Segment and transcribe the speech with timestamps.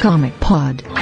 [0.00, 0.97] Comic Pod.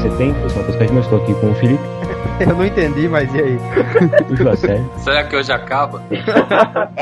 [0.00, 1.82] 70, eu sou Matheus mas estou aqui com o Felipe,
[2.48, 3.58] Eu não entendi, mas e aí?
[4.36, 6.02] José, Será que hoje acaba?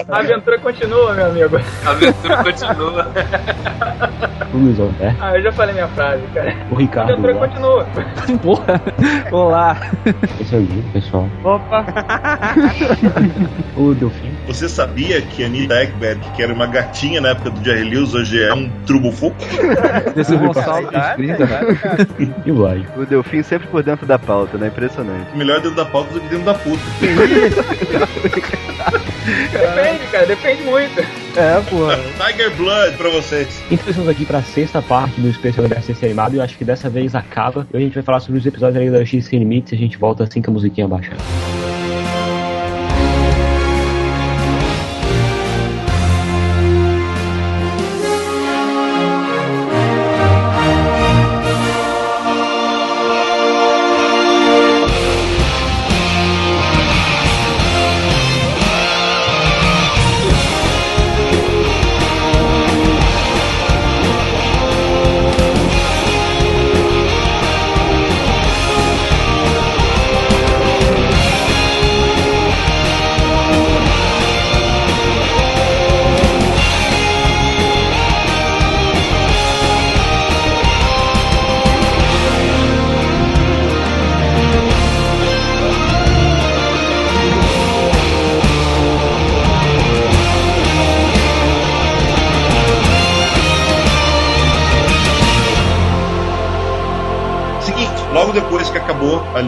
[0.09, 1.59] A aventura continua, meu amigo.
[1.87, 3.07] A aventura continua.
[4.53, 6.55] o Luiz Alberto, Ah, eu já falei minha frase, cara.
[6.71, 7.87] o A Ricardo aventura Lopes, continua.
[8.43, 8.83] Porra!
[9.33, 9.77] Olá!
[10.41, 11.85] esse é o Gil, pessoal, Opa.
[13.77, 17.65] o Delfim, Você sabia que a Anita Ekberg, que era uma gatinha na época do
[17.65, 19.33] Jerry Lewis, hoje é um trubufu?
[20.15, 21.49] Desse Gonçalves escrita,
[22.45, 22.85] e o Vlad.
[22.97, 24.67] O Delfim sempre por dentro da pauta, né?
[24.69, 25.30] Impressionante.
[25.35, 26.83] Melhor dentro da pauta do que dentro da puta.
[29.53, 31.01] Depende, cara, depende muito.
[31.37, 31.99] É, porra.
[32.19, 33.63] Tiger Blood pra vocês.
[33.71, 36.57] Então estamos aqui para a sexta parte do especial da CC Animado e eu acho
[36.57, 37.67] que dessa vez acaba.
[37.73, 39.73] E hoje a gente vai falar sobre os episódios da Liga da X Sem Limites
[39.73, 41.17] e a gente volta assim que a musiquinha baixar.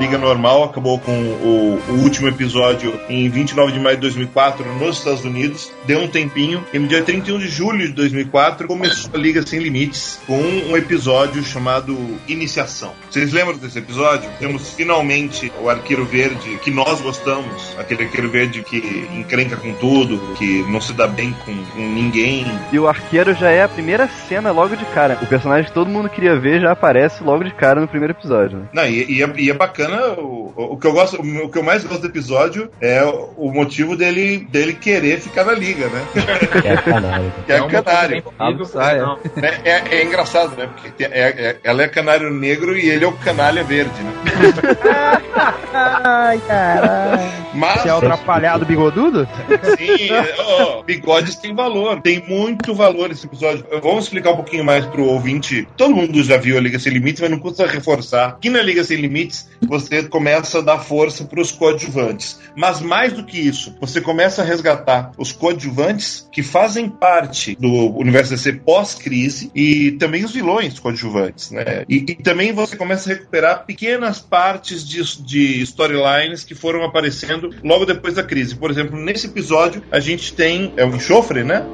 [0.03, 4.99] Liga Normal, acabou com o, o último episódio em 29 de maio de 2004 nos
[4.99, 9.17] Estados Unidos, deu um tempinho, e no dia 31 de julho de 2004 começou a
[9.17, 11.97] Liga Sem Limites com um episódio chamado
[12.27, 12.93] Iniciação.
[13.09, 14.29] Vocês lembram desse episódio?
[14.41, 20.35] Temos finalmente o Arqueiro Verde que nós gostamos, aquele Arqueiro Verde que encrenca com tudo,
[20.35, 24.09] que não se dá bem com, com ninguém, E o arqueiro já é a primeira
[24.09, 25.17] cena logo de cara.
[25.23, 28.59] O personagem que todo mundo queria ver já aparece logo de cara no primeiro episódio,
[28.59, 28.65] né?
[28.73, 31.63] Não, e, e é, e é bacana, o, o que eu gosto, o que eu
[31.63, 33.03] mais gosto do episódio é
[33.37, 36.03] o, motivo dele, dele querer ficar na liga, né?
[36.63, 37.33] Que é canário.
[37.47, 38.23] Que é, um canário.
[38.23, 38.99] possível, Ah, é.
[39.01, 39.19] não.
[39.43, 40.69] É, é- é engraçado, né?
[40.73, 44.13] Porque tem- é- é- ela é canário negro e ele é o canalha verde, né?
[45.75, 47.23] Ai, caralho.
[47.55, 49.29] Mas, Você é o atrapalhado bigodudo?
[49.77, 50.09] sim,
[50.39, 53.65] ó, bigodes tem valor, tem muito valor esse episódio.
[53.83, 55.67] Vamos explicar um pouquinho mais pro ouvinte.
[55.77, 58.29] Todo mundo já viu a Liga Sem Limites, mas não custa reforçar.
[58.31, 62.41] Aqui na Liga Sem Limites, você começa a dar força pros coadjuvantes.
[62.57, 67.97] Mas mais do que isso, você começa a resgatar os coadjuvantes que fazem parte do
[67.99, 71.85] universo DC pós-crise e também os vilões coadjuvantes, né?
[71.89, 75.03] E, e também você começa a recuperar pequenas partes de,
[75.33, 78.55] de storylines que foram aparecendo logo depois da crise.
[78.55, 80.73] Por exemplo, nesse episódio, a gente tem.
[80.77, 81.65] É o enxofre, né?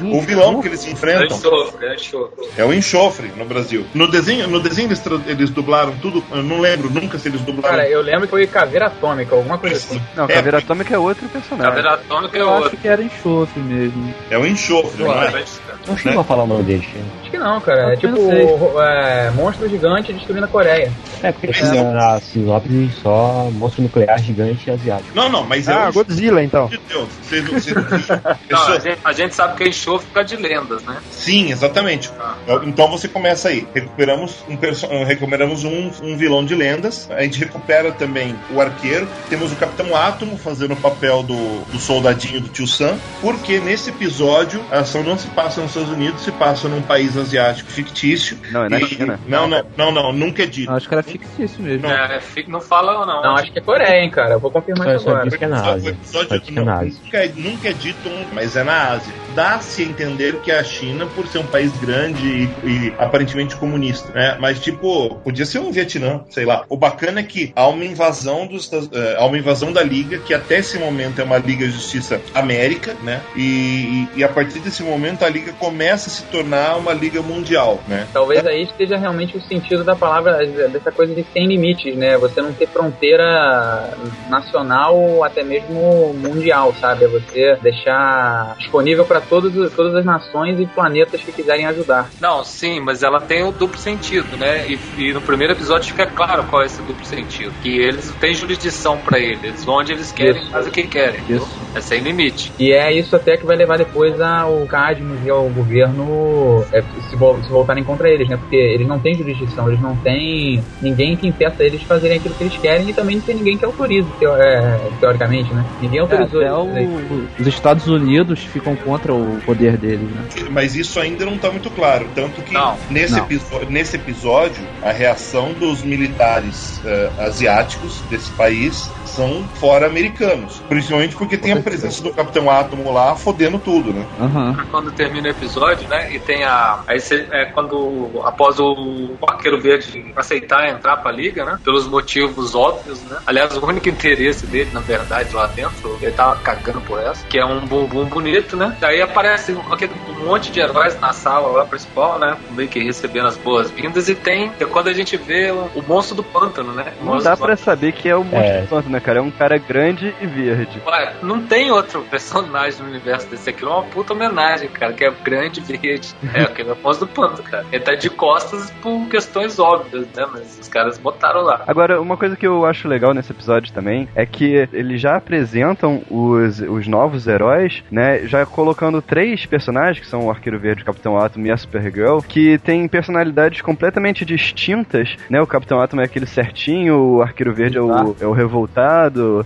[0.00, 1.36] O vilão que eles É enfrentam.
[1.36, 2.46] enxofre, é enxofre.
[2.56, 3.84] É o enxofre no Brasil.
[3.94, 6.22] No desenho, no desenho eles, eles dublaram tudo.
[6.30, 7.76] Eu não lembro nunca se eles dublaram.
[7.76, 10.00] Cara, eu lembro que foi Caveira Atômica, alguma coisa assim.
[10.16, 11.66] Não, É, Caveira Atômica é outro personagem.
[11.68, 12.66] Caveira atômica é Eu outro.
[12.68, 14.14] acho que era enxofre mesmo.
[14.30, 15.44] É o enxofre, não é?
[15.86, 16.98] Não chegou a falar o nome dele, Chico.
[17.22, 17.90] Acho que não, cara.
[17.90, 20.92] É Eu tipo é, monstro gigante destruindo a Coreia.
[21.22, 25.10] É, porque tinha na sinopse só monstro nuclear gigante asiático.
[25.14, 26.66] Não, não, mas é Ah, Godzilla, então.
[26.68, 27.08] de Deus.
[27.22, 27.82] Vocês não- vocês não-
[28.50, 30.96] Não, Pessoa- a, gente, a gente sabe que é enxofre causa de lendas, né?
[31.10, 32.10] Sim, exatamente.
[32.20, 32.34] Ah.
[32.64, 33.66] Então você começa aí.
[33.74, 37.08] Recuperamos um, perso- recuperamos um, um vilão de lendas.
[37.10, 39.06] A gente recupera também o arqueiro.
[39.28, 42.96] Temos o Capitão Átomo fazendo o papel do, do soldadinho do tio Sam.
[43.20, 47.16] Porque nesse episódio a ação não se passa nos Estados Unidos, se passa num país
[47.16, 48.36] asiático fictício.
[48.50, 49.18] Não, é na E- China.
[49.26, 50.70] Não, não, não, não, nunca é dito.
[50.70, 51.86] Acho que era fictício mesmo.
[51.88, 51.94] Não.
[51.94, 53.22] É, não fala não.
[53.22, 54.34] Não, acho que é Coreia, hein, cara.
[54.34, 55.28] Eu vou confirmar Só, isso só agora.
[55.28, 57.00] é Só é não, na Ásia.
[57.04, 59.14] nunca, é, nunca é dito, mas é na Ásia.
[59.34, 63.56] Dá-se a entender que é a China, por ser um país grande e, e aparentemente
[63.56, 64.36] comunista, né?
[64.40, 66.64] Mas, tipo, podia ser um Vietnã, sei lá.
[66.68, 70.34] O bacana é que há uma invasão dos, eh, há uma invasão da Liga, que
[70.34, 73.22] até esse momento é uma Liga Justiça América, né?
[73.36, 77.22] E, e- e a partir desse momento a Liga começa a se tornar uma Liga
[77.22, 78.08] Mundial, né?
[78.12, 80.38] Talvez aí esteja realmente o sentido da palavra,
[80.68, 82.16] dessa coisa de sem limites, né?
[82.18, 83.96] Você não ter fronteira
[84.28, 87.04] nacional ou até mesmo mundial, sabe?
[87.04, 92.10] É você deixar disponível para todas as nações e planetas que quiserem ajudar.
[92.20, 94.66] Não, sim, mas ela tem o duplo sentido, né?
[94.68, 97.52] E, e no primeiro episódio fica claro qual é esse duplo sentido.
[97.62, 99.42] Que eles têm jurisdição pra eles.
[99.42, 100.50] Eles vão onde eles querem, Isso.
[100.50, 101.20] fazem o que querem.
[101.28, 101.48] Isso.
[101.74, 102.52] É sem limite.
[102.58, 105.48] E é isso até que vai levar depois ao Cadmus e ao
[105.94, 108.36] governo é, se, vol- se voltarem contra eles, né?
[108.36, 112.34] Porque eles não têm jurisdição, eles não têm ninguém que impeça eles de fazerem aquilo
[112.34, 115.64] que eles querem e também não tem ninguém que autorize, teo- é, teoricamente, né?
[115.80, 117.10] Ninguém É, autorizou até eles.
[117.10, 120.24] o- os Estados Unidos ficam contra o poder deles, né?
[120.50, 122.08] Mas isso ainda não está muito claro.
[122.14, 122.76] Tanto que Não.
[122.90, 123.24] nesse, Não.
[123.24, 130.62] episo- nesse episódio, a reação dos militares eh, asiáticos desse país são fora-americanos.
[130.68, 134.06] Principalmente porque tem a presença do Capitão Átomo lá fodendo tudo, né?
[134.20, 134.56] Aham.
[134.70, 136.12] Quando termina o episódio, né?
[136.12, 136.80] E tem a.
[136.86, 138.20] Aí cê- é quando.
[138.24, 141.58] Após o Arqueiro Verde aceitar entrar pra liga, né?
[141.64, 143.18] Pelos motivos óbvios, né?
[143.26, 147.38] Aliás, o único interesse dele, na verdade, lá dentro, ele tava cagando por essa, que
[147.38, 148.76] é um bumbum bonito, né?
[148.80, 152.36] Daí aparece um, aquele- um monte de heróis na sala lá principal, né?
[152.50, 154.08] Meio que recebendo as boas-vindas.
[154.08, 154.52] E tem.
[154.60, 156.92] É quando a gente vê o, o monstro do pântano, né?
[157.02, 158.60] Não dá pra saber que é o monstro É.
[158.62, 159.18] do pântano, né, cara?
[159.18, 160.80] É um cara grande e verde.
[160.86, 163.64] Ué, não tem outro personagem no universo desse aqui.
[163.64, 166.14] É uma puta homenagem, cara, que é grande e verde.
[166.32, 167.66] É aquele monstro do pântano, cara.
[167.72, 170.26] Ele tá de costas por questões óbvias, né?
[170.32, 171.64] Mas os caras botaram lá.
[171.66, 176.02] Agora, uma coisa que eu acho legal nesse episódio também é que eles já apresentam
[176.08, 178.26] os, os novos heróis, né?
[178.26, 182.20] Já colocando três personagens, que são o Arqueiro Verde, o Capitão Atom e a Supergirl,
[182.20, 185.40] que têm personalidades completamente distintas, né?
[185.40, 188.89] O Capitão Atom é aquele certinho, o Arqueiro Verde é o, é o revoltado,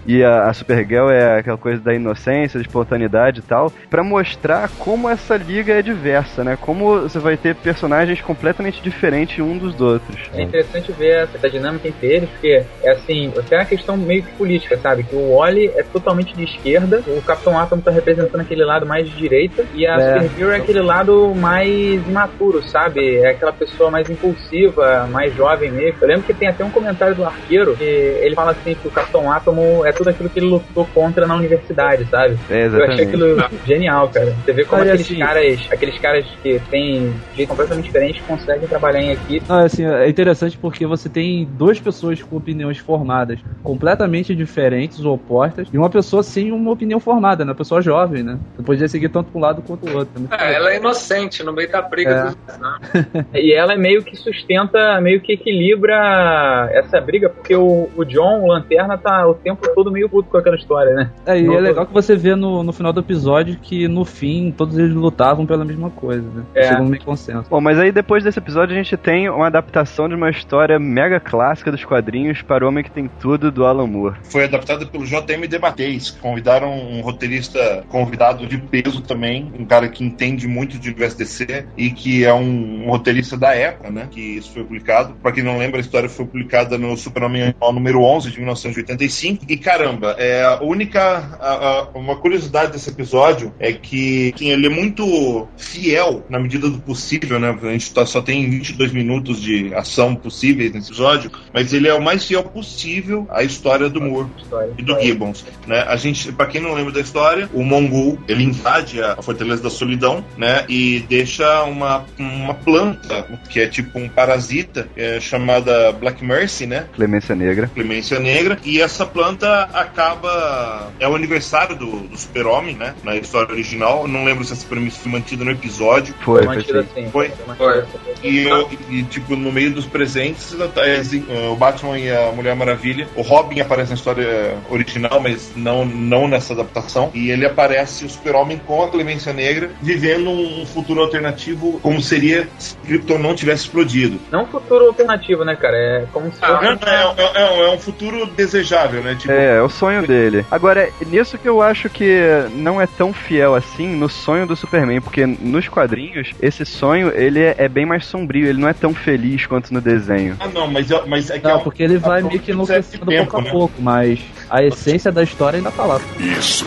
[0.06, 4.68] e a, a Supergirl é aquela coisa da inocência, da espontaneidade e tal, pra mostrar
[4.78, 6.56] como essa liga é diversa, né?
[6.60, 10.18] Como você vai ter personagens completamente diferentes um dos outros.
[10.34, 14.30] É interessante ver essa dinâmica entre eles, porque é assim, até uma questão meio que
[14.32, 15.02] política, sabe?
[15.04, 19.08] Que o Wally é totalmente de esquerda, o Capitão Atom tá representando aquele lado mais
[19.08, 20.14] de direita, e a É.
[20.14, 23.18] Supergirl é aquele lado mais imaturo, sabe?
[23.18, 25.98] É aquela pessoa mais impulsiva, mais jovem mesmo.
[26.00, 28.90] Eu lembro que tem até um comentário do arqueiro que ele fala assim que o
[28.90, 32.36] Capitão Átomo é tudo aquilo que ele lutou contra na universidade, sabe?
[32.50, 33.36] É, Eu achei aquilo
[33.66, 34.34] genial, cara.
[34.44, 38.66] Você vê como Olha, aqueles assim- caras, aqueles caras que têm jeito completamente diferente conseguem
[38.68, 39.44] trabalhar em equipe.
[39.48, 45.14] Não, assim, é interessante porque você tem duas pessoas com opiniões formadas completamente diferentes ou
[45.14, 47.50] opostas, e uma pessoa sem uma opinião formada, né?
[47.50, 48.38] Uma pessoa jovem, né?
[48.56, 50.20] Você podia seguir tanto para um lado quanto o outro.
[50.20, 50.28] né?
[50.38, 52.24] É, ela é inocente no meio da briga É.
[52.24, 53.26] dos né?
[53.34, 58.42] E ela é meio que sustenta, meio que equilibra essa briga, porque o, o John,
[58.42, 61.10] o Lanterna, tá o tempo todo meio puto com aquela história, né?
[61.26, 64.04] É, e Não, é legal que você vê no, no final do episódio que no
[64.04, 66.44] fim todos eles lutavam pela mesma coisa, né?
[66.54, 66.68] É.
[66.68, 67.48] Chegam meio consenso.
[67.48, 71.20] Bom, mas aí depois desse episódio a gente tem uma adaptação de uma história mega
[71.20, 74.16] clássica dos quadrinhos para o Homem que Tem Tudo, do Alan Moore.
[74.24, 76.10] Foi adaptada pelo JM Debateis.
[76.10, 81.66] Convidaram um roteirista convidado de peso também, um cara que entende muito de universo DC
[81.76, 84.08] e que é um, um roteirista da época, né?
[84.10, 85.14] Que isso foi publicado.
[85.22, 89.13] Pra quem não lembra, a história foi publicada no Super-Homem número 11 de 1985.
[89.48, 91.00] E caramba, é a única.
[91.40, 96.68] a- a- uma curiosidade desse episódio é que, que ele é muito fiel na medida
[96.68, 97.56] do possível, né?
[97.62, 101.94] A gente tá- só tem 22 minutos de ação possíveis nesse episódio, mas ele é
[101.94, 104.72] o mais fiel possível à história do Moore História.
[104.78, 105.80] e do Gibbons, né?
[105.86, 109.70] A gente, para quem não lembra da história, o Mongul ele invade a Fortaleza da
[109.70, 110.64] Solidão, né?
[110.68, 116.86] E deixa uma, uma planta que é tipo um parasita é, chamada Black Mercy, né?
[116.94, 117.70] Clemência Negra.
[117.74, 120.92] Clemência Negra, e essa planta acaba.
[120.98, 122.94] É o aniversário do, do Super-Homem, né?
[123.02, 124.02] Na história original.
[124.02, 126.14] Eu não lembro se essa premissa foi mantida no episódio.
[126.20, 126.78] Foi, Foi assim.
[126.78, 127.10] assim.
[127.10, 127.32] Foi?
[127.56, 127.84] Foi.
[128.22, 132.54] E, eu- e, tipo, no meio dos presentes, é, assim, o Batman e a Mulher
[132.56, 133.08] Maravilha.
[133.14, 137.10] O Robin aparece na história original, mas não, não nessa adaptação.
[137.14, 142.48] E ele aparece o Super-Homem com a Clemência Negra, vivendo um futuro alternativo, como seria
[142.58, 144.18] se Krypton não tivesse explodido.
[144.30, 145.76] Não um futuro alternativo, né, cara?
[145.76, 146.84] É como se Ah, fosse.
[146.88, 149.14] É, é- é- é um futuro desejável, né?
[149.14, 150.44] Tipo, É, é o sonho dele.
[150.50, 152.18] Agora, nisso que eu acho que
[152.54, 157.40] não é tão fiel assim no sonho do Superman, porque nos quadrinhos, esse sonho, ele
[157.40, 160.36] é, é bem mais sombrio, ele não é tão feliz quanto no desenho.
[160.40, 162.40] Ah, não, mas, é- mas é que é Não, um- porque ele vai a meio
[162.40, 163.50] que enlouquecendo de pouco a tempo, né?
[163.50, 164.20] pouco, mas
[164.50, 166.00] a essência da história ainda tá lá.
[166.18, 166.66] Isso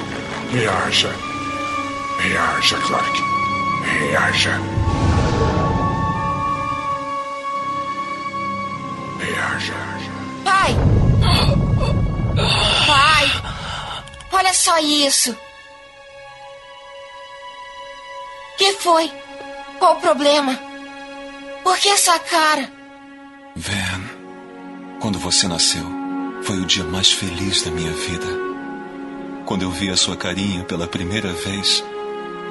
[0.51, 1.09] me haja
[2.19, 3.21] Reaja, Clark.
[4.09, 4.51] Reaja.
[9.19, 9.73] Reaja.
[10.43, 11.66] Pai!
[12.37, 13.25] Pai!
[14.31, 15.35] Olha só isso!
[18.57, 19.11] Que foi?
[19.79, 20.59] Qual o problema?
[21.63, 22.71] Por que essa cara?
[23.55, 24.03] Van,
[24.99, 25.83] quando você nasceu,
[26.43, 28.25] foi o dia mais feliz da minha vida.
[29.45, 31.83] Quando eu vi a sua carinha pela primeira vez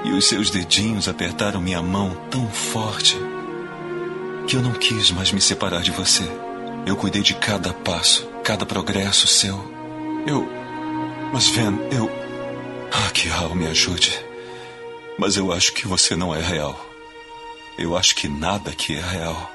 [0.05, 3.17] e os seus dedinhos apertaram minha mão tão forte
[4.47, 6.25] que eu não quis mais me separar de você.
[6.87, 9.76] Eu cuidei de cada passo, cada progresso seu.
[10.27, 10.47] Eu.
[11.33, 12.11] Mas, Van, eu.
[12.93, 14.19] Ah, que Al me ajude.
[15.19, 16.79] Mas eu acho que você não é real.
[17.79, 19.51] Eu acho que nada aqui é real.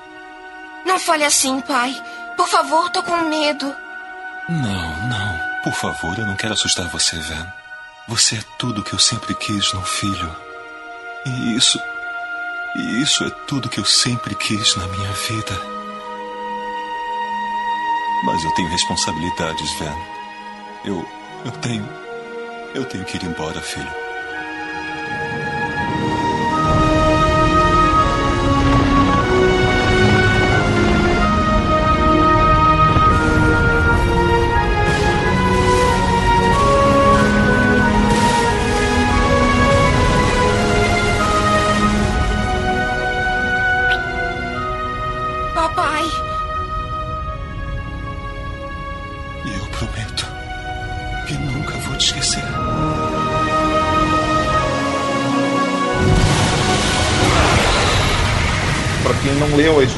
[0.85, 1.93] Não fale assim, pai.
[2.37, 3.65] Por favor, tô com medo.
[4.49, 5.39] Não, não.
[5.63, 7.47] Por favor, eu não quero assustar você, Van.
[8.07, 10.35] Você é tudo que eu sempre quis num filho.
[11.25, 11.79] E isso.
[12.75, 15.61] E isso é tudo que eu sempre quis na minha vida.
[18.23, 20.10] Mas eu tenho responsabilidades, Van.
[20.85, 21.05] Eu.
[21.45, 21.87] Eu tenho.
[22.73, 24.00] Eu tenho que ir embora, filho.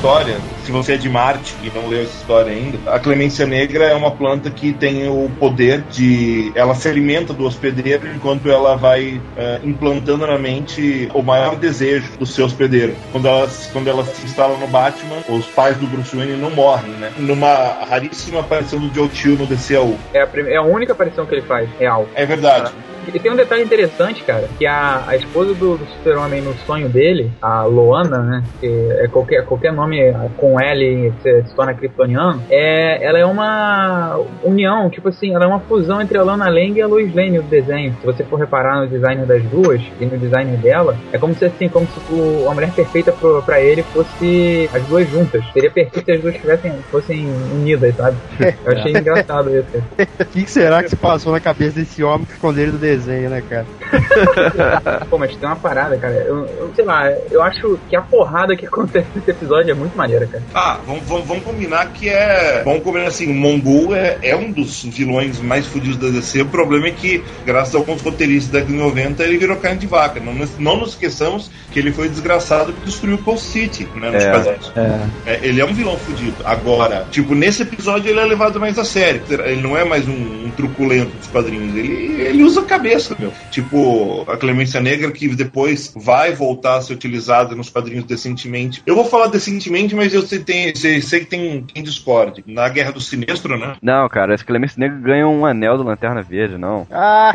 [0.04, 3.86] História, se você é de Marte e não leu essa história ainda, a clemência negra
[3.86, 6.52] é uma planta que tem o poder de.
[6.56, 12.18] Ela se alimenta do hospedeiro enquanto ela vai eh, implantando na mente o maior desejo
[12.18, 12.94] do seu hospedeiro.
[13.14, 16.92] Quando ela, quando ela se instala no Batman, os pais do Bruce Wayne não morrem,
[16.92, 17.14] né?
[17.18, 19.98] Numa raríssima aparição do Joe Chill no DCU.
[20.14, 22.10] É a, é a única aparição que ele faz, real.
[22.14, 22.74] É verdade.
[23.14, 26.90] E tem um detalhe interessante, cara, que a, a esposa do, do super-homem no sonho
[26.90, 28.68] dele, a Loana, né, que
[29.00, 30.00] é qualquer, qualquer nome
[30.38, 35.48] com L se, se torna kryptoniano, é, ela é uma união, tipo assim, ela é
[35.48, 37.96] uma fusão entre a Lana Lang e a Lois Lane do desenho.
[38.00, 41.46] Se você for reparar no design das duas e no design dela, é como se
[41.46, 45.44] assim, como se o- a mulher perfeita pro, pra ele fosse as duas juntas.
[45.54, 48.18] Seria perfeito se as duas tivessem, fossem unidas, sabe?
[48.66, 49.68] Eu achei engraçado isso.
[49.72, 49.84] cara.
[50.24, 52.78] O que, que será que se passou na cabeça desse homem que escondeu ele do
[52.78, 52.93] desenho,
[53.30, 53.66] né, cara?
[55.10, 56.14] Pô, mas tem uma parada, cara.
[56.14, 59.96] Eu, eu sei lá, eu acho que a porrada que acontece nesse episódio é muito
[59.98, 60.44] maneira, cara.
[60.54, 62.62] Ah, vamos, vamos, vamos combinar que é.
[62.64, 66.42] Vamos combinar assim, o Mongol é, é um dos vilões mais fodidos da DC.
[66.42, 69.80] O problema é que, graças a alguns roteiristas da década de 90, ele virou carne
[69.80, 70.20] de vaca.
[70.20, 74.10] Não, nos- não nos esqueçamos que ele foi desgraçado que destruiu Cold City, né?
[74.12, 74.32] Nos É.
[74.32, 74.72] quadrinhos.
[74.76, 75.00] É.
[75.34, 76.36] É, ele é um vilão fudido.
[76.46, 79.22] Agora, tipo, nesse episódio ele é levado mais a sério.
[79.30, 80.12] Ele não é mais um,
[80.46, 81.76] um truculento dos quadrinhos.
[81.76, 83.32] Ele, ele usa a cabeça, meu.
[83.50, 88.84] Tipo, a Clemência Negra, que depois vai voltar a ser utilizada nos quadrinhos decentemente.
[88.86, 92.44] Eu vou falar decentemente, mas eu sei, tem, sei, sei que tem quem discorde.
[92.46, 93.78] Na Guerra do Sinestro, né?
[93.82, 96.86] Não, cara, esse Clemence Negro ganha um anel do Lanterna Verde, não.
[96.92, 97.34] Ah!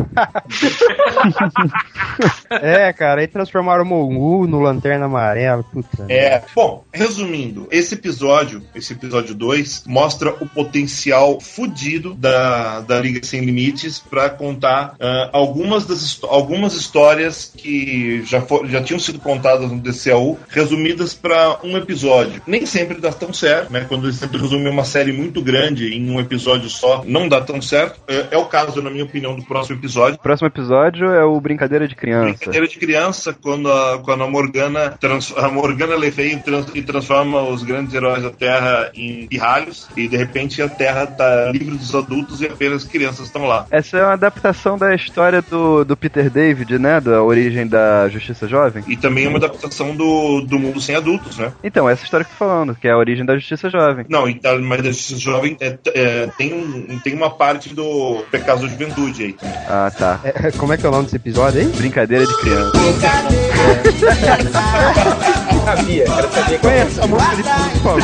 [2.51, 5.63] é, cara, aí transformaram o Mongu no Lanterna Amarela.
[5.63, 6.07] Puta.
[6.09, 6.43] É.
[6.55, 13.41] Bom, resumindo, esse episódio, esse episódio 2, mostra o potencial fudido da, da Liga Sem
[13.41, 19.71] Limites para contar ah, algumas, das, algumas histórias que já, for, já tinham sido contadas
[19.71, 22.43] no DCAU, resumidas para um episódio.
[22.47, 23.87] Nem sempre dá tão certo, né?
[23.89, 27.63] Quando eles tentam resumir uma série muito grande em um episódio só, não dá tão
[27.63, 28.01] certo.
[28.09, 30.17] É, é o caso, na minha opinião, do próximo episódio.
[30.17, 32.37] O próximo episódio é o Brincadeira de Criança.
[32.37, 37.43] Brincadeira de criança, quando a, quando a Morgana, trans, a Morgana Lefei trans, e transforma
[37.43, 41.95] os grandes heróis da Terra em pirralhos, e de repente a Terra tá livre dos
[41.95, 43.67] adultos e apenas crianças estão lá.
[43.71, 47.01] Essa é uma adaptação da história do, do Peter David, né?
[47.01, 48.83] Da origem da Justiça Jovem.
[48.89, 51.53] E também é uma adaptação do, do mundo sem adultos, né?
[51.63, 54.05] Então, essa história que eu tô falando, que é a origem da Justiça Jovem.
[54.09, 58.25] Não, e tá- mas a Justiça Jovem é, é, tem, um- tem uma parte do
[58.31, 59.55] Pecado da Juventude aí também.
[59.69, 60.21] Ah, tá.
[60.25, 61.67] É, como é que é o nome desse episódio aí?
[61.69, 62.73] Brincadeira de criança.
[65.65, 67.51] Sabia, quero saber qual Conhece a música
[67.83, 68.03] por favor.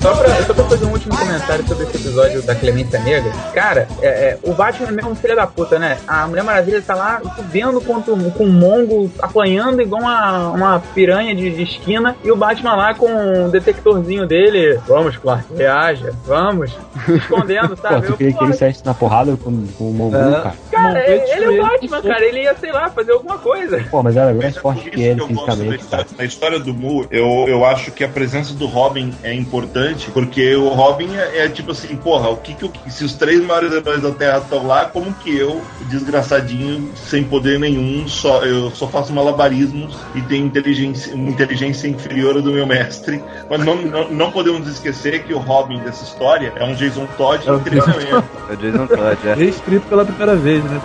[0.00, 3.32] Só pra, só pra fazer um último comentário sobre esse episódio da Clemência Negra.
[3.54, 5.98] Cara, é, é, o Batman é mesmo um filho da puta, né?
[6.06, 11.34] A Mulher Maravilha tá lá vendo contra, com o Mongo, apanhando igual uma, uma piranha
[11.34, 12.16] de, de esquina.
[12.22, 14.78] E o Batman lá com o detectorzinho dele.
[14.86, 16.76] Vamos, Clark, reaja, vamos.
[17.08, 18.06] Escondendo, Pô, sabe?
[18.06, 20.42] tu queria que ele saísse na porrada com, com o Mongu, É.
[20.42, 20.54] cara?
[20.70, 22.24] cara, veio ele é o Batman, cara.
[22.24, 23.84] Ele ia, sei lá, fazer alguma coisa.
[23.90, 25.84] Pô, mas ela é mais Mas forte que ele fisicamente,
[26.16, 30.54] da história do Moore, eu, eu acho que a presença do Robin é importante, porque
[30.54, 33.72] o Robin é, é tipo assim, porra, o que que eu, se os três maiores
[33.72, 38.86] heróis da Terra estão lá, como que eu, desgraçadinho, sem poder nenhum, só eu só
[38.88, 43.22] faço malabarismos e tenho inteligência, uma inteligência inferior à do meu mestre.
[43.48, 47.48] Mas não, não, não podemos esquecer que o Robin dessa história é um Jason Todd
[47.48, 48.24] É em treinamento.
[48.48, 49.34] É o Jason Todd, é.
[49.38, 50.80] Reescrito pela primeira vez, né?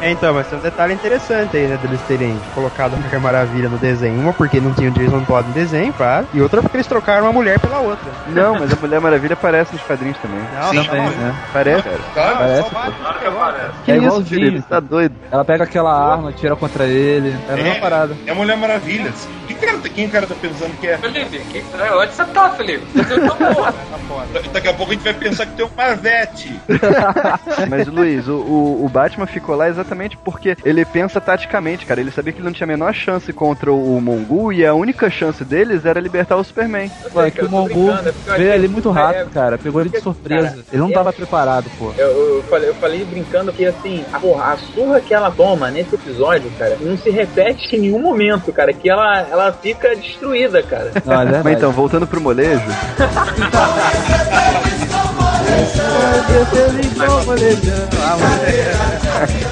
[0.00, 3.68] É, então, mas tem um detalhe interessante aí, né, deles terem colocado a Mulher Maravilha
[3.68, 4.20] no desenho.
[4.20, 6.26] Uma porque não tinha o Jason Todd no desenho, claro.
[6.34, 8.06] E outra porque eles trocaram uma mulher pela outra.
[8.28, 10.38] Não, mas a Mulher Maravilha aparece nos quadrinhos também.
[10.38, 11.10] Não, Sim, não, Também, não.
[11.10, 11.34] né?
[11.52, 11.98] Parece, cara.
[12.14, 12.36] Tá?
[12.36, 13.72] Parece, Claro que aparece.
[13.84, 14.60] Que é isso, igualzinho, Felipe?
[14.60, 15.14] Você tá doido.
[15.30, 17.34] Ela pega aquela arma, tira contra ele.
[17.48, 17.80] É a mesma É.
[17.80, 18.16] parada.
[18.26, 19.12] É Mulher Maravilha.
[19.46, 20.98] Que cara, quem o cara tá pensando que é?
[20.98, 22.84] Felipe, que, é, onde você tá, Felipe?
[22.94, 23.74] Você tá porra.
[24.52, 26.60] Daqui a pouco a gente vai pensar que tem um Marvete.
[27.68, 32.00] Mas, Luiz, o, o, o Batman ficou lá exatamente porque ele pensa taticamente, cara.
[32.00, 35.08] Ele sabia que ele não tinha a menor chance contra o Mongul e a única
[35.10, 36.90] chance deles era libertar o Superman.
[37.12, 37.90] Pô, é que o Mongu
[38.36, 39.45] veio ali muito rápido, cara.
[39.56, 40.64] Pegou ele de surpresa.
[40.72, 41.92] Ele não tava preparado, pô.
[41.96, 45.70] Eu, eu falei, eu falei brincando que assim, a, porra, a surra que ela toma
[45.70, 48.72] nesse episódio, cara, não se repete em nenhum momento, cara.
[48.72, 50.90] Que ela, ela fica destruída, cara.
[51.04, 51.42] Não, é.
[51.42, 52.62] Mas então, voltando pro molejo,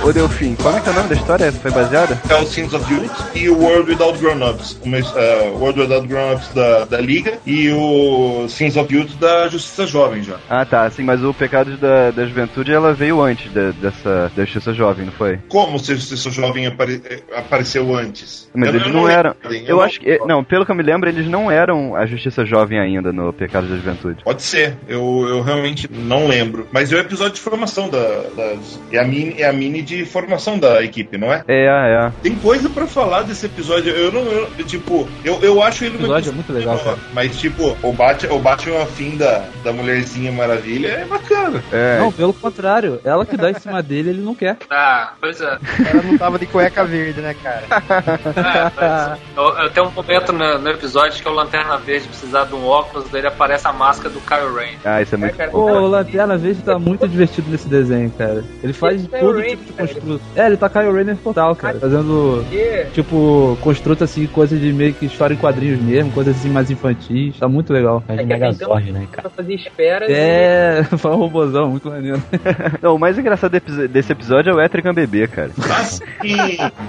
[0.04, 1.52] ô Delfim, como é que é o nome da história?
[1.52, 2.18] Foi baseada?
[2.28, 4.78] É o Sins of Youth e o World Without Grown-Ups.
[4.84, 9.48] O mes- eh, World Without Grown-Ups da, da Liga e o Sins of Youth da
[9.48, 10.36] Justiça Jovem já.
[10.50, 14.44] Ah, tá, sim, mas o Pecados da, da Juventude ela veio antes da, dessa da
[14.44, 15.38] Justiça Jovem, não foi?
[15.48, 18.48] Como se a Justiça Jovem apare- eh, apareceu antes?
[18.54, 19.34] Mas Eu- eles eu não, lembro, eram.
[19.44, 20.18] eu Eu não- acho que.
[20.26, 23.68] Não, pelo que eu me lembro, eles não eram a Justiça Jovem ainda no Pecados
[23.70, 24.22] da Juventude.
[24.22, 26.66] Pode ser, eu, eu realmente não lembro.
[26.72, 27.98] Mas é o episódio de formação da.
[27.98, 28.54] da-
[28.92, 31.44] é, a mini, é a mini de formação da equipe, não é?
[31.48, 32.12] É, é.
[32.22, 33.92] Tem coisa pra falar desse episódio.
[33.92, 34.22] Eu não.
[34.22, 36.96] eu- tipo, eu, eu acho ele O episódio é muito legal, cara.
[37.12, 41.62] Mas, tipo, o Batman, o Batman afim da, da Mulherzinha Maravilha é bacana.
[41.72, 41.98] É.
[41.98, 43.00] Não, pelo contrário.
[43.04, 44.56] Ela que dá em cima dele, ele não quer.
[44.70, 45.58] Ah, pois é.
[45.90, 47.64] Ela não tava de cueca verde, né, cara?
[48.34, 52.44] É, mas eu, eu tenho um momento no, no episódio que o Lanterna Verde precisar
[52.44, 54.76] de um óculos, dele aparece a máscara do Kyle Rain.
[54.84, 55.36] Ah, isso é muito.
[55.36, 58.44] cara, Pô, o Lanterna Verde tá muito divertido nesse desenho, cara.
[58.62, 60.20] Ele faz Ele todo Kyle tipo de construto.
[60.36, 61.78] É, ele tá Kyle Rayner total, cara.
[61.78, 62.44] Fazendo,
[62.92, 67.38] tipo, construto assim, coisa de meio que história em quadrinhos mesmo, coisas assim mais infantis.
[67.38, 68.02] Tá muito legal.
[68.08, 69.28] É de É Megazord, né, cara?
[69.28, 70.08] pra fazer esperas.
[70.10, 72.22] É, foi um robôzão, muito maneiro.
[72.82, 73.52] Não, o mais engraçado
[73.88, 75.50] desse episódio é o Etrigan bebê, cara.
[75.70, 76.00] Ah, sim,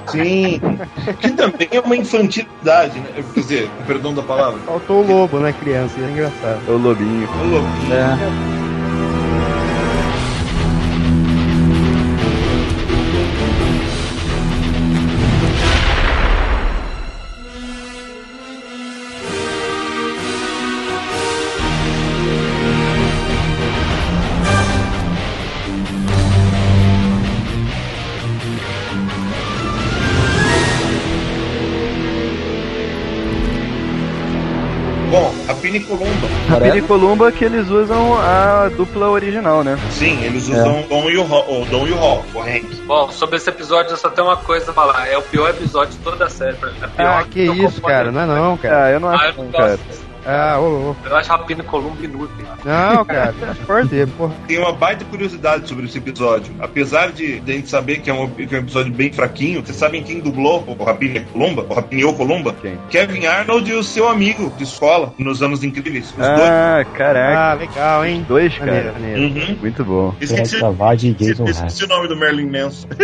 [0.08, 0.62] sim.
[1.20, 3.24] Que também é uma infantilidade, né?
[3.34, 4.60] Quer dizer, perdão da palavra.
[4.66, 6.00] Faltou o lobo, né, criança?
[6.00, 6.62] É engraçado.
[6.68, 7.28] É o lobinho.
[7.28, 7.94] Ô, louquinho.
[7.94, 8.75] É.
[35.80, 36.28] Bom, a Pini Columba.
[36.56, 39.78] A Pini Columba que eles usam a dupla original, né?
[39.92, 42.66] Sim, eles usam o Dom e o o Dom e o Hawk, o Hank.
[42.86, 45.08] Bom, sobre esse episódio eu só tenho uma coisa a falar.
[45.08, 46.56] É o pior episódio de toda a série.
[46.58, 46.78] pra mim.
[46.82, 48.12] É pior Ah, que eu isso, cara.
[48.12, 48.86] Não é não, cara.
[48.86, 49.80] Ah, eu não Ah, acho, eu não, não cara.
[50.26, 51.02] Ah, ô louco.
[51.08, 52.46] Eu acho a Pina Columba inútil.
[52.64, 53.34] Não, cara.
[53.66, 54.34] Por Deus, porra.
[54.48, 56.54] Tem uma baita curiosidade sobre esse episódio.
[56.60, 59.64] Apesar de, de a gente saber que é, um, que é um episódio bem fraquinho,
[59.64, 61.66] vocês sabem quem dublou o Rapini Columba?
[61.70, 62.56] O Rapini ou Columba?
[62.62, 62.78] Quem?
[62.90, 66.12] Kevin Arnold e o seu amigo de escola, nos anos incríveis.
[66.12, 67.40] Os Ah, caraca.
[67.40, 68.26] Ah, legal, hein?
[68.28, 68.94] Dois, Maneiro, cara.
[69.00, 69.30] maneiro.
[69.30, 69.50] dois.
[69.50, 69.58] Uhum.
[69.62, 70.14] Muito bom.
[70.20, 70.56] Esqueci,
[71.46, 72.88] esqueci o nome do Merlin Manson.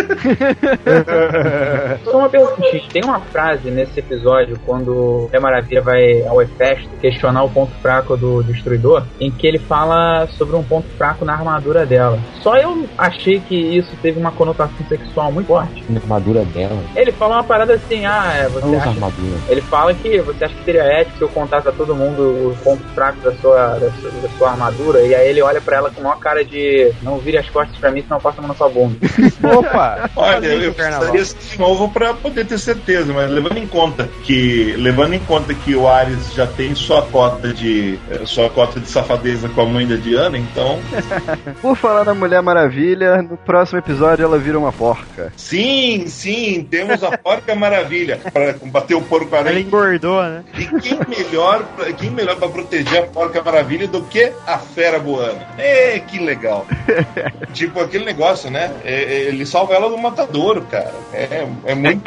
[2.04, 2.62] Só uma pergunta.
[2.92, 8.16] Tem uma frase nesse episódio, quando a Maravilha vai ao Hefesto questionar o ponto fraco
[8.16, 12.18] do Destruidor, em que ele fala sobre um ponto fraco na armadura dela.
[12.42, 15.84] Só eu achei que isso teve uma conotação sexual muito forte.
[15.90, 16.82] Na armadura dela.
[16.96, 18.90] Ele fala uma parada assim, ah, é, você Não acha...
[18.90, 19.38] armadura.
[19.50, 22.58] Ele fala que você acha que seria ético se eu contasse a todo mundo os
[22.60, 25.92] pontos fracos da sua, da sua, da sua armadura, e aí ele olha pra ela
[25.92, 28.50] com uma cara de não vire as costas pra mim, senão eu passo a mão
[28.50, 28.96] na sua bunda.
[29.58, 30.10] Opa!
[30.16, 34.10] Olha, isso eu precisaria assistir de novo pra poder ter certeza, mas levando em conta
[34.24, 38.50] que levando em conta que o Ares já tem sua sua cota de eh, sua
[38.50, 40.80] cota de safadeza com a mãe da Diana, então.
[41.62, 45.34] Por falar na Mulher Maravilha, no próximo episódio ela vira uma porca.
[45.36, 49.62] Sim, sim, temos a porca maravilha para combater o porco Ela aranha.
[49.62, 50.44] engordou, né?
[50.58, 51.66] E quem melhor,
[51.98, 55.48] quem melhor para proteger a porca maravilha do que a fera boana?
[55.58, 56.66] É, que legal.
[57.54, 58.72] tipo aquele negócio, né?
[58.84, 60.94] É, é, ele salva ela do matadouro, cara.
[61.14, 62.04] É, é muito,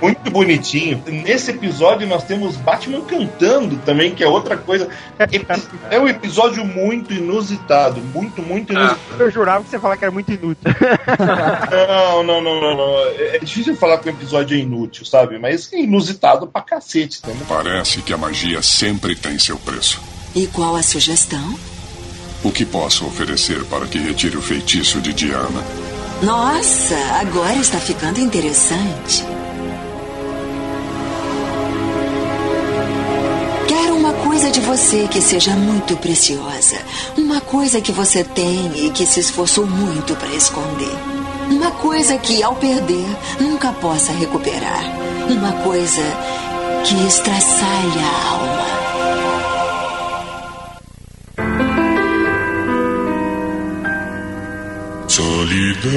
[0.00, 1.02] muito bonitinho.
[1.06, 4.88] Nesse episódio nós temos Batman cantando também, que é outra coisa.
[5.18, 5.46] Epi-
[5.90, 9.00] É um episódio muito inusitado, muito, muito inusitado.
[9.18, 10.62] Eu jurava que você ia falar que era muito inútil.
[11.70, 12.98] Não, não, não, não, não.
[13.18, 15.38] É é difícil falar que o episódio é inútil, sabe?
[15.38, 17.46] Mas é inusitado pra cacete, entendeu?
[17.48, 20.00] Parece que a magia sempre tem seu preço.
[20.34, 21.54] E qual a sugestão?
[22.44, 25.62] O que posso oferecer para que retire o feitiço de Diana?
[26.22, 29.24] Nossa, agora está ficando interessante.
[34.32, 36.78] Coisa de você que seja muito preciosa.
[37.18, 40.96] Uma coisa que você tem e que se esforçou muito para esconder.
[41.50, 43.04] Uma coisa que, ao perder,
[43.38, 44.84] nunca possa recuperar.
[45.28, 46.00] Uma coisa
[46.82, 48.66] que estraçalha a alma.
[55.08, 55.92] Solidão,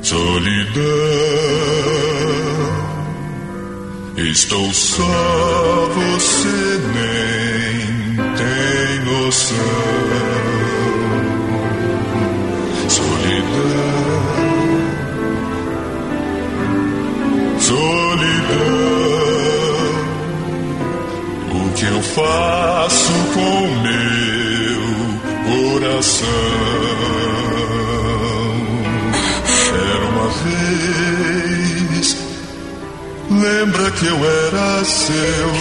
[0.00, 0.84] solidão.
[4.16, 5.02] Estou só,
[5.92, 9.56] você nem tem noção.
[12.88, 14.22] Solidão,
[17.58, 18.04] solidão.
[21.50, 24.82] O que eu faço com meu
[25.80, 26.28] coração?
[29.74, 31.53] Era uma vez.
[33.40, 35.52] Lembra que eu era seu?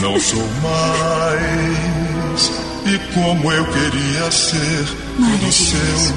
[0.00, 2.50] Não sou mais.
[2.84, 6.14] E como eu queria ser tudo seu.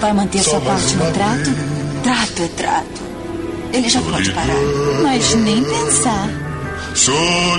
[0.00, 1.50] Vai manter sua parte no trato?
[1.50, 2.02] vez.
[2.02, 3.02] Trato é trato.
[3.72, 4.54] Ele já pode parar.
[5.02, 6.28] Mas nem pensar.
[6.94, 7.56] Solidão.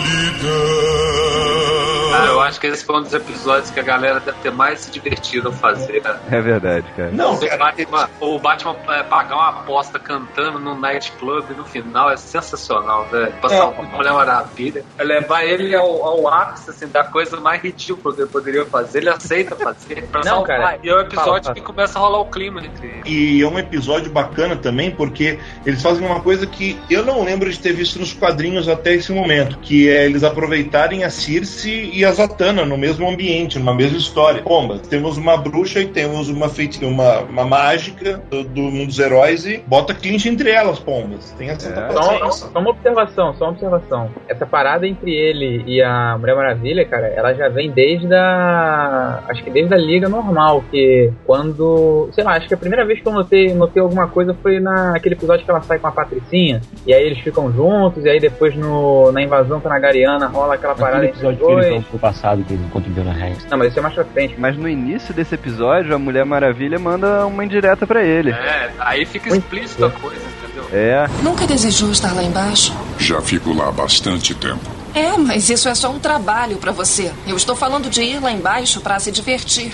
[2.17, 4.81] Cara, eu acho que esse foi um dos episódios que a galera deve ter mais
[4.81, 6.01] se divertido a fazer.
[6.03, 6.19] né?
[6.31, 7.11] É verdade, cara.
[7.11, 12.09] Não, o cara, Batman, o Batman é, pagar uma aposta cantando num nightclub no final
[12.11, 13.31] é sensacional, velho.
[13.41, 13.63] Passar É.
[13.63, 14.83] uma Mulher Maravilha.
[14.97, 18.99] É levar ele ao, ao ápice assim, da coisa mais ridícula que ele poderia fazer.
[18.99, 20.47] Ele aceita fazer pra Não, salvar.
[20.59, 20.79] cara.
[20.83, 21.55] E é o episódio Fala, fala.
[21.55, 23.01] que começa a rolar o clima entre eles.
[23.05, 27.49] E é um episódio bacana também, porque eles fazem uma coisa que eu não lembro
[27.51, 32.03] de ter visto nos quadrinhos até esse momento, que é eles aproveitarem a Circe e
[32.05, 34.41] a Zatanna no mesmo ambiente, numa mesma história.
[34.41, 38.99] Pomba, temos uma bruxa e temos uma feiti uma, uma mágica do, do mundo dos
[38.99, 41.31] heróis e bota clinch entre elas, pombas.
[41.37, 41.91] Tem essa É.
[41.91, 44.09] Só, só uma observação, só uma observação.
[44.27, 49.23] Essa parada entre ele e a Mulher Maravilha, cara, ela já vem desde a.
[49.27, 52.09] Acho que desde a Liga Normal, que quando.
[52.13, 55.15] Sei lá, acho que a primeira vez que eu notei, notei alguma coisa foi naquele
[55.15, 58.55] episódio que ela sai com a Patricinha, e aí eles ficam juntos, e aí depois
[58.55, 62.65] no, na invasão Tanagariana rola aquela parada Aquele episódio que eles pro passado, que eles
[62.65, 63.45] encontram Jonah Rex.
[63.49, 64.35] Não, mas isso é mais pra frente.
[64.37, 68.31] Mas no início desse episódio, a Mulher Maravilha manda uma indireta pra ele.
[68.31, 70.67] É, aí fica explícito a coisa, entendeu?
[70.71, 72.73] É, Nunca desejou estar lá embaixo?
[72.97, 74.77] Já fico lá há bastante tempo.
[74.93, 77.11] É, mas isso é só um trabalho pra você.
[77.27, 79.71] Eu estou falando de ir lá embaixo pra se divertir.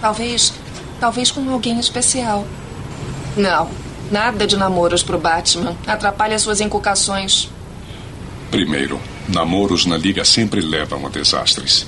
[0.00, 0.52] Talvez.
[1.00, 2.46] Talvez com alguém especial.
[3.36, 3.68] Não.
[4.10, 5.74] Nada de namoros pro Batman.
[5.86, 7.48] Atrapalha suas inculcações.
[8.50, 11.86] Primeiro, namoros na liga sempre levam a desastres.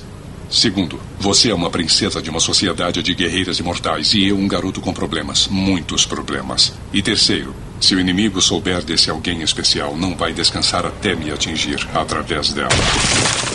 [0.49, 4.79] Segundo, você é uma princesa de uma sociedade de guerreiras imortais e eu um garoto
[4.79, 6.73] com problemas, muitos problemas.
[6.93, 11.87] E terceiro, se o inimigo souber desse alguém especial, não vai descansar até me atingir
[11.93, 12.69] através dela.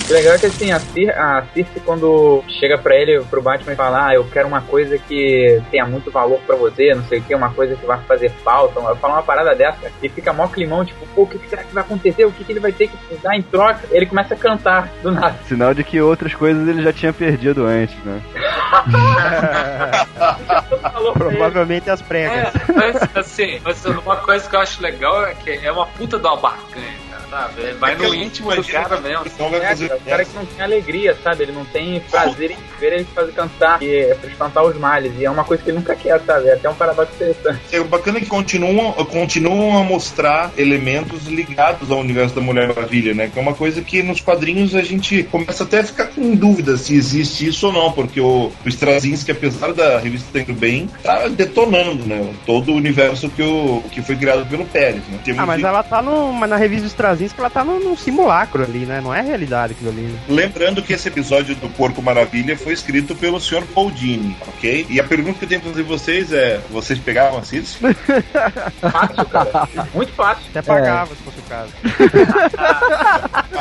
[0.09, 3.73] O legal é que assim, a, Cir a Circe quando chega pra ele, pro Batman
[3.73, 7.21] e fala, ah, eu quero uma coisa que tenha muito valor pra você, não sei
[7.21, 10.33] o que, uma coisa que vai fazer falta, ela fala uma parada dessa e fica
[10.33, 12.25] mó climão, tipo, pô, o que, que será que vai acontecer?
[12.25, 13.81] O que, que ele vai ter que dar em troca?
[13.91, 15.39] Ele começa a cantar do nada.
[15.47, 18.21] sinal de que outras coisas ele já tinha perdido antes, né?
[21.15, 22.37] Provavelmente as pregas.
[22.37, 26.19] É, mas assim, mas uma coisa que eu acho legal é que é uma puta
[26.19, 26.90] de uma barganha, cara.
[27.31, 27.61] Sabe?
[27.63, 29.23] Ele vai no íntimo do cara mesmo.
[29.27, 29.89] Então vai É, fazer.
[29.89, 31.43] cara, o cara que não tem alegria, sabe?
[31.45, 35.13] Ele não tem prazer em ver ele fazer cantar, e é pra espantar os males.
[35.19, 36.49] E é uma coisa que ele nunca quer, sabe?
[36.49, 37.61] É até um paradoxo interessante.
[37.73, 43.31] É bacana que continuam, continuam a mostrar elementos ligados ao universo da Mulher Maravilha, né?
[43.33, 46.77] Que é uma coisa que nos quadrinhos a gente começa até a ficar com dúvida
[46.77, 51.29] se existe isso ou não, porque o, o Straczynski, apesar da revista indo bem, tá
[51.29, 52.33] detonando, né?
[52.47, 55.19] Todo o universo que, o, que foi criado pelo Pérez, né?
[55.25, 56.33] Temos Ah, mas de- ela tá no.
[56.33, 59.01] Mas na revista Straczynski ela tá num, num simulacro ali, né?
[59.03, 60.03] Não é realidade aquilo ali.
[60.03, 60.19] né?
[60.29, 63.63] Lembrando que esse episódio do Porco Maravilha foi escrito pelo Sr.
[63.75, 64.87] Paul Dini, ok?
[64.89, 67.77] E a pergunta que eu tenho pra fazer vocês é: vocês pegavam a Cis?
[68.81, 69.69] Fácil, cara.
[69.95, 70.45] Muito fácil.
[70.51, 71.73] Até pagava, se fosse o caso.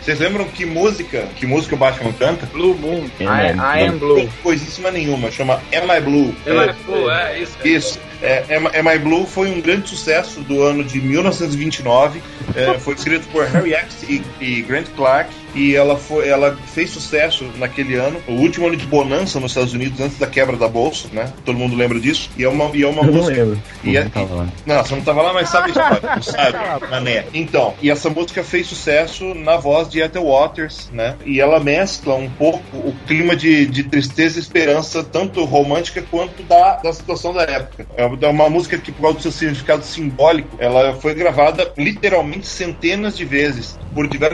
[0.00, 2.46] Vocês lembram que música, que música o Batman canta?
[2.46, 3.06] Blue Moon.
[3.20, 3.82] É, I?
[3.84, 4.28] I am Blue.
[4.42, 6.34] Coisíssima nenhuma, chama Am I Blue?
[6.46, 7.56] Ele é, pô, é isso.
[7.64, 8.00] Isso.
[8.22, 12.22] É, Am, Am I Blue foi um grande sucesso do ano de 1929.
[12.54, 15.30] É, foi escrito por Harry X e, e Grant Clark.
[15.54, 19.72] E ela, foi, ela fez sucesso naquele ano, o último ano de bonança nos Estados
[19.74, 21.32] Unidos, antes da quebra da bolsa, né?
[21.44, 22.30] Todo mundo lembra disso.
[22.36, 23.36] E é uma, e é uma Eu não música.
[23.36, 23.62] lembro.
[23.84, 24.48] E é- Não tava lá.
[24.66, 27.24] Não, você não tava lá, mas sabe a história, não sabe, mané.
[27.34, 31.16] Então, e essa música fez sucesso na voz de Ethel Waters, né?
[31.24, 36.42] E ela mescla um pouco o clima de, de tristeza e esperança, tanto romântica quanto
[36.42, 37.86] da, da situação da época.
[37.96, 43.16] É uma música que, por causa do seu significado simbólico, ela foi gravada literalmente centenas
[43.16, 44.30] de vezes por diversos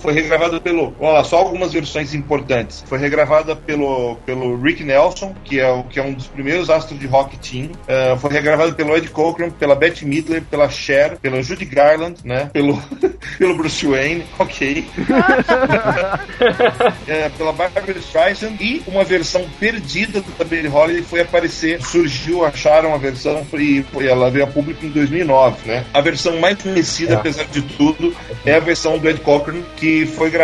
[0.00, 2.84] foi regravada pelo, vamos lá, só algumas versões importantes.
[2.86, 6.98] Foi regravada pelo, pelo Rick Nelson, que é, o, que é um dos primeiros astros
[6.98, 7.66] de rock teen.
[7.66, 12.50] Uh, foi regravada pelo Ed Cochran, pela Bette Midler, pela Cher, pelo Judy Garland, né?
[12.52, 12.80] Pelo,
[13.38, 14.84] pelo Bruce Wayne, ok.
[17.08, 22.94] é, pela Barbara Streisand e uma versão perdida da Billie Holiday foi aparecer, surgiu, acharam
[22.94, 25.84] a versão e, e ela veio a público em 2009, né?
[25.92, 27.16] A versão mais conhecida, É.
[27.16, 30.41] apesar de tudo, é a versão do Ed Cochran, que foi gravada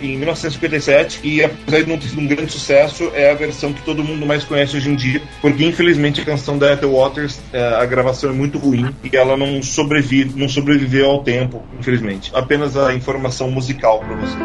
[0.00, 3.82] em 1957 e apesar de não ter sido um grande sucesso, é a versão que
[3.82, 7.62] todo mundo mais conhece hoje em dia, porque infelizmente a canção da Ethel Waters, é,
[7.74, 12.30] a gravação é muito ruim e ela não sobrevive, não sobreviveu ao tempo, infelizmente.
[12.34, 14.36] Apenas a informação musical para você.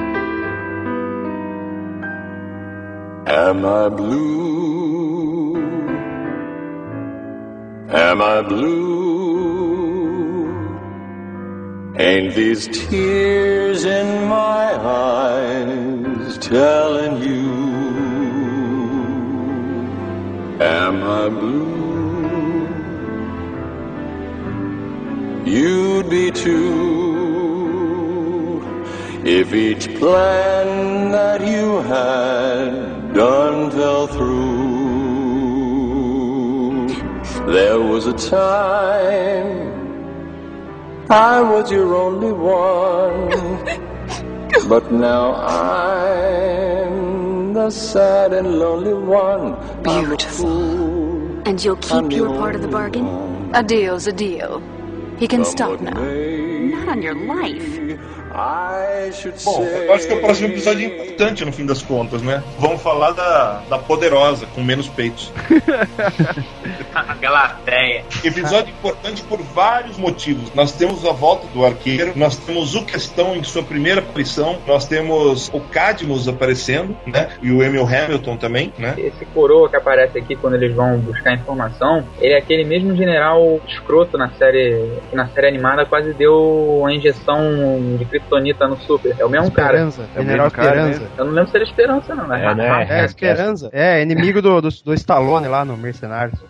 [3.28, 5.58] Am I blue?
[7.92, 9.19] Am I blue?
[12.00, 17.52] Ain't these tears in my eyes telling you?
[20.62, 21.68] Am I blue?
[25.44, 26.70] You'd be too
[29.26, 34.70] if each plan that you had done fell through.
[37.52, 39.69] There was a time
[41.12, 43.30] I was your only one,
[44.70, 49.56] but now I'm the sad and lonely one.
[49.82, 51.48] Beautiful.
[51.48, 53.08] And you'll keep your part of the bargain?
[53.56, 54.62] A deal's a deal.
[55.18, 55.98] He can stop now.
[56.90, 58.00] Not on your life.
[59.44, 62.44] Bom, eu acho que o próximo episódio é importante no fim das contas, né?
[62.60, 65.32] Vamos falar da, da poderosa, com menos peitos.
[66.94, 68.04] A Galateia.
[68.24, 70.54] Episódio importante por vários motivos.
[70.54, 74.86] Nós temos a volta do arqueiro, nós temos o Questão em sua primeira aparição, nós
[74.88, 77.30] temos o Cadmus aparecendo, né?
[77.42, 78.96] E o Emil Hamilton também, né?
[78.98, 83.60] Esse coroa que aparece aqui quando eles vão buscar informação, ele é aquele mesmo general
[83.68, 87.40] escroto na série, que na série animada quase deu a injeção
[87.98, 89.16] de kryptonita no Super.
[89.20, 90.26] É o mesmo Esperança, cara.
[90.26, 91.02] General Esperança.
[91.18, 92.46] Eu não lembro se era Esperança, não, né?
[92.46, 92.88] É, né?
[92.90, 93.70] É, Esperança.
[93.72, 96.40] É, inimigo do, do, do Stallone lá no Mercenários.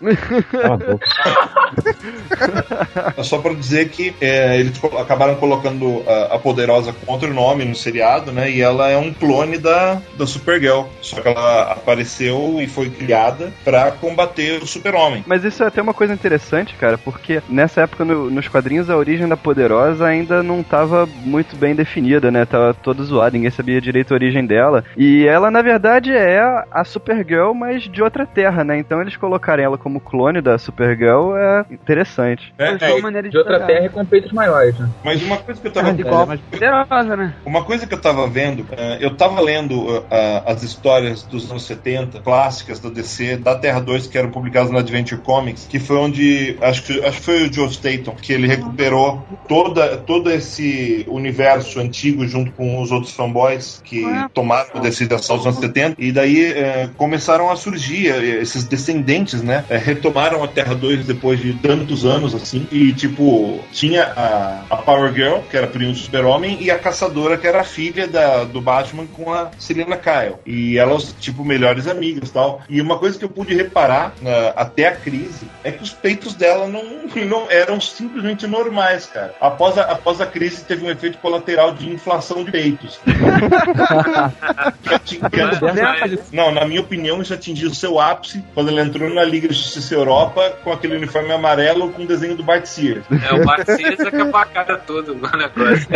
[3.16, 7.64] É só pra dizer que é, eles acabaram colocando a, a Poderosa contra o nome
[7.64, 8.50] no seriado, né?
[8.50, 10.84] E ela é um clone da, da Supergirl.
[11.00, 15.24] Só que ela apareceu e foi criada pra combater o Super-Homem.
[15.26, 18.96] Mas isso é até uma coisa interessante, cara, porque nessa época no- nos quadrinhos a
[18.96, 22.44] origem da Poderosa ainda não tava muito bem definida, né?
[22.44, 24.84] Tava toda zoada, ninguém sabia direito a origem dela.
[24.96, 28.78] E ela, na verdade, é a Supergirl, mas de outra terra, né?
[28.78, 32.52] Então eles colocarem ela como clone da Supergirl é interessante.
[32.58, 34.88] É, É, é, de outra terra e com peitos maiores, né?
[35.04, 37.34] mas uma coisa que eu tava Igual, mas poderosa, né?
[37.44, 41.64] Uma coisa que eu tava vendo, eh, eu tava lendo eh, as histórias dos anos
[41.64, 45.96] 70, clássicas da DC, da Terra 2, que eram publicadas na Adventure Comics, que foi
[45.96, 51.06] onde, acho que, acho que foi o Joe Staton, que ele recuperou toda, todo esse
[51.06, 56.10] universo antigo junto com os outros fanboys que tomaram desse assalto dos anos 70 e
[56.10, 59.64] daí é, começaram a surgir é, esses descendentes, né?
[59.70, 62.66] É, retomaram a Terra 2 depois de tantos anos assim.
[62.72, 67.38] E tipo tinha a, a Power Girl que era primo do Super-Homem e a Caçadora
[67.38, 70.38] que era a filha da, do Batman com a Selena Kyle.
[70.44, 72.62] E elas tipo melhores amigas tal.
[72.68, 74.12] E uma coisa que eu pude reparar
[74.56, 76.82] até a crise é que os peitos dela não,
[77.24, 79.36] não eram simplesmente normais, cara.
[79.40, 82.98] Após a, após a crise teve um efeito colateral de inflação de peitos.
[86.32, 89.94] Não, na minha opinião, isso atingiu seu ápice quando ele entrou na Liga de Justiça
[89.94, 93.04] Europa com aquele uniforme amarelo com o desenho do Bart Sears.
[93.10, 95.86] É, o Marcesa que é pra cara todo o negócio.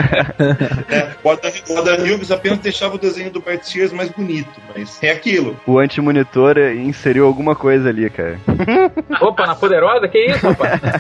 [0.91, 1.31] É, o
[1.79, 5.59] Adam, Hughes apenas deixava o desenho do Bart Sears mais bonito, mas é aquilo.
[5.67, 8.39] O anti-monitor inseriu alguma coisa ali, cara.
[9.21, 10.07] Opa, na poderosa?
[10.09, 10.81] Que isso, rapaz?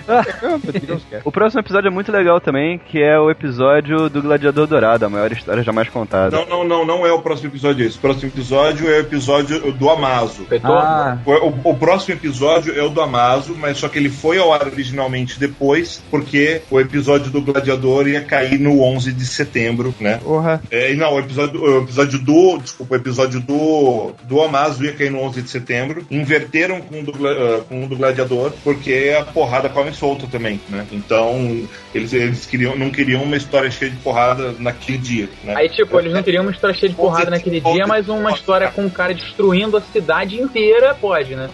[1.25, 5.09] O próximo episódio é muito legal também, que é o episódio do Gladiador Dourado, a
[5.09, 6.31] maior história jamais contada.
[6.37, 7.97] Não, não, não, não é o próximo episódio esse.
[7.99, 10.47] O próximo episódio é o episódio do Amazo.
[10.63, 11.19] Ah.
[11.27, 14.53] O, o- o próximo episódio é o do Amazo, mas só que ele foi ao
[14.53, 20.21] ar originalmente depois, porque o episódio do Gladiador ia cair no 11 de setembro, né?
[20.23, 20.63] Porra.
[20.71, 22.59] É, e não, o episódio, o episódio do.
[22.59, 26.07] Desculpa, o episódio do, do Amazo ia cair no 11 de setembro.
[26.09, 30.61] Inverteram com o do, ah, com o do Gladiador, porque a porrada come solta também,
[30.69, 30.87] né?
[30.93, 31.61] Então,
[31.93, 35.55] eles, eles queriam, não queriam uma história cheia de porrada naquele dia, né?
[35.57, 38.71] Aí, tipo, eles não queriam uma história cheia de porrada naquele dia, mas uma história
[38.71, 41.49] com um cara destruindo a cidade inteira, pode, né?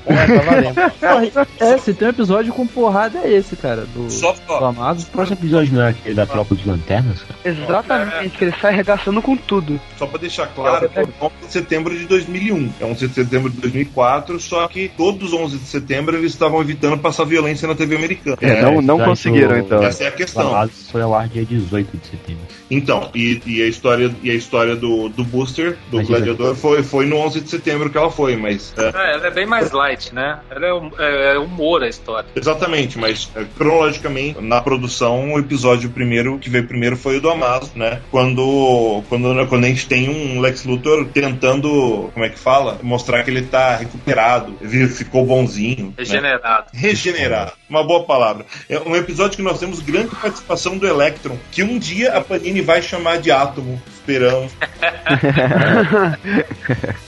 [1.60, 4.08] É, se tem um episódio com porrada é esse, cara, do,
[4.58, 5.00] do Amado.
[5.00, 7.38] O próximo episódio não é aquele da Tropa dos Lanternas, cara?
[7.44, 9.80] Exatamente, que ele sai arregaçando com tudo.
[9.98, 12.72] Só pra deixar claro, é 11 de setembro de 2001.
[12.80, 16.60] É 11 de setembro de 2004, só que todos os 11 de setembro eles estavam
[16.60, 18.36] evitando passar violência na TV americana.
[18.40, 19.82] É, não- não conseguiram, então.
[19.82, 20.68] Essa é a questão.
[20.90, 22.42] foi ao ar dia 18 de setembro.
[22.70, 26.82] Então, e, e a história, e a história do, do Booster, do Mas, Gladiador, foi,
[26.82, 28.72] foi no 11 de setembro que ela foi, mas...
[28.76, 30.38] é, É, ela é bem mais light, né?
[30.50, 32.28] Ela é, é, é humor a história.
[32.34, 37.30] Exatamente, mas é, cronologicamente, na produção, o episódio primeiro que veio primeiro foi o do
[37.30, 38.00] Amazo, né?
[38.10, 42.78] Quando, quando, quando a gente tem um Lex Luthor tentando, como é que fala?
[42.82, 45.86] Mostrar que ele tá recuperado, ele ficou bonzinho.
[45.88, 45.94] né?
[45.98, 46.66] Regenerado.
[46.72, 48.44] Regenerado, uma boa palavra.
[48.68, 52.60] É um episódio que nós temos grande participação do Electron, que um dia a Panini
[52.60, 53.80] vai chamar de Átomo.
[54.00, 54.52] Esperamos.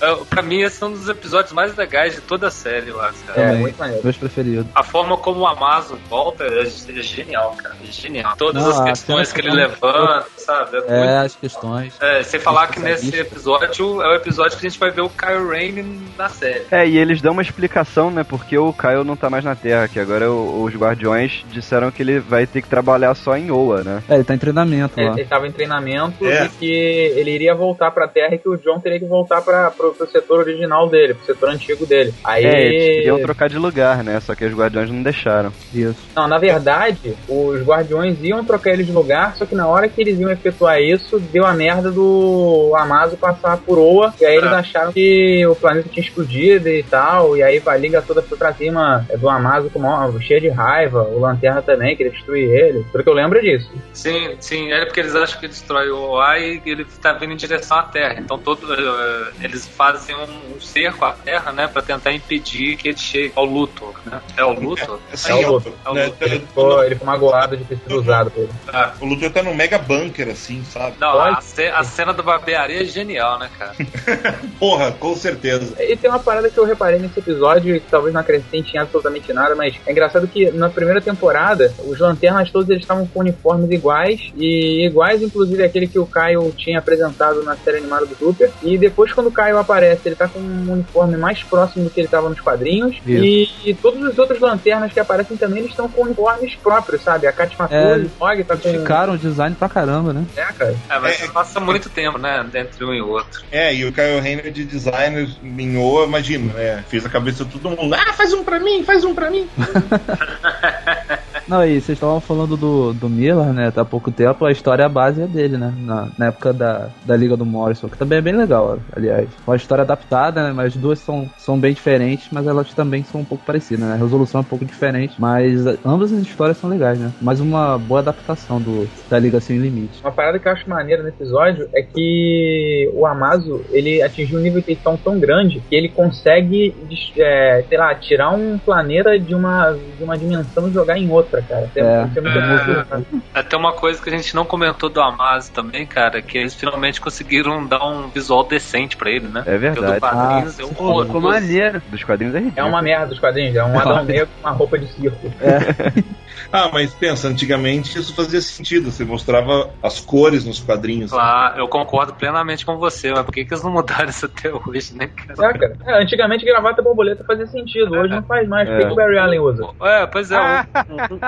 [0.00, 3.12] É, pra mim, esse é um dos episódios mais legais de toda a série lá,
[3.26, 3.56] cara.
[3.56, 4.66] Também, Meus preferidos.
[4.74, 7.76] A forma como o Amazo volta é, é genial, cara.
[7.88, 8.34] É genial.
[8.36, 10.76] Todas Não, as questões cena que ele levanta, sabe?
[10.76, 11.94] É muito- É, as questões.
[12.00, 15.08] É, sem falar que nesse episódio é o episódio que a gente vai ver o
[15.10, 16.64] Kyle Rain na série.
[16.70, 19.86] É, e eles dão uma explicação, né, porque o Kyle não tá mais na Terra,
[19.88, 24.02] que agora os Guardiões disseram que ele vai ter que trabalhar só em Oa, né?
[24.08, 25.14] É, ele tá em treinamento Ele, lá.
[25.16, 26.46] ele tava em treinamento É.
[26.46, 29.70] e que ele iria voltar pra Terra e que o John teria que voltar pra,
[29.70, 32.12] pro, pro setor original dele, pro setor antigo dele.
[32.24, 32.44] Aí.
[32.44, 34.20] É, eles queriam trocar de lugar, né?
[34.20, 35.52] Só que os Guardiões não deixaram.
[35.74, 36.00] Isso.
[36.14, 40.00] Não, na verdade, os guardiões iam trocar eles de lugar, só que na hora que
[40.00, 44.52] eles iam efetuar isso, deu a merda do Amazo passar por Oa, e aí eles
[44.52, 48.52] acharam que o planeta tinha explodido e tal, e aí a liga toda foi pra
[48.52, 52.84] cima é, do Amazo com uma, cheia de raiva, o Lanterna também, queria destruir ele,
[52.90, 53.70] pelo que eu lembro disso.
[53.92, 57.36] Sim, sim, é porque eles acham que destrói o OA e ele tá vindo em
[57.36, 58.16] direção à Terra.
[58.18, 62.88] Então todo, eh, eles fazem um, um cerco à Terra, né, pra tentar impedir que
[62.88, 64.20] ele chegue ao Luthor, né?
[64.36, 64.98] É o Luthor?
[65.14, 65.72] Sim, É o é o- Luthor.
[65.94, 68.52] né, Ele ficou, ele ficou magoado de ter sido usado por ele.
[69.00, 70.96] O Luthor tá num mega bunker, assim, sabe?
[71.00, 73.74] Não, a, ce- a cena da barbearia é genial, né, cara?
[74.58, 75.74] Porra, com certeza.
[75.82, 79.32] E tem uma parada que eu reparei nesse episódio, que talvez não acrescente em absolutamente
[79.32, 83.70] nada, mas é engraçado que na primeira temporada, os lanternas todos eles estavam com uniformes
[83.70, 88.50] iguais, e iguais inclusive aquele que o Caio tinha apresentado na série animada do Super.
[88.62, 92.00] E depois quando o Caio aparece, ele tá com um uniforme mais próximo do que
[92.00, 95.88] ele tava nos quadrinhos, e, e todos os outros lanternas que aparecem também, eles estão
[95.88, 97.26] com uniformes próprios, sabe?
[97.26, 98.70] A Kat É, Maturi, o Og tá com...
[98.70, 100.24] Ficaram o design pra caramba, né?
[100.36, 100.76] É, cara.
[100.88, 103.42] É, mas passa muito tempo, né, entre um e outro.
[103.50, 106.84] É, e o Kyle Rayner de designer em Oa, imagina, né?
[106.88, 107.94] Fez a cabeça de todo mundo.
[107.94, 109.48] Ah, faz um pra mim, faz um pra mim.
[111.48, 113.72] Não, e vocês estavam falando do, do Miller, né?
[113.74, 115.72] Há pouco tempo, a história base é dele, né?
[115.78, 119.28] Na, na época da, da Liga do Morrison, que também é bem legal, aliás.
[119.46, 120.52] Uma história adaptada, né?
[120.52, 123.94] Mas as duas são, são bem diferentes, mas elas também são um pouco parecidas, né?
[123.94, 127.12] A resolução é um pouco diferente, mas ambas as histórias são legais, né?
[127.20, 130.00] Mais uma boa adaptação do, da Liga Sem Limite.
[130.02, 134.42] Uma parada que eu acho maneira no episódio é que o Amazo ele atingiu um
[134.42, 136.74] nível de tensão tão grande que ele consegue,
[137.16, 141.31] é, sei lá, tirar um planeta de uma, de uma dimensão e jogar em outra,
[141.40, 141.70] cara.
[141.72, 142.06] Tem, É.
[142.12, 142.84] tem muita É.
[142.84, 143.06] coisa.
[143.32, 147.00] Até uma coisa que a gente não comentou do Amazo também, cara, que eles finalmente
[147.00, 149.40] conseguiram dar um visual decente pra ele, né?
[149.40, 149.94] É Porque o verdade.
[149.94, 151.06] do quadrinhos é Pô, horroroso.
[151.06, 151.82] ficou maneiro.
[151.88, 152.68] Dos quadrinhos é É ridículo.
[152.68, 155.32] uma merda dos quadrinhos, é um Adão Negro com uma roupa de circo.
[156.50, 158.90] Ah, mas pensa, antigamente isso fazia sentido.
[158.90, 161.10] Você mostrava as cores nos quadrinhos.
[161.10, 164.50] Claro, eu concordo plenamente com você, mas por que, que eles não mudaram isso até
[164.52, 165.50] hoje, né, cara?
[165.54, 165.76] É, cara.
[165.86, 168.68] É, antigamente gravata borboleta fazia sentido, hoje não faz mais.
[168.68, 168.86] Por que É.
[168.86, 169.66] que o Barry Allen usa?
[169.82, 171.21] É, pois é, um, um-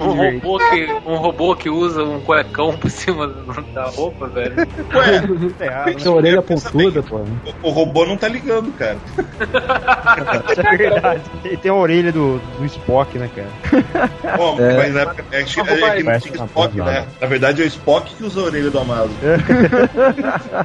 [0.00, 3.26] um robô que, um robô que usa um cuecão por cima
[3.74, 4.54] da roupa, velho.
[4.56, 7.16] Ué, Tem a orelha pontuda, pô.
[7.62, 8.96] o, o robô não tá ligando, cara.
[10.72, 11.22] É verdade.
[11.44, 14.36] Ele tem a orelha do, do Spock, né, cara?
[14.36, 14.76] Bom, É.
[14.76, 15.64] mas na época é, que- é
[15.96, 17.06] que não tinha Spock, né?
[17.20, 19.10] Na verdade é o Spock que usa a orelha do Amado.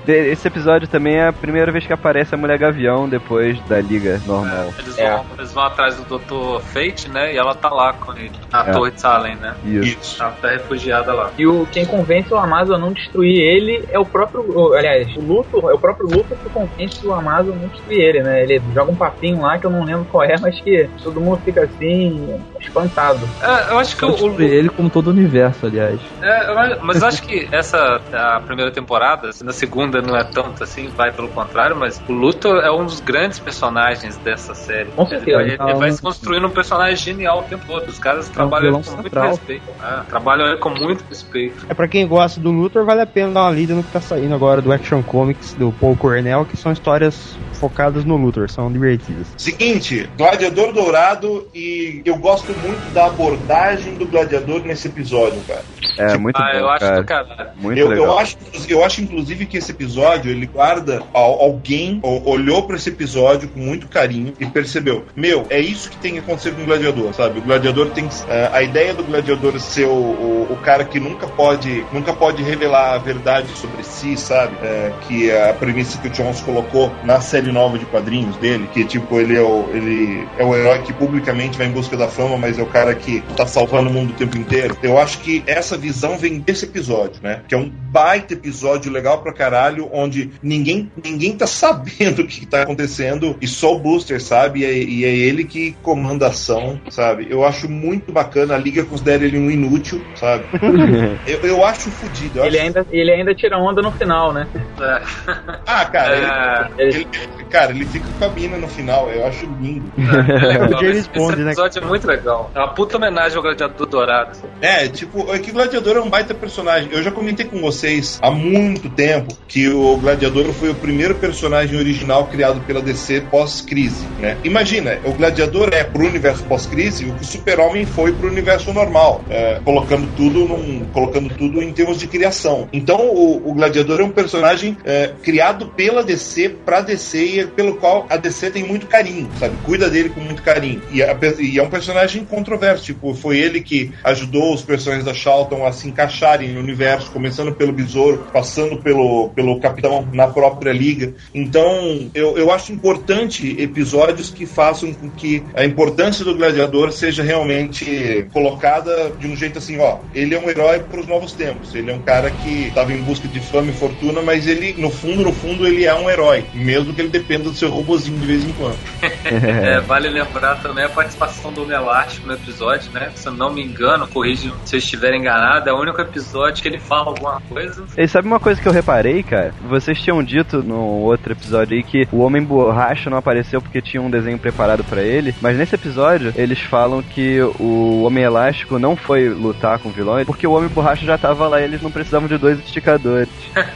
[0.08, 4.22] Esse episódio também é a primeira vez que aparece a Mulher Gavião depois da Liga
[4.26, 4.74] normal.
[4.80, 6.62] Eles vão, eles vão atrás do Dr.
[6.62, 7.34] Fate, né?
[7.34, 8.72] E ela tá lá com ele, na É.
[8.72, 9.56] Torre de Salem, né?
[9.64, 9.98] Isso.
[10.00, 10.24] Isso.
[10.24, 11.32] Ela tá refugiada lá.
[11.38, 14.42] E o, quem convence o Amazon a não destruir ele é o próprio.
[14.48, 18.00] o- aliás, o Luthor, é o próprio Luthor que convence o Amazon a não destruir
[18.02, 18.44] ele, né?
[18.44, 21.42] Ele joga um papinho lá que eu não lembro qual é, mas que todo mundo
[21.44, 23.28] fica assim, espantado.
[23.42, 26.00] É, eu acho que o, o Destruir ele como todo o universo, aliás.
[26.22, 30.24] É, eu- mas eu acho que essa a primeira temporada, assim, na segunda não é
[30.24, 34.92] tanto assim, vai pelo contrário, mas o Luthor é um dos grandes personagens dessa série.
[34.92, 35.42] Com certeza.
[35.42, 37.88] Ele, vai- ele vai se construindo um personagem genial o tempo todo.
[37.88, 39.30] Os caras trabalham ele vilão com muito central.
[39.30, 39.64] respeito.
[39.84, 41.66] É, trabalham ele com muito respeito.
[41.70, 44.02] É pra quem gosta do Luthor, vale a pena dar uma lida no que tá
[44.02, 48.72] saindo agora do Action Comics do Paul Cornell, que são histórias focadas no Luthor, são
[48.72, 49.28] divertidas.
[49.38, 55.64] Seguinte, Gladiador Dourado e eu gosto muito da abordagem do Gladiador nesse episódio, cara.
[55.98, 57.04] É muito ah, bom, eu acho cara.
[57.04, 57.50] caralho.
[57.60, 58.06] Muito Eu, legal.
[58.06, 58.38] eu, acho,
[58.70, 63.60] eu acho, inclusive, que esse episódio ele guarda al- alguém olhou pra esse episódio com
[63.60, 67.40] muito carinho e percebeu: meu, é isso que tem que acontecer com o gladiador, sabe?
[67.40, 71.28] O gladiador tem eh, a ideia do gladiador ser o, o, o cara que nunca
[71.28, 74.56] pode nunca pode revelar a verdade sobre si, sabe?
[74.62, 78.68] Eh, que é a premissa que o Jones colocou na série nova de quadrinhos dele,
[78.74, 82.08] que tipo ele é o ele é o herói que publicamente vai em busca da
[82.08, 84.78] fama, mas é o cara que tá salvando o mundo o tempo inteiro.
[84.82, 87.42] Eu acho que essa visão vem desse episódio, né?
[87.48, 92.46] Que é um baita episódio legal pra caralho, onde ninguém, ninguém tá sabendo o que
[92.46, 96.30] tá acontecendo e só o Booster sabe, e é, e é ele que comanda a
[96.30, 97.28] ação, sabe?
[97.30, 100.44] Eu acho muito bacana, a Liga considera ele um inútil, sabe?
[101.28, 102.40] eu, eu acho fodido.
[102.44, 104.48] Ele acho- ainda, ele ainda tira onda no final, né?
[104.80, 105.02] É.
[105.66, 106.82] Ah, cara, É.
[106.84, 109.92] ele, ele- cara, ele fica com a mina no final, eu acho lindo.
[109.98, 111.52] É James Esse, Bond, esse né?
[111.52, 112.52] episódio é muito legal.
[112.56, 114.38] É uma puta homenagem ao Gladiador Dourado.
[114.62, 116.90] É, tipo, é que o Gladiador é um baita personagem.
[116.92, 121.78] Eu já comentei com vocês há muito tempo que o Gladiador foi o primeiro personagem
[121.78, 124.38] original criado pela DC pós-crise, né?
[124.44, 129.24] Imagina, o Gladiador é pro universo pós-crise o que o Super-Homem foi pro universo normal,
[129.28, 132.70] é, colocando tudo num, colocando tudo em termos de criação.
[132.72, 137.48] Então, o, o Gladiador é um personagem é, criado pela DC pra DC e é
[137.48, 139.56] pelo qual a DC tem muito carinho, sabe?
[139.66, 140.80] Cuida dele com muito carinho.
[140.92, 141.00] E,
[141.42, 145.72] e é um personagem controverso, tipo, foi ele que ajudou os personagens da Charlton a
[145.72, 151.16] se encaixarem no universo, começando pelo Besouro, passando pelo, pelo Capitão na própria liga.
[151.34, 157.24] Então, eu, eu acho importante episódios que façam com que a importância do gladiador seja
[157.24, 157.87] realmente
[158.32, 161.74] colocada de um jeito assim, ó, ele é um herói para os novos tempos.
[161.74, 164.90] Ele é um cara que estava em busca de fama e fortuna, mas ele, no
[164.90, 168.26] fundo, no fundo, ele é um herói, mesmo que ele dependa do seu robozinho de
[168.26, 168.78] vez em quando.
[169.26, 173.12] É, vale lembrar também a participação do Homem Elástico no episódio, né?
[173.16, 176.68] Se eu não me engano, corrige se eu estiver enganado, é o único episódio que
[176.68, 177.86] ele fala alguma coisa.
[177.98, 179.54] E sabe uma coisa que eu reparei, cara?
[179.68, 184.02] Vocês tinham dito no outro episódio aí que o Homem Borracha não apareceu porque tinha
[184.02, 187.67] um desenho preparado pra ele, mas nesse episódio eles falam que o
[188.04, 191.64] Homem Elástico não foi lutar com vilões porque o Homem Borracha já tava lá e
[191.64, 193.30] eles não precisavam de dois esticadores.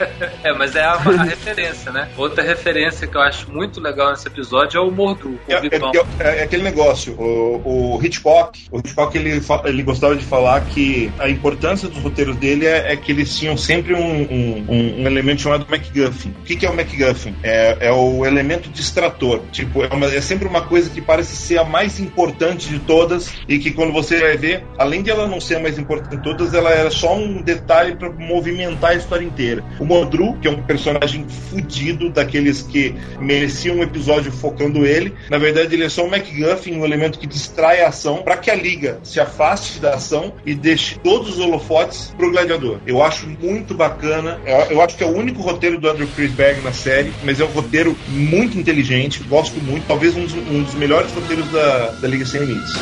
[0.44, 2.08] É, mas é a, a referência, né?
[2.18, 5.92] Outra referência que eu acho muito legal nesse episódio é o Mordu, o É, vilão.
[6.20, 10.60] é- é- é aquele negócio, o, o Hitchcock, o Hitchcock ele, ele gostava de falar
[10.62, 15.02] que a importância dos roteiros dele é, é que eles tinham sempre um, um- um-
[15.04, 16.30] um elemento chamado MacGuffin.
[16.40, 17.36] O que, que é o MacGuffin?
[17.44, 19.42] É, é o elemento distrator.
[19.52, 23.32] Tipo, é, uma- é sempre uma coisa que parece ser a mais importante de todas
[23.48, 26.22] e que quando você vai ver, além de ela não ser a mais importante de
[26.22, 29.64] todas, ela era só um detalhe para movimentar a história inteira.
[29.80, 35.40] O Modru, que é um personagem fudido, daqueles que mereciam um episódio focando ele, na
[35.40, 38.56] verdade ele é só um MacGuffin, um elemento que distrai a ação para que a
[38.56, 42.78] liga se afaste da ação e deixe todos os holofotes pro gladiador.
[42.86, 44.40] Eu acho muito bacana.
[44.46, 47.46] Eu, eu acho que é o único roteiro do Andrew Krisberg na série, mas é
[47.46, 49.24] um roteiro muito inteligente.
[49.24, 49.88] Gosto muito.
[49.88, 52.74] Talvez um dos, um dos melhores roteiros da, da Liga Sem Limites.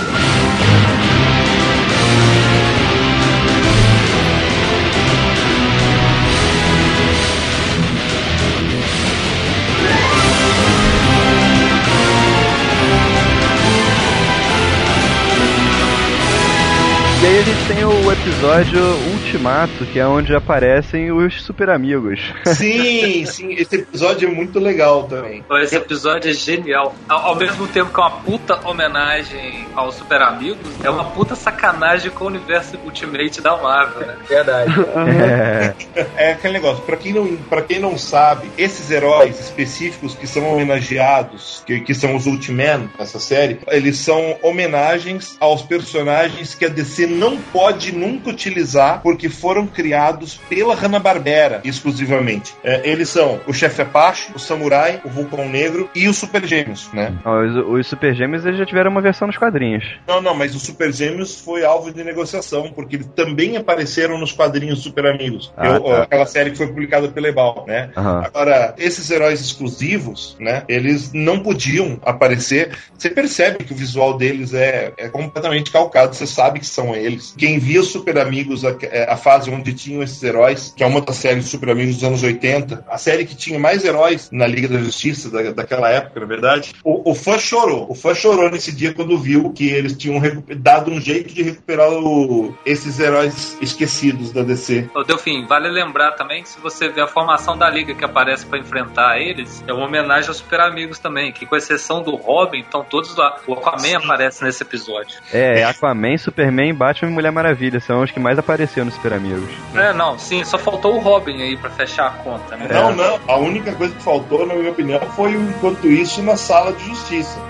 [17.68, 18.80] Tem o episódio
[19.12, 22.20] Ultimato, que é onde aparecem os super amigos.
[22.46, 25.44] Sim, sim, esse episódio é muito legal também.
[25.64, 26.94] Esse episódio é genial.
[27.08, 31.36] Ao, ao mesmo tempo que é uma puta homenagem aos Super Amigos, é uma puta
[31.36, 34.16] sacanagem com o universo Ultimate da Marvel, né?
[34.28, 34.74] Verdade.
[35.20, 35.74] É.
[36.16, 40.54] É aquele negócio, pra quem, não, pra quem não sabe, esses heróis específicos que são
[40.54, 46.70] homenageados, que, que são os Ultiman nessa série, eles são homenagens aos personagens que a
[46.70, 52.54] DC não pode nunca utilizar porque foram criados pela Hanna-Barbera exclusivamente.
[52.64, 56.90] É, eles são o Chefe Apache, o Samurai, o Vulcão Negro e os Super Gêmeos,
[56.94, 57.14] né?
[57.26, 59.84] Os, os Super Gêmeos eles já tiveram uma versão nos quadrinhos.
[60.08, 64.32] Não, não, mas os Super Gêmeos foi alvo de negociação, porque eles também apareceram nos
[64.32, 65.52] quadrinhos Super Amigos.
[65.58, 66.04] Ah, Eu- tá.
[66.04, 67.90] Aquela série que foi publicada pela Ebal, né?
[67.96, 68.24] Aham.
[68.26, 70.64] Agora, esses heróis exclusivos, né?
[70.68, 72.72] Eles não podiam aparecer.
[72.98, 77.29] Você percebe que o visual deles é, é completamente calcado, você sabe que são eles.
[77.38, 78.76] Quem via os Super Amigos, a,
[79.08, 82.04] a fase onde tinham esses heróis, que é uma das séries de Super Amigos dos
[82.04, 86.20] anos 80, a série que tinha mais heróis na Liga da Justiça da, daquela época,
[86.20, 87.86] na verdade, o, o fã chorou.
[87.90, 90.20] O fã chorou nesse dia quando viu que eles tinham
[90.58, 94.90] dado um jeito de recuperar o- esses heróis esquecidos da DC.
[94.96, 98.46] Ô, Delfim, vale lembrar também que se você vê a formação da liga que aparece
[98.46, 102.60] pra enfrentar eles, é uma homenagem aos Super Amigos também, que com exceção do Robin,
[102.60, 103.38] estão todos lá.
[103.48, 105.18] O Aquaman aparece nesse episódio.
[105.32, 109.50] É, Aquaman, Superman, Batman e Mulher Maravilha são os que mais apareceram nos Super Amigos.
[109.76, 112.68] É, não, sim, só faltou o Robin aí pra fechar a conta, né?
[112.72, 113.20] Não, não.
[113.28, 116.86] A única coisa que faltou, na minha opinião, foi o enquanto isso na sala de
[116.86, 117.38] justiça.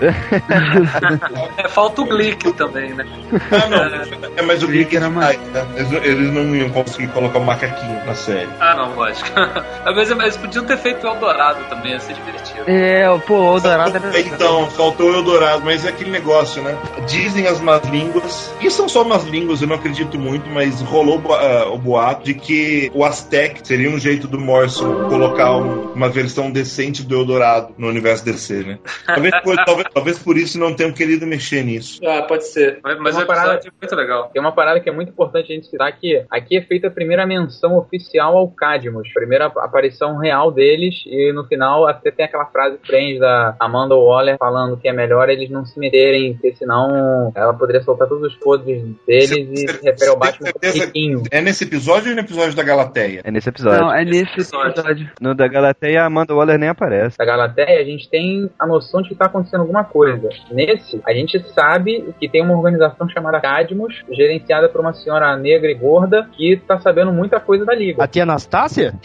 [1.56, 3.04] É, falta o Glick também, né?
[3.50, 4.30] Ah, não.
[4.36, 5.38] É, mas o Glick era mais.
[5.38, 5.66] né?
[5.76, 8.48] Eles, eles não iam conseguir colocar o macaquinho na série.
[8.58, 9.28] Ah, não, lógico.
[9.84, 12.64] Mas eles podiam ter feito o Eldorado também, ia ser divertido.
[12.66, 14.20] É, pô, o Dourado era.
[14.20, 16.76] Então, faltou o Eldorado, mas é aquele negócio, né?
[17.06, 21.20] Dizem as más línguas, e são só más línguas, eu não acredito muito, mas rolou
[21.34, 26.08] ah, o boato de que o Aztec seria um jeito do Morrison colocar um- uma
[26.08, 28.78] versão decente do Eldorado no universo DC, né?
[29.06, 32.00] Talvez por, talvez, talvez por isso não tenham querido mexer nisso.
[32.06, 32.80] Ah, pode ser.
[32.82, 34.30] Mas, mas o Uma parada- episódio é muito legal.
[34.32, 36.90] Tem uma parada que é muito importante a gente citar que aqui é feita a
[36.90, 42.24] primeira menção oficial ao Cadmus, primeira ap- aparição real deles e no final até tem
[42.24, 46.34] aquela frase que prende da Amanda Waller falando que é melhor eles não se meterem,
[46.34, 51.22] porque senão ela poderia soltar todos os podres deles se refere ao Batman riquinho.
[51.30, 53.20] É nesse episódio ou no episódio da Galateia?
[53.24, 53.80] É nesse episódio.
[53.80, 55.10] Não, é nesse episódio.
[55.20, 57.16] No da Galateia, a Amanda Waller nem aparece.
[57.16, 60.28] Da Galateia, a gente tem a noção de que está acontecendo alguma coisa.
[60.50, 65.70] Nesse, a gente sabe que tem uma organização chamada Cadmus, gerenciada por uma senhora negra
[65.70, 68.02] e gorda, que tá sabendo muita coisa da Liga.
[68.02, 68.94] A tia Anastácia?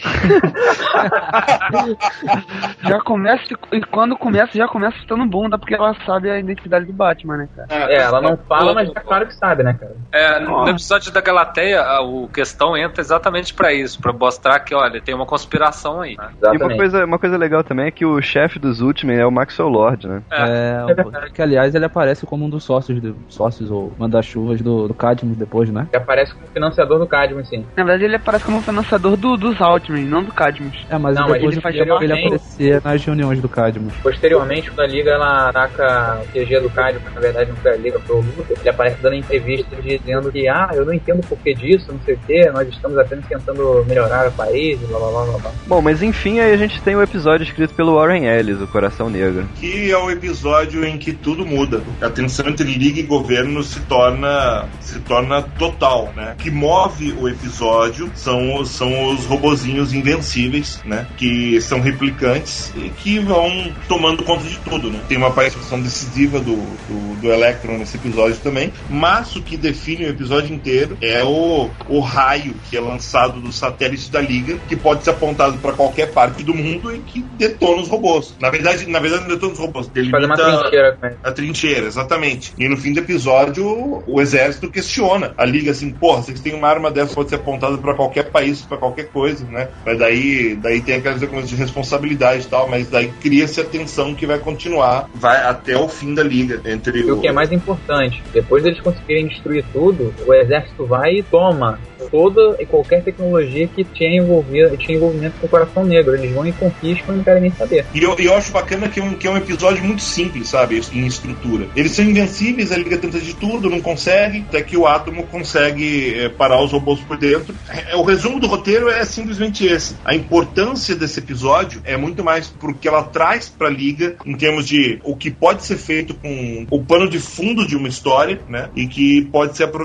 [2.87, 6.93] Já começa, e quando começa, já começa estando bunda, porque ela sabe a identidade do
[6.93, 7.91] Batman, né, cara?
[7.91, 9.95] É, ela não fala, mas é claro que sabe, né, cara?
[10.11, 14.73] É, no episódio da Galateia, a- o questão entra exatamente pra isso, pra mostrar que,
[14.75, 16.15] olha, tem uma conspiração aí.
[16.17, 16.29] Né?
[16.53, 19.31] E uma coisa, uma coisa legal também é que o chefe dos Ultiman é o
[19.31, 20.21] Maxwell Lord, né?
[20.31, 20.95] É, o-
[21.33, 25.37] que aliás ele aparece como um dos sócios, do, sócios ou manda-chuvas do, do Cadmus
[25.37, 25.87] depois, né?
[25.91, 27.65] Que aparece como financiador do Cadmus, sim.
[27.75, 30.85] Na verdade, ele aparece como financiador do, dos Altman, não do Cadmus.
[30.89, 33.93] É, mas Não, depois ele faz ele, ele aparecia nas reuniões do Cadmus.
[34.01, 37.75] Posteriormente, quando a Liga ela ataca o QG do Cadmus, na verdade não foi a
[37.77, 41.27] Liga, foi o Luthor, ele aparece dando entrevista dizendo que, ah, eu não entendo o
[41.27, 45.25] porquê disso, não sei o quê, nós estamos apenas tentando melhorar o país, blá blá
[45.25, 45.51] blá blá.
[45.67, 49.09] Bom, mas enfim, aí a gente tem o episódio escrito pelo Warren Ellis, o Coração
[49.09, 49.47] Negro.
[49.55, 51.81] Que é o episódio em que tudo muda.
[52.01, 56.33] A tensão entre liga e governo se torna se torna total, né?
[56.33, 61.07] O que move o episódio são os, são os robozinhos invencíveis, né?
[61.17, 65.01] Que são replicantes e que vão tomando conta de tudo, né?
[65.07, 70.05] Tem uma participação decisiva do, do, do Electron nesse episódio também, mas o que define
[70.05, 74.75] o episódio inteiro é o, o raio que é lançado do satélite da liga, que
[74.75, 78.35] pode ser apontado para qualquer parte do mundo e que detona os robôs.
[78.39, 81.15] Na verdade, na verdade não detona os robôs, Fazer uma trincheira ele.
[81.23, 82.53] a trincheira, exatamente.
[82.57, 86.67] E no fim do episódio, o exército questiona a liga assim, porra, vocês têm uma
[86.67, 89.69] arma dessa pode ser apontada para qualquer país, para qualquer coisa, né?
[89.85, 94.13] Mas daí, daí tem aquelas coisas de responsabilidade e tal, mas daí cria-se a tensão
[94.13, 97.51] que vai continuar, vai até o fim da liga entre E o que é mais
[97.51, 101.79] importante, depois deles conseguirem destruir tudo, o exército vai e toma
[102.09, 106.15] toda e qualquer tecnologia que tinha, envolvido, tinha envolvimento com o coração negro.
[106.15, 107.85] Eles vão e confiscam e não querem nem saber.
[107.93, 110.81] E eu, eu acho bacana que é, um, que é um episódio muito simples, sabe?
[110.93, 111.67] Em estrutura.
[111.75, 116.19] Eles são invencíveis, a Liga tenta de tudo, não consegue, até que o Átomo consegue
[116.19, 117.55] é, parar os robôs por dentro.
[117.69, 119.95] É, o resumo do roteiro é simplesmente esse.
[120.03, 124.99] A importância desse episódio é muito mais porque ela traz pra Liga em termos de
[125.03, 128.69] o que pode ser feito com o pano de fundo de uma história, né?
[128.75, 129.84] E que pode ser aproveitado,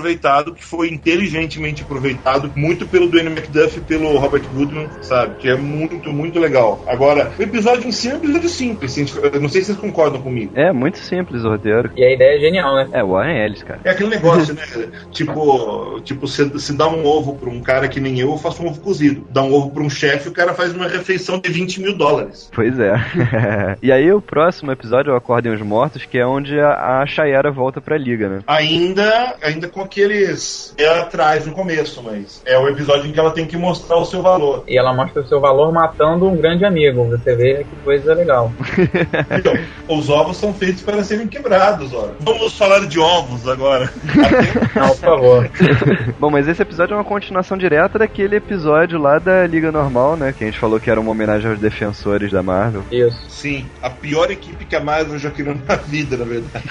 [0.55, 5.35] que foi inteligentemente aproveitado muito pelo Dwayne McDuff e pelo Robert Goodman, sabe?
[5.35, 6.83] Que é muito, muito legal.
[6.87, 8.97] Agora, o episódio em si é um episódio simples.
[8.97, 10.51] Eu não sei se vocês concordam comigo.
[10.55, 11.91] É, muito simples o roteiro.
[11.95, 12.89] E a ideia é genial, né?
[12.93, 13.79] É, Warren Ellis, cara.
[13.83, 14.63] É aquele negócio, né?
[15.11, 18.63] tipo, tipo se, se dá um ovo pra um cara que nem eu, eu faço
[18.63, 19.25] um ovo cozido.
[19.29, 22.49] Dá um ovo pra um chefe, o cara faz uma refeição de 20 mil dólares.
[22.53, 22.93] Pois é.
[23.81, 27.05] e aí o próximo episódio é o Acordem os Mortos, que é onde a, a
[27.05, 28.39] Shayera volta pra liga, né?
[28.47, 33.31] Ainda, ainda com aqueles é atrás no começo, mas é o episódio em que ela
[33.31, 34.63] tem que mostrar o seu valor.
[34.67, 37.05] E ela mostra o seu valor matando um grande amigo.
[37.09, 38.51] Você vê que coisa legal.
[39.37, 39.53] então,
[39.87, 42.09] os ovos são feitos para serem quebrados, ó.
[42.19, 43.91] Vamos falar de ovos agora.
[44.75, 45.49] Não, por favor.
[46.19, 50.33] Bom, mas esse episódio é uma continuação direta daquele episódio lá da Liga Normal, né?
[50.35, 52.83] Que a gente falou que era uma homenagem aos defensores da Marvel.
[52.91, 53.19] Isso.
[53.29, 56.65] Sim, a pior equipe que a Marvel já criou na vida, na verdade.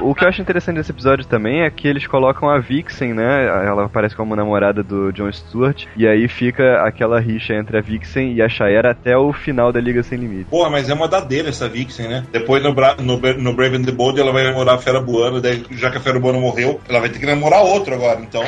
[0.00, 3.46] o que eu acho interessante desse episódio também é que eles colocam a Vixen, né?
[3.46, 5.84] Ela aparece como namorada do John Stewart.
[5.96, 9.80] E aí fica aquela rixa entre a Vixen e a Shaera até o final da
[9.80, 10.50] Liga Sem Limite.
[10.50, 12.24] Porra, mas é uma dadeira essa Vixen, né?
[12.32, 15.40] Depois no, Bra no, no Brave and the Bold ela vai namorar a Fera Buana,
[15.40, 18.42] daí já que a Fera Buana morreu, ela vai ter que namorar outro agora, então.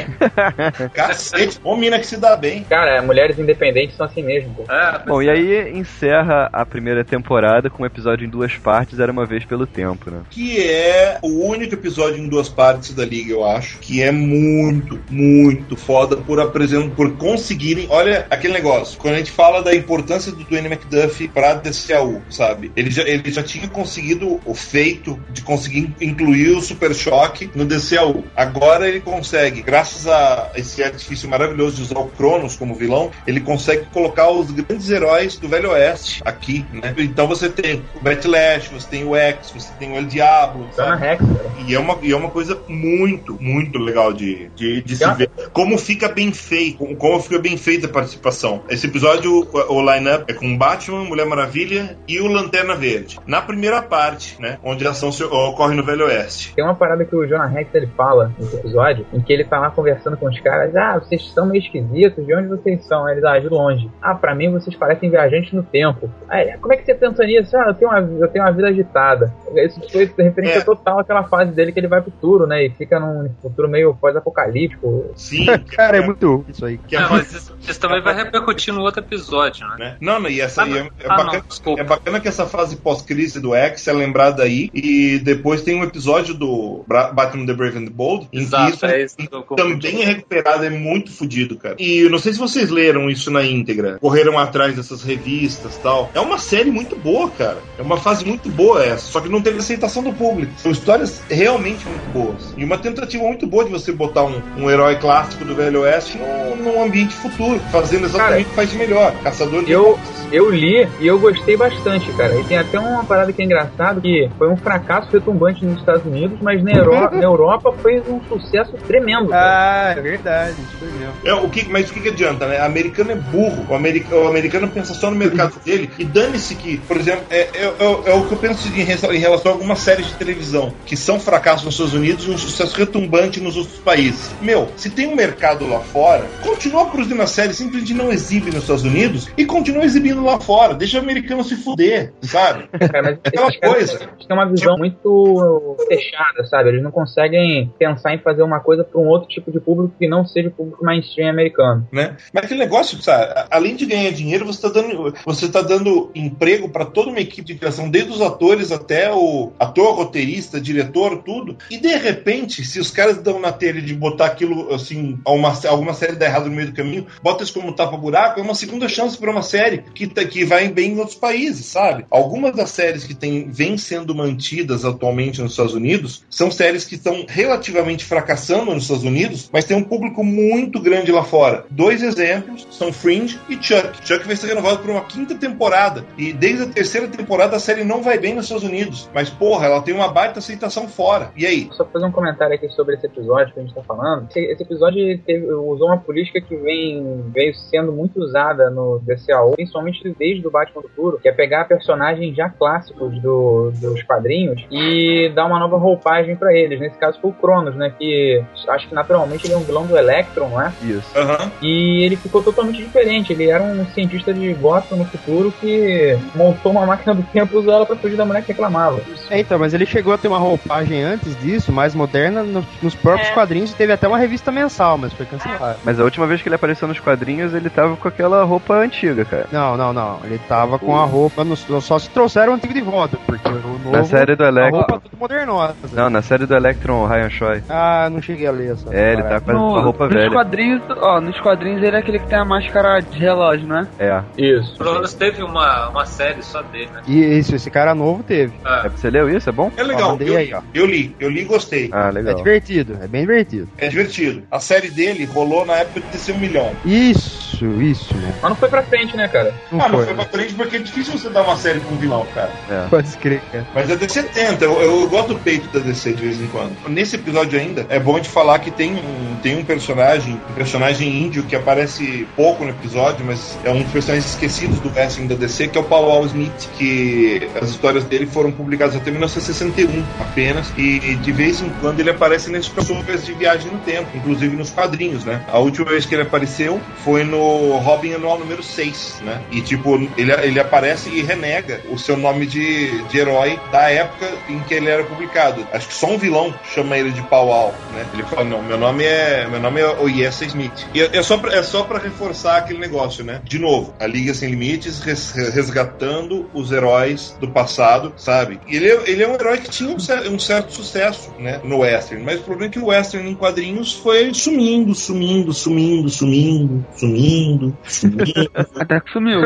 [0.95, 2.65] Cacete, ô mina que se dá bem.
[2.65, 4.73] Cara, mulheres independentes são assim mesmo, pô.
[4.73, 9.13] É, Bom, e aí encerra a primeira temporada com um episódio em duas partes, era
[9.13, 10.21] uma vez pelo tempo, né?
[10.31, 14.99] Que é o único episódio em duas partes da Liga, eu acho, que é muito,
[15.11, 17.87] muito foda por apresentar, por conseguirem.
[17.91, 22.73] Olha aquele negócio, quando a gente fala da importância do Dwayne McDuff pra DCAU, sabe?
[22.77, 27.65] Ele já, ele já tinha conseguido o feito de conseguir incluir o Super Choque no
[27.65, 28.25] DCAU.
[28.37, 33.41] Agora ele consegue, graças a esse artifício maravilhoso de usar o Cronos como vilão, ele
[33.41, 36.95] consegue colocar os grandes heróis do Velho Oeste aqui, né?
[36.99, 41.01] Então você tem o Backlash, você tem o X, você tem o El Diablo, sabe?
[41.01, 41.23] Rex,
[41.67, 45.31] e, é uma, e é uma coisa muito, muito legal de, de, de se ver.
[45.53, 48.63] Como fica bem feito, como fica bem feita a participação.
[48.69, 53.19] Esse episódio, o, o line-up é com Batman, Mulher Maravilha e o Lanterna Verde.
[53.27, 54.59] Na primeira parte, né?
[54.63, 56.55] Onde a ação se, ocorre no Velho Oeste.
[56.55, 59.59] Tem uma parada que o Jonah Rex ele fala nesse episódio, em que ele tá
[59.59, 63.09] lá conversando com os caras, ah, vocês são meio esquisitos, de onde vocês são?
[63.09, 63.91] Eles, ah, de longe.
[64.01, 66.11] Ah, pra mim vocês parecem viajantes no tempo.
[66.29, 67.57] Aí, como é que você pensa nisso?
[67.57, 69.33] Ah, eu tenho uma, eu tenho uma vida agitada.
[69.55, 70.65] Isso foi referência é.
[70.65, 72.65] total àquela fase dele que ele vai pro futuro, né?
[72.65, 75.13] E fica num futuro meio pós-apocalíptico.
[75.17, 76.79] Sim, cara, é muito isso aí.
[76.91, 79.97] É, mas isso, isso, também vai repercutir no outro episódio, né?
[80.01, 82.47] Não, não, e essa ah, aí é, é, ah, bacana, não, é, bacana, que essa
[82.47, 84.71] fase pós-crise do X é lembrada aí.
[84.75, 88.77] E depois tem um episódio do Batman The Brave and the Bold, em Exato, que
[88.77, 89.17] isso, é isso
[89.57, 91.77] também é recuperado, é muito fodido, cara.
[91.79, 96.11] E eu não sei se vocês leram isso na íntegra, correram atrás dessas revistas tal.
[96.15, 97.59] É uma série muito boa, cara.
[97.79, 100.53] É uma fase muito boa essa, só que não teve aceitação do público.
[100.59, 102.55] São histórias realmente muito boas.
[102.57, 106.19] E uma tentativa muito boa de você botar um, um herói clássico do Velho Oeste
[106.19, 109.15] num, num ambiente futuro, fazendo exatamente o que faz de melhor.
[109.23, 109.99] Caçador de eu,
[110.33, 112.35] eu li e eu gostei bastante, cara.
[112.39, 116.05] E tem até uma parada que é engraçado, que foi um fracasso retumbante nos Estados
[116.05, 119.29] Unidos, mas na, Euro na Europa foi um sucesso tremendo.
[119.29, 119.95] Cara.
[119.95, 121.15] Ah, é verdade, isso foi mesmo.
[121.25, 122.61] É, o que, mas o que, que adianta, né?
[122.61, 123.65] O americano é burro.
[123.69, 125.89] O, america, o americano pensa só no mercado dele.
[125.99, 129.19] E dane-se que, por exemplo, é, é, é, é, o que eu penso em, em
[129.19, 132.77] relação a algumas séries de televisão que são fracassos nos Estados Unidos e um sucesso
[132.77, 134.35] retumbante nos outros países.
[134.41, 138.63] Meu, se tem um mercado lá fora, continua produzindo a série, simplesmente não exibe nos
[138.63, 140.75] Estados Unidos e continua exibindo lá fora.
[140.75, 142.69] Deixa o americano se fuder, sabe?
[142.91, 143.99] Cara, é aquela coisa.
[143.99, 146.71] Têm uma visão muito fechada, sabe?
[146.71, 150.09] Eles não conseguem pensar em fazer uma coisa para um outro tipo de público que
[150.09, 151.87] não seja o público mainstream americano.
[151.93, 152.17] Né?
[152.33, 153.47] Mas aquele negócio, sabe?
[153.51, 157.47] Além de ganhar dinheiro, você está dando, você tá dando emprego para toda uma equipe
[157.47, 161.57] de criação, desde os atores até o ator, roteirista, diretor, tudo.
[161.71, 165.95] E de repente, se os caras dão na telha de botar aquilo assim, uma, alguma
[165.95, 169.17] série dá errado no meio do caminho, bota isso como tapa-buraco, é uma segunda chance
[169.17, 172.05] para uma série que, tá, que vai bem em outros países, sabe?
[172.11, 176.97] Algumas das séries que tem, vêm sendo mantidas atualmente nos Estados Unidos são séries que
[176.97, 181.65] estão relativamente fracassando nos Estados Unidos, mas tem um público muito grande lá fora.
[181.71, 184.07] Dois exemplos são Fringe e Chuck.
[184.07, 186.05] Chuck vai ser renovado por uma quinta temporada.
[186.19, 189.09] E desde a terceira temporada a série não vai bem nos Estados Unidos.
[189.15, 191.33] Mas, porra, ela tem uma baita aceitação fora.
[191.35, 191.71] E aí?
[191.73, 194.27] Só fazer um comentário aqui sobre esse episódio que a gente tá falando.
[194.31, 199.53] Esse, esse episódio teve, usou uma política que vem veio sendo muito usada no DCAO,
[199.57, 204.65] principalmente desde o Batman do Futuro, que é pegar personagens já clássicos do, dos quadrinhos
[204.71, 206.81] e dar uma nova roupagem para eles.
[206.81, 207.93] Nesse caso foi o Cronos, né?
[207.99, 210.73] Que acho que naturalmente ele é um vilão do Electron, não é?
[210.83, 211.17] Isso.
[211.17, 211.51] Aham.
[211.63, 213.33] E ele ficou totalmente diferente.
[213.33, 217.59] Ele era um cientista de Gotham no futuro que montou uma máquina do tempo e
[217.59, 219.01] usou ela pra fugir da mulher que reclamava.
[219.31, 222.95] É, então, mas ele chegou a ter uma roupagem antes disso, mais moderna, no- nos
[222.95, 225.79] próprios quadrinhos, e teve até uma revista mensal, mas foi cancelado.
[225.85, 229.25] Mas a última vez que ele apareceu nos quadrinhos, ele tava com aquela roupa antiga,
[229.25, 229.47] cara.
[229.53, 230.19] Não, não, não.
[230.25, 233.53] Ele tava com a roupa, no, só se trouxeram o antigo de volta, porque o
[233.53, 233.91] novo...
[233.91, 234.77] Na série do A Electron.
[234.79, 235.75] roupa tudo modernosa.
[235.93, 237.63] Não, na série do Electron, Ryan Choi.
[237.69, 238.95] Ah, não cheguei a ler essa.
[238.95, 240.31] É, ele tá com a, a roupa nos velha.
[240.31, 243.87] quadrinhos, ó, nos quadrinhos ele é aquele que tem a máscara de relógio, né?
[243.99, 244.23] É.
[244.37, 244.75] Isso.
[244.75, 247.03] O Cronos teve uma, uma série só dele, né?
[247.07, 248.53] E isso, esse cara novo teve.
[248.65, 249.49] Ah, Você leu isso?
[249.49, 249.71] É bom?
[249.77, 250.11] É legal.
[250.13, 250.61] mandei Eu, aí, ó.
[250.75, 251.91] eu li, eu li e gostei.
[251.93, 252.35] Ah, É legal.
[252.71, 253.69] Divertido, é bem divertido.
[253.77, 254.43] É divertido.
[254.51, 256.73] A série dele rolou na época de descer um milhão.
[256.85, 258.33] Isso, isso, né?
[258.41, 259.53] Mas não foi pra frente, né, cara?
[259.71, 260.07] Não ah, não foi.
[260.07, 262.53] foi pra frente porque é difícil você dar uma série com um vilão, cara.
[262.71, 262.87] É.
[262.89, 263.67] Pode escrever, cara.
[263.75, 266.73] Mas a DC tenta, eu, eu gosto do peito da DC de vez em quando.
[266.89, 271.23] Nesse episódio ainda, é bom de falar que tem um, tem um personagem, um personagem
[271.23, 275.35] índio que aparece pouco no episódio, mas é um dos personagens esquecidos do wrestling da
[275.35, 280.73] DC, que é o Paul Smith, que as histórias dele foram publicadas até 1961 apenas,
[280.77, 284.71] e de vez em quando ele aparece nesses crossovers de viagem no tempo, inclusive nos
[284.71, 285.43] quadrinhos, né?
[285.49, 289.41] A última vez que ele apareceu foi no Robin Anual número 6, né?
[289.51, 294.29] E tipo, ele, ele aparece e renega o seu nome de, de herói da época
[294.49, 295.67] em que ele era publicado.
[295.73, 298.07] Acho que só um vilão chama ele de Wall, né?
[298.13, 300.87] Ele fala, não, meu nome é meu nome é Oyessa Smith.
[300.93, 303.41] E é, é só pra, é só para reforçar aquele negócio, né?
[303.45, 308.61] De novo, a Liga Sem Limites res- resgatando os heróis do passado, sabe?
[308.69, 311.61] Ele, é- ele é um herói que tinha um, um certo sucesso, né?
[311.65, 312.23] No Western.
[312.25, 318.51] Mas problema é que o Western em quadrinhos foi sumindo, sumindo, sumindo, sumindo, sumindo, sumindo.
[318.77, 319.41] Até que sumiu.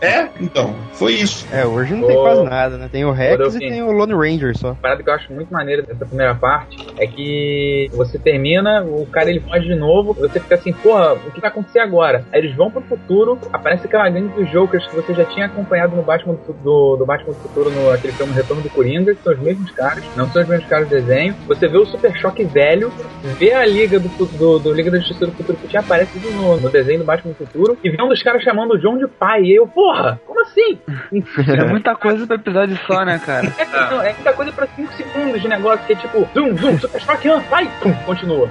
[0.00, 1.44] é, então, foi isso.
[1.52, 2.88] É, hoje não tem quase nada, né?
[2.90, 4.70] Tem o Rex e tem o Lone Ranger só.
[4.70, 9.06] A parada que eu acho muito maneira dessa primeira parte é que você termina, o
[9.06, 12.24] cara ele foge de novo, você fica assim, porra, o que vai acontecer agora?
[12.32, 15.96] Aí eles vão pro futuro, aparece aquela gangue dos Jokers que você já tinha acompanhado
[15.96, 19.22] no Batman do, do, do Batman do Futuro, no aquele filme Retorno do Coringa, que
[19.22, 21.34] são os mesmos caras, não são os mesmos caras do desenho.
[21.48, 22.92] Você vê o Super Choque velho,
[23.38, 26.60] vê a Liga do, do, do Liga da Justiça do Futuro que tinha aparecido no,
[26.60, 29.06] no desenho do Batman do Futuro, e vê um dos caras chamando o John de
[29.06, 29.42] pai.
[29.42, 30.78] E aí eu, porra, como assim?
[31.60, 33.52] É muita coisa pro episódio só, né, cara?
[33.58, 36.78] É, não, é muita coisa pra 5 segundos de negócio, que é tipo, zoom, zoom,
[36.78, 38.48] super choque, ah, vai, pum, continua.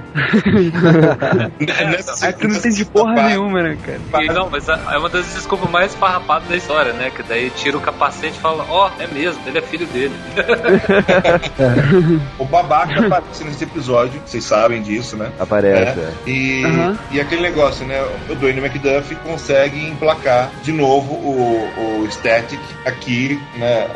[2.22, 4.24] É que não entendi porra nenhuma, né, cara?
[4.24, 7.10] E, não, mas a- é uma das desculpas mais farrapadas da história, né?
[7.10, 10.14] Que daí tira o capacete e fala, ó, é mesmo, ele é filho dele.
[12.38, 15.30] O babaca aparece nesse episódio, vocês sabem disso, né?
[15.38, 16.02] Aparece, É.
[16.04, 16.30] é.
[16.30, 16.98] E, Aham.
[17.12, 18.00] e aquele negócio, né?
[18.28, 23.86] O Dwayne McDuff consegue emplacar de novo o, o Static aqui, né?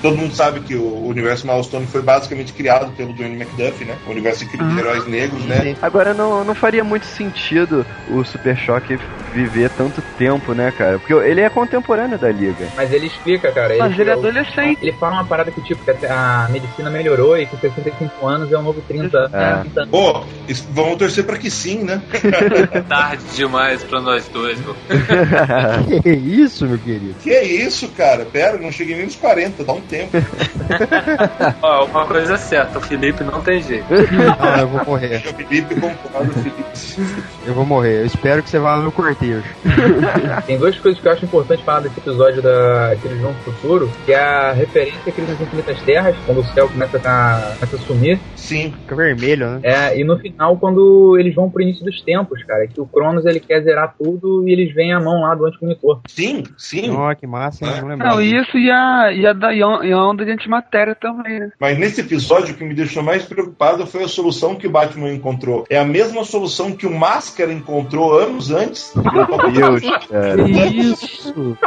[0.00, 3.96] Todo mundo sabe que o universo Milestone foi basicamente criado pelo Dwayne McDuff, né?
[4.06, 4.78] O universo de Uhum.
[4.78, 5.76] heróis negros, né?
[5.80, 8.98] Agora não, não faria muito sentido o Super Choque
[9.32, 10.98] viver tanto tempo, né, cara?
[10.98, 12.68] Porque ele é contemporâneo da Liga.
[12.76, 13.74] Mas ele explica, cara.
[13.74, 14.78] Ele, Mas ele é explica o- adolescente.
[14.82, 18.52] Ele fala uma parada que, tipo, que a a medicina melhorou e que 65 anos
[18.52, 18.97] é um novo 30.
[19.06, 19.36] É.
[19.36, 19.60] né?
[19.62, 19.90] 30 anos.
[19.90, 20.24] Pô,
[20.72, 22.02] vamos torcer pra que sim, né?
[22.88, 24.74] Tarde demais pra nós dois, meu.
[26.02, 27.14] Que isso, meu querido?
[27.22, 28.24] que isso, cara?
[28.24, 30.10] Pera, não cheguei nem nos 40, dá um tempo.
[31.62, 33.86] Ó, uma coisa é certa, o Felipe não tem jeito.
[33.90, 35.16] Não, eu vou morrer.
[35.16, 36.62] O Felipe concorda, Felipe.
[37.46, 38.00] Eu vou morrer.
[38.00, 39.44] Eu espero que você vá no meu cortejo.
[40.46, 43.52] Tem duas coisas que eu acho importante falar desse episódio da que eles vão pro
[43.52, 47.54] futuro, que é a referência que eles nas infinitas terras, quando o céu começa a,
[47.58, 48.20] começa a sumir.
[48.36, 48.74] Sim.
[48.88, 49.60] Fica vermelho, né?
[49.62, 53.26] É, e no final, quando eles vão pro início dos tempos, cara, que o Cronos
[53.26, 56.00] ele quer zerar tudo e eles veem a mão lá do antimonitor.
[56.08, 56.90] Sim, sim.
[56.90, 57.82] Ó, que massa, hein?
[57.82, 58.14] Não lembrava.
[58.14, 61.52] Não, isso e a, e a, da, e a onda de antimatéria também, né?
[61.60, 65.12] Mas nesse episódio, o que me deixou mais preocupado foi a solução que o Batman
[65.12, 65.66] encontrou.
[65.68, 68.94] É a mesma solução que o Máscara encontrou anos antes.
[69.54, 70.48] Deus, cara.
[70.48, 71.58] Isso!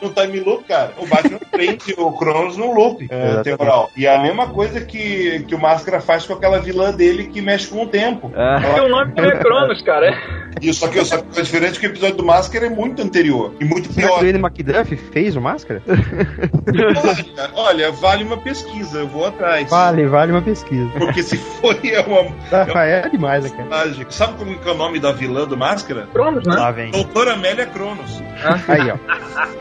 [0.00, 0.92] no time loop, cara.
[0.98, 3.90] O Batman prende o Cronos no loop é, temporal.
[3.96, 7.40] E é a mesma coisa que, que o Máscara faz com aquela vilã dele que
[7.40, 8.32] mexe com o tempo.
[8.36, 10.16] Ah, Porque o nome não é Cronos, cara.
[10.60, 13.52] E só que, só que é diferente que o episódio do Máscara é muito anterior
[13.60, 14.22] e muito pior.
[14.22, 15.82] o Ian McDuff fez o Máscara?
[15.86, 19.68] Olha, olha, vale uma pesquisa, eu vou atrás.
[19.68, 20.88] Vale, vale uma pesquisa.
[20.98, 22.32] Porque se foi, é uma.
[22.52, 23.68] Ah, é demais, né, cara?
[23.68, 24.10] Mágica.
[24.10, 26.06] Sabe como é o nome da vilã do Máscara?
[26.12, 26.54] Cronos, né?
[26.54, 26.90] Lá vem.
[26.90, 28.22] Doutora Amélia Cronos.
[28.68, 28.96] Aí, ó.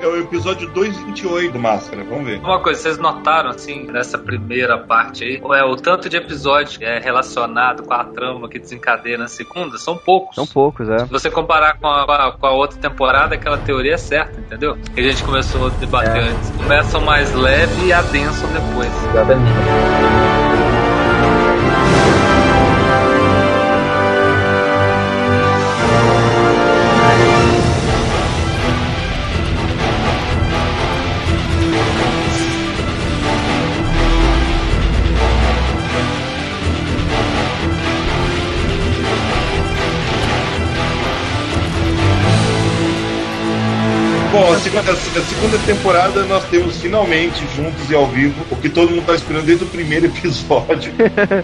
[0.01, 2.39] É o episódio 228 do Máscara, vamos ver.
[2.39, 6.99] Uma coisa, vocês notaram, assim, nessa primeira parte aí, é, o tanto de episódio é
[6.99, 10.35] relacionado com a trama que desencadeia na segunda, são poucos.
[10.35, 10.99] São poucos, é.
[10.99, 14.39] Se você comparar com a, com a- com a outra temporada, aquela teoria é certa,
[14.39, 14.75] entendeu?
[14.93, 16.29] Que a gente começou a debater É.
[16.29, 16.49] antes.
[16.51, 18.91] Começam mais leve e adensam depois.
[19.11, 20.72] Exatamente.
[44.33, 48.67] Bom, a segunda, a segunda temporada nós temos finalmente juntos e ao vivo o que
[48.67, 50.91] todo mundo tá esperando desde o primeiro episódio,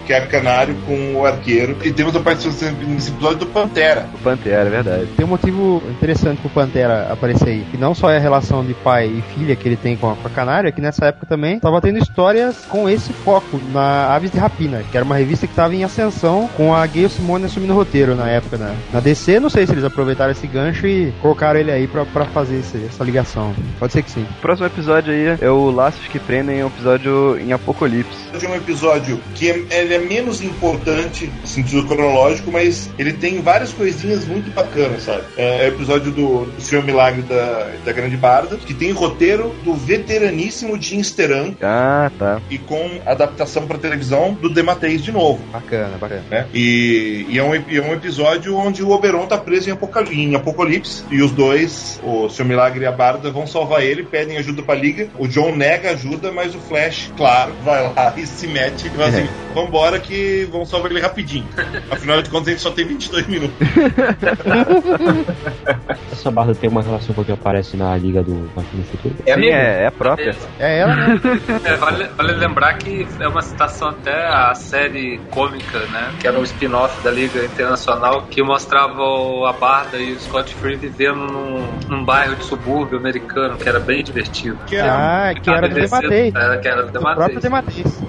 [0.04, 1.76] que é Canário com o arqueiro.
[1.84, 4.08] E temos a participação nesse episódio do Pantera.
[4.12, 5.06] O Pantera, é verdade.
[5.16, 7.64] Tem um motivo interessante pro Pantera aparecer aí.
[7.70, 10.16] Que não só é a relação de pai e filha que ele tem com a,
[10.16, 14.12] com a Canário, é que nessa época também tava tendo histórias com esse foco na
[14.16, 17.44] Aves de Rapina, que era uma revista que tava em ascensão com a Gayle Simone
[17.44, 19.38] assumindo o roteiro na época na, na DC.
[19.38, 23.04] Não sei se eles aproveitaram esse gancho e colocaram ele aí pra fazer esse- essa
[23.04, 23.54] ligação.
[23.78, 24.22] Pode ser que sim.
[24.38, 28.18] O próximo episódio aí é o Laços que Prendem, é um episódio em Apocalipse.
[28.38, 33.40] de um episódio que é, ele é menos importante no sentido cronológico, mas ele tem
[33.42, 35.22] várias coisinhas muito bacanas, sabe?
[35.36, 39.54] É, é o episódio do, do Senhor Milagre da, da Grande Barda, que tem roteiro
[39.64, 42.40] do veteraníssimo Jim Steran Ah, tá.
[42.50, 45.40] e com adaptação para televisão do Demateis de novo.
[45.52, 46.22] Bacana, bacana.
[46.30, 46.46] Né?
[46.54, 50.04] E, e é, um, e é um episódio onde o Oberon tá preso em, Apocal-
[50.12, 54.38] em Apocalipse e os dois, o Seu Milagre e a Barda, vão salvar ele, pedem
[54.38, 55.08] ajuda pra Liga.
[55.18, 59.08] O John nega ajuda, mas o Flash, claro, vai lá e se mete e fala
[59.08, 61.46] assim: vambora que vão salvar ele rapidinho.
[61.90, 63.56] Afinal de contas, a gente só tem 22 minutos.
[66.12, 69.14] Essa barra tem uma relação com o que aparece na Liga do Máquina Futuro?
[69.26, 70.36] É a Sim, é, é a própria.
[70.58, 71.20] É ela, né?
[71.64, 76.12] É, vale, vale lembrar que é uma citação até à série cômica, né?
[76.20, 79.02] Que era um spin-off da Liga Internacional que mostrava
[79.48, 83.80] a Barda e o Scott Free vivendo num, num bairro de subúrbio americano, que era
[83.80, 84.58] bem divertido.
[84.66, 86.32] Que era, Ah, que era do Dematei.
[86.34, 87.40] Era, que era do O próprio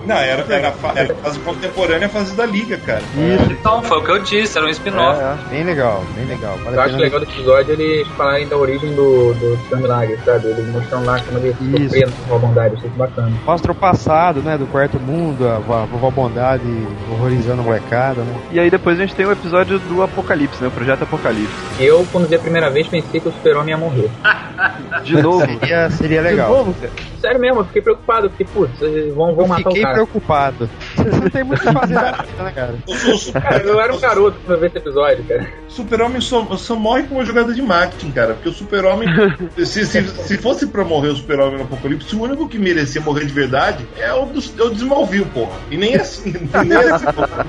[0.06, 3.02] não, era, era, era a fase contemporânea, a fase da Liga, cara.
[3.16, 3.52] Isso.
[3.52, 5.20] Então, foi o que eu disse, era um spin-off.
[5.20, 6.58] É, Bem legal, bem legal.
[6.58, 9.62] Vale Eu acho legal do episódio eles falarem da origem do, do.
[9.82, 10.47] Milagre, sabe?
[10.47, 11.84] Eles mostrando lá como ele Isso.
[11.84, 13.32] sofria com a bondade, isso é bacana.
[13.45, 16.64] Mostra o passado, né, do quarto mundo, a, a vovó Bondade
[17.10, 18.36] horrorizando a molecada, né?
[18.52, 20.68] E aí depois a gente tem o episódio do Apocalipse, né?
[20.68, 21.54] O Projeto Apocalipse.
[21.80, 24.10] Eu, quando vi a primeira vez, pensei que o super-homem ia morrer.
[25.04, 25.46] De novo.
[25.46, 26.50] Seria, seria legal.
[26.50, 26.94] De novo, cara.
[27.22, 28.80] Sério mesmo, eu fiquei preocupado, porque, putz,
[29.14, 29.94] vão, vão Eu matar o fiquei cara.
[29.94, 30.70] preocupado.
[30.96, 32.76] Você não tem muito o que fazer na vida, né, cara?
[33.42, 35.48] Cara, eu era um garoto eu vi esse episódio, cara.
[35.68, 38.34] Super-Homem só, só morre com uma jogada de marketing, cara.
[38.34, 39.08] Porque o Super-Homem.
[39.64, 43.26] se, se, se fosse pra morrer o Super-Homem no Apocalipse, o único que merecia morrer
[43.26, 45.58] de verdade é o, dos, é o Desmalville, porra.
[45.70, 46.34] E nem assim.
[46.66, 47.46] nem assim porra.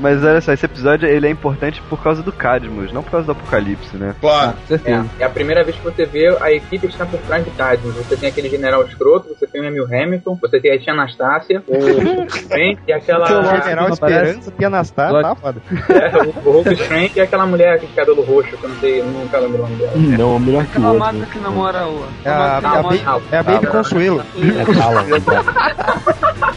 [0.00, 3.26] Mas olha só, esse episódio ele é importante por causa do Cadmus, não por causa
[3.26, 4.14] do Apocalipse, né?
[4.20, 4.56] Claro.
[4.74, 7.94] É, é a primeira vez que você vê a equipe está por trás de Cadmus.
[7.94, 11.62] Você tem aquele general escroto, você tem o Emil Hamilton, você tem a tia Anastácia,
[11.66, 13.26] o Frank e aquela.
[13.26, 13.88] Seu General?
[13.88, 15.60] Esperança, Tia Anastácia, tá foda.
[15.88, 19.02] É, o, o Hulk Strange e aquela mulher com cabelo roxo, que eu não sei,
[19.02, 19.92] nunca lembro o nome dela.
[19.96, 21.18] Não, melhor que o Aquela outro.
[21.18, 22.04] mata que namora o.
[22.24, 23.00] É a, é a, Baby,
[23.32, 24.20] é a Baby Consuelo.
[24.20, 24.22] É.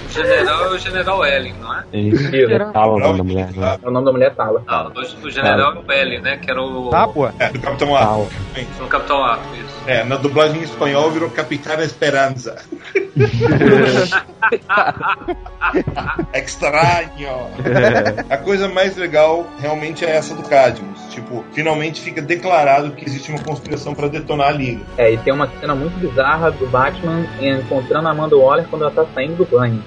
[0.06, 1.84] O general é o General Ellen, não é?
[1.94, 2.36] É isso.
[2.36, 3.50] É o nome da mulher.
[3.56, 3.78] né?
[3.84, 4.64] O nome da mulher é Tala.
[4.68, 6.38] Não, o, o general é o Ellen, né?
[6.38, 6.90] Que era o.
[6.90, 7.28] Tá, pô.
[7.40, 8.28] É, do Capitão Talon.
[8.80, 9.82] No Capitão Ato, isso.
[9.88, 12.56] É, na dublagem em espanhol virou Capitana Esperanza.
[16.34, 17.48] Estranho.
[18.30, 21.00] A coisa mais legal realmente é essa do Cadmus.
[21.10, 24.82] Tipo, finalmente fica declarado que existe uma conspiração pra detonar a liga.
[24.98, 28.92] É, e tem uma cena muito bizarra do Batman encontrando a Amanda Waller quando ela
[28.92, 29.84] tá saindo do banho.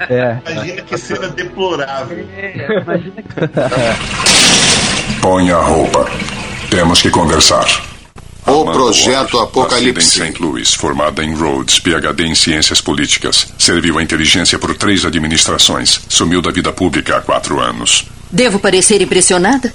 [0.00, 0.38] É.
[0.50, 2.26] Imagina que cena deplorável.
[2.36, 3.34] É, imagina que.
[5.22, 6.04] Põe a roupa.
[6.76, 7.64] Temos que conversar.
[8.46, 10.10] O Amanda Projeto Waller, Apocalipse.
[10.10, 10.34] St.
[10.38, 13.46] Louis, formada em Rhodes, PhD em Ciências Políticas.
[13.58, 16.02] Serviu à inteligência por três administrações.
[16.06, 18.04] Sumiu da vida pública há quatro anos.
[18.30, 19.72] Devo parecer impressionada?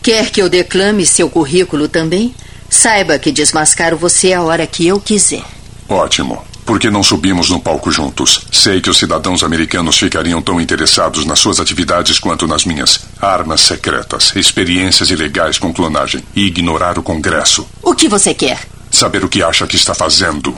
[0.00, 2.32] Quer que eu declame seu currículo também?
[2.70, 5.42] Saiba que desmascaro você a hora que eu quiser.
[5.88, 6.40] Ótimo.
[6.64, 8.46] Por que não subimos no palco juntos?
[8.50, 13.00] Sei que os cidadãos americanos ficariam tão interessados nas suas atividades quanto nas minhas.
[13.20, 17.66] Armas secretas, experiências ilegais com clonagem e ignorar o Congresso.
[17.82, 18.66] O que você quer?
[18.90, 20.56] Saber o que acha que está fazendo.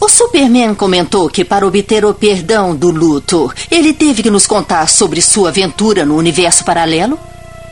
[0.00, 4.86] O Superman comentou que para obter o perdão do Luthor, ele teve que nos contar
[4.88, 7.18] sobre sua aventura no universo paralelo?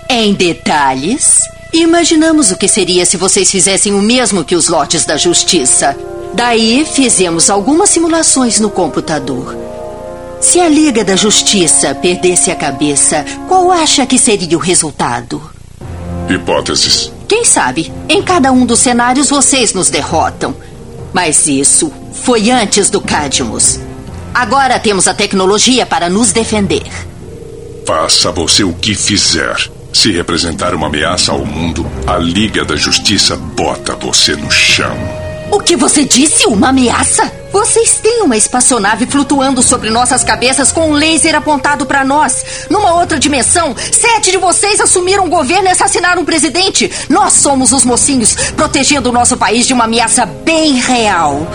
[0.08, 1.40] Em detalhes?
[1.72, 5.96] Imaginamos o que seria se vocês fizessem o mesmo que os lotes da justiça.
[6.34, 9.56] Daí fizemos algumas simulações no computador.
[10.40, 15.40] Se a Liga da Justiça perdesse a cabeça, qual acha que seria o resultado?
[16.28, 17.12] Hipóteses.
[17.28, 17.92] Quem sabe?
[18.08, 20.54] Em cada um dos cenários vocês nos derrotam.
[21.12, 23.78] Mas isso foi antes do Cadmus.
[24.34, 26.90] Agora temos a tecnologia para nos defender.
[27.86, 29.56] Faça você o que fizer.
[29.92, 35.21] Se representar uma ameaça ao mundo, a Liga da Justiça bota você no chão.
[35.52, 36.46] O que você disse?
[36.46, 37.30] Uma ameaça?
[37.52, 42.66] Vocês têm uma espaçonave flutuando sobre nossas cabeças com um laser apontado para nós.
[42.70, 46.90] Numa outra dimensão, sete de vocês assumiram o governo e assassinaram o presidente.
[47.10, 51.46] Nós somos os mocinhos, protegendo o nosso país de uma ameaça bem real.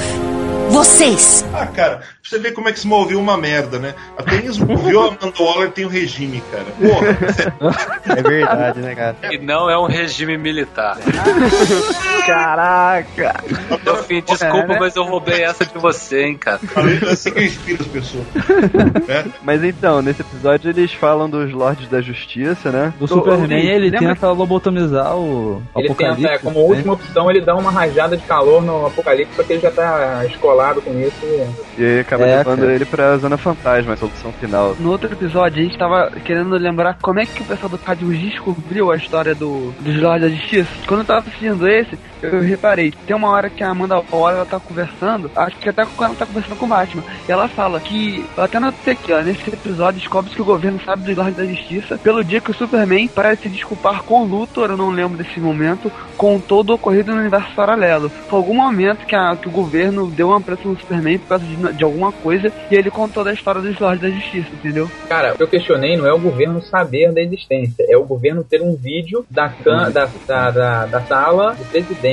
[0.69, 1.43] Vocês.
[1.51, 3.93] Ah, cara, pra você ver como é que se moveu uma merda, né?
[4.17, 6.65] Até em Smallville, a Amanda Waller tem o regime, cara.
[6.79, 8.17] Porra.
[8.17, 9.15] É verdade, né, cara?
[9.31, 10.97] E não é um regime militar.
[12.25, 13.35] Caraca!
[13.83, 14.77] Delfim, desculpa, É, né?
[14.79, 16.59] mas eu roubei essa de você, hein, cara.
[17.11, 18.25] Assim que eu inspiro as pessoas.
[19.43, 22.93] Mas então, nesse episódio eles falam dos Lordes da Justiça, né?
[22.99, 26.21] Do Superman, ele Lembra- tenta lobotomizar o Ele Apocalipse.
[26.21, 29.53] tenta, é, como última opção, ele dá uma rajada de calor no Apocalipse, só que
[29.53, 31.15] ele já tá escolado com isso.
[31.23, 31.47] E...
[31.81, 32.73] E aí acaba É, levando cara.
[32.73, 34.75] ele pra Zona Fantasma, a solução final.
[34.79, 38.19] No outro episódio, a gente tava querendo lembrar como é que o pessoal do Cadmus
[38.19, 40.69] descobriu a história do, dos Lordes da Justiça.
[40.87, 44.45] Quando eu tava assistindo esse, eu reparei, tem uma hora que a Amanda Waller ela
[44.45, 47.79] tá conversando, acho que até quando ela tá conversando com o Batman, e ela fala
[47.79, 51.35] que, eu até notei aqui, ó, nesse episódio descobre que o governo sabe dos Lordes
[51.37, 54.89] da Justiça pelo dia que o Superman parece se desculpar com o Luthor, eu não
[54.89, 58.09] lembro desse momento, com todo o ocorrido no universo paralelo.
[58.09, 61.45] Foi algum momento que, a- que o governo deu uma pressão no Superman por causa
[61.45, 64.89] de, de alguma coisa, e ele contou da história dos Lordes da Justiça, entendeu?
[65.07, 68.43] Cara, o que eu questionei não é o governo saber da existência, é o governo
[68.43, 72.06] ter um vídeo da, can, da, da, da, da sala de presidência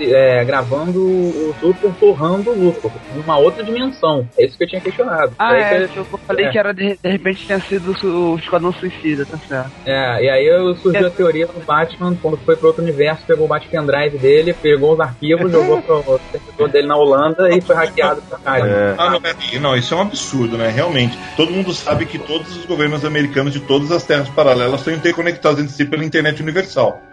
[0.00, 4.26] é, gravando o Luthor torrando o Luthor numa outra dimensão.
[4.38, 5.32] É isso que eu tinha questionado.
[5.38, 6.50] Ah, Aí é, que- eu falei é.
[6.50, 9.70] que era de, de repente tinha sido o, Esquadrão Suicida, tá certo.
[9.86, 13.44] É, e aí eu- surgiu a teoria do Batman, quando foi pro outro universo, pegou
[13.46, 18.22] o Batpendrive dele, pegou os arquivos, jogou pro servidor dele na Holanda e foi hackeado
[18.22, 18.94] pra cara.
[18.98, 20.68] Ah, não, é- não, isso é um absurdo, né?
[20.68, 21.16] Realmente.
[21.36, 25.60] Todo mundo sabe que todos os governos americanos de todas as terras paralelas estão interconectados
[25.60, 27.00] entre si pela internet universal.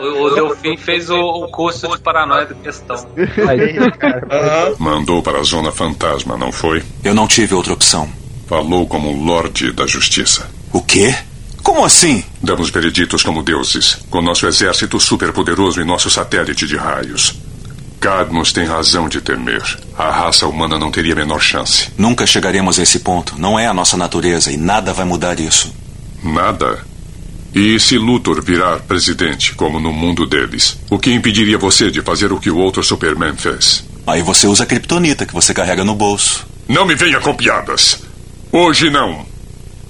[0.00, 2.96] O, o Delfim fez o, o curso de paranoia do questão.
[4.78, 6.82] Mandou para a Zona Fantasma, não foi?
[7.02, 8.08] Eu não tive outra opção.
[8.46, 10.48] Falou como Lorde da Justiça.
[10.72, 11.14] O quê?
[11.62, 12.24] Como assim?
[12.42, 17.34] Damos vereditos como deuses, com nosso exército superpoderoso e nosso satélite de raios.
[18.00, 19.62] Cadmus tem razão de temer.
[19.96, 21.90] A raça humana não teria a menor chance.
[21.98, 23.34] Nunca chegaremos a esse ponto.
[23.38, 25.74] Não é a nossa natureza e nada vai mudar isso.
[26.22, 26.78] Nada.
[27.60, 32.30] E se Luthor virar presidente, como no mundo deles, o que impediria você de fazer
[32.30, 33.84] o que o outro Superman fez?
[34.06, 36.46] Aí você usa a kriptonita que você carrega no bolso.
[36.68, 38.00] Não me venha com piadas.
[38.52, 39.26] Hoje não.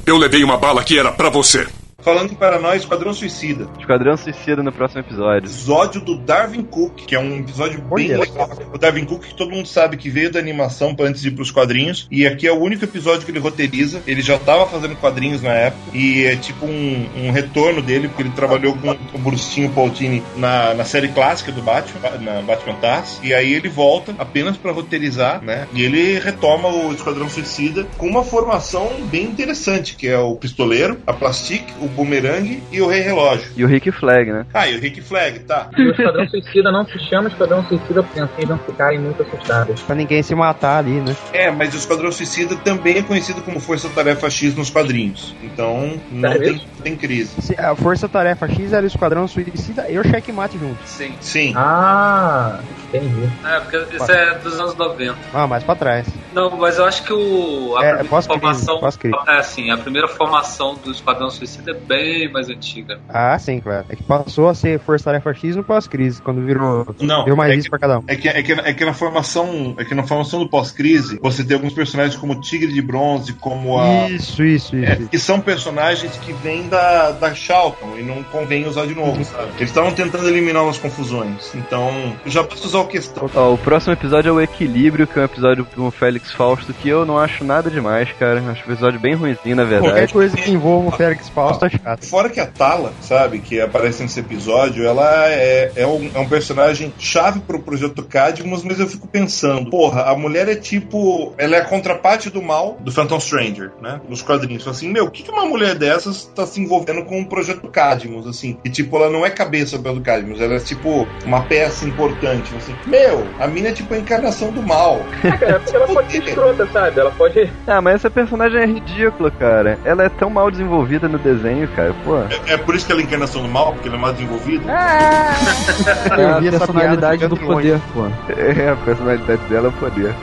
[0.06, 1.66] Eu levei uma bala que era pra você.
[2.08, 3.68] Falando em paranoia, Esquadrão Suicida.
[3.78, 5.46] Esquadrão Suicida no próximo episódio.
[5.46, 8.50] Episódio do Darwin Cook, que é um episódio bem Olha legal.
[8.72, 11.32] O Darwin Cook, que todo mundo sabe que veio da animação pra antes de ir
[11.32, 12.08] pros quadrinhos.
[12.10, 14.00] E aqui é o único episódio que ele roteiriza.
[14.06, 15.82] Ele já tava fazendo quadrinhos na época.
[15.92, 20.72] E é tipo um, um retorno dele, porque ele trabalhou com o Brustinho Pautini na,
[20.72, 23.20] na série clássica do Batman, na Batman Tars.
[23.22, 25.68] E aí ele volta apenas pra roteirizar, né?
[25.74, 31.02] E ele retoma o Esquadrão Suicida com uma formação bem interessante, que é o Pistoleiro,
[31.06, 33.50] a Plastic, o Boomerang e o Rei Relógio.
[33.56, 34.46] E o Rick Flag, né?
[34.54, 35.68] Ah, e o Rick Flag, tá.
[35.76, 39.82] E o Esquadrão Suicida não se chama Esquadrão Suicida porque assim não ficarem muito assustados.
[39.82, 41.16] Pra ninguém se matar ali, né?
[41.32, 45.34] É, mas o Esquadrão Suicida também é conhecido como Força Tarefa X nos quadrinhos.
[45.42, 47.30] Então, não tem, tem crise.
[47.42, 50.78] Se A Força Tarefa X era o Esquadrão Suicida e o Checkmate junto.
[50.84, 51.14] Sim.
[51.20, 51.52] Sim.
[51.56, 53.28] Ah, entendi.
[53.44, 55.16] É, porque isso é dos anos 90.
[55.34, 56.06] Ah, mais pra trás.
[56.32, 58.80] Não, mas eu acho que o, a É, primeira formação.
[59.26, 62.98] É, assim, a primeira formação do Esquadrão Suicida é bem mais antiga.
[63.08, 63.86] Ah, sim, claro.
[63.88, 67.48] É que passou a ser Força Tarefa X no pós-crise, quando virou, Não, virou uma
[67.48, 68.04] é que, pra cada um.
[68.06, 71.44] é, que, é, que, é que na formação é que na formação do pós-crise você
[71.44, 74.84] tem alguns personagens como o Tigre de Bronze, como a Isso, isso, isso.
[74.90, 75.08] é, isso.
[75.08, 79.48] que são personagens que vêm da, da Shalcon e não convém usar de novo, sabe?
[79.56, 81.54] Eles estavam tentando eliminar umas confusões.
[81.54, 83.28] Então, já posso usar o questão.
[83.34, 86.72] Ó, o próximo episódio é o Equilíbrio, que é um episódio com o Félix Fausto,
[86.74, 88.40] que eu não acho nada demais, cara.
[88.48, 90.12] Acho um episódio bem ruimzinho, na Qualquer verdade.
[90.12, 92.06] coisa que envolva o Félix Fausto chato.
[92.06, 96.28] Fora que a Tala, sabe, que aparece nesse episódio, ela é, é, um, é um
[96.28, 101.32] personagem chave pro projeto Cadmus, mas eu fico pensando, porra, a mulher é tipo.
[101.38, 104.00] Ela é a contraparte do mal do Phantom Stranger, né?
[104.08, 104.64] Nos quadrinhos.
[104.64, 107.68] Fala Assim, meu, o que, que uma mulher dessas tá se envolvendo com o projeto
[107.68, 108.58] Cadmus, assim?
[108.64, 112.54] E tipo, ela não é cabeça pelo Cadmus, ela é tipo uma peça importante.
[112.54, 115.00] Assim, meu, a mina é tipo a encarnação do mal.
[115.28, 117.00] É, cara, porque ela pode ser escrota, sabe?
[117.00, 117.50] Ela pode.
[117.66, 119.78] Ah, mas essa personagem é ridícula, cara.
[119.84, 121.94] Ela é tão mal desenvolvida no desenho, cara.
[122.04, 122.18] Pô.
[122.18, 124.14] É, é por isso que ela é a encarnação do mal, porque ela é mais
[124.14, 124.70] desenvolvida.
[124.70, 124.74] É
[126.30, 128.06] a vi essa personalidade do poder, pô.
[128.32, 130.14] É, a personalidade dela é o poder.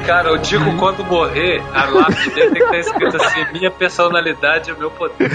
[0.06, 4.70] Cara, eu digo quando morrer, a lápide dele tem que estar escrito assim: minha personalidade
[4.70, 5.30] é o meu poder.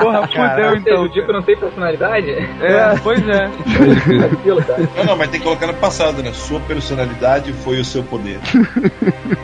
[0.00, 1.02] Porra, fudeu então.
[1.04, 2.30] O Dico não tem personalidade?
[2.30, 3.48] É, pois é.
[4.96, 6.32] Não, não, mas tem que colocar no passado, né?
[6.32, 8.38] Sua personalidade foi o seu poder.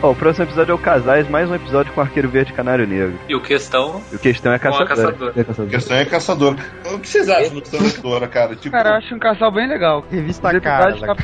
[0.01, 2.85] Ó, o próximo episódio é o Casais, mais um episódio com Arqueiro Verde e Canário
[2.87, 3.19] Negro.
[3.27, 4.87] E o questão E o questão é a caçador.
[4.87, 5.31] caçadora.
[5.31, 6.55] A questão é caçador.
[6.93, 8.55] O que vocês acham do caçadora, cara?
[8.55, 10.05] Tipo, Cara, eu acho um casal bem legal.
[10.11, 10.95] Revista cara.
[10.99, 11.23] cap-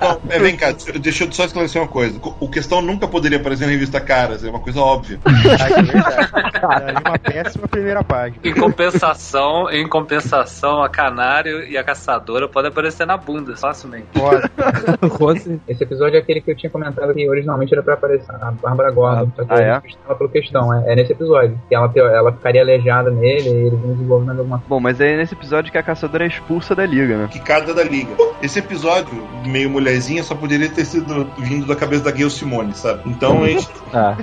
[0.00, 2.20] não, é, vem cá, deixa eu só esclarecer uma coisa.
[2.40, 5.18] O questão nunca poderia aparecer na revista Caras, é uma coisa óbvia.
[5.24, 5.30] Ah,
[5.78, 6.32] é verdade.
[6.52, 8.40] Daria uma péssima primeira página.
[8.44, 14.06] Em compensação, em compensação, a canário e a caçadora podem aparecer na bunda, facilmente.
[14.12, 15.56] Pode.
[15.68, 18.90] Esse episódio é aquele que eu tinha comentado que originalmente era pra aparecer a Bárbara
[18.90, 19.30] Gordon.
[19.36, 19.88] só que ah, é?
[19.88, 20.72] estava pelo questão.
[20.72, 21.58] É, é nesse episódio.
[21.68, 25.34] Que ela, ela ficaria aleijada nele e eles vão desenvolvendo alguma Bom, mas é nesse
[25.34, 27.28] episódio que a caçadora é expulsa da liga, né?
[27.30, 28.10] Que cada da liga.
[28.42, 29.12] Esse episódio,
[29.46, 33.00] meio mulherzinha, só poderia ter sido vindo da cabeça da Gail Simone, sabe?
[33.06, 33.68] Então a gente.
[33.92, 34.16] Ah,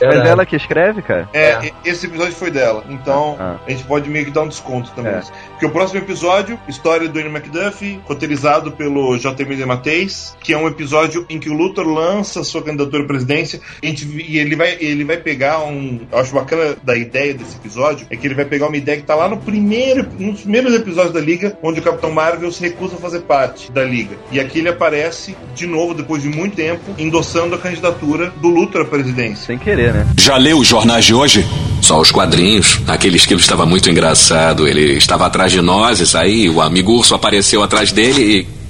[0.00, 1.28] Mas ela que escreve, cara?
[1.32, 2.84] É, e- esse episódio foi dela.
[2.88, 3.56] Então Ah.
[3.66, 5.12] a gente pode meio que dar um desconto também.
[5.12, 5.22] É.
[5.50, 9.64] Porque o próximo episódio, história do Ian McDuffie, roteirizado pelo J.M.
[9.64, 13.60] Mateis, que é um episódio em que o Luthor lança sua candidatura à presidência.
[13.82, 16.00] A gente, e ele vai, ele vai pegar um.
[16.10, 19.04] Eu acho bacana da ideia desse episódio, é que ele vai pegar uma ideia que
[19.04, 22.96] tá lá no primeiro, nos primeiros episódios da Liga, onde o Capitão Marvel se recusa
[22.96, 24.16] a fazer parte da Liga.
[24.32, 28.82] E aqui ele aparece de novo, depois de muito tempo, endossando a candidatura do Luthor
[28.82, 29.46] à presidência.
[29.46, 30.06] Sem querer, né?
[30.18, 31.46] Já leu os jornais de hoje?
[31.82, 32.80] Só os quadrinhos.
[32.86, 34.66] Aquele esquilo estava muito engraçado.
[34.66, 38.60] Ele estava atrás de nós, e aí o amigo urso apareceu atrás dele e.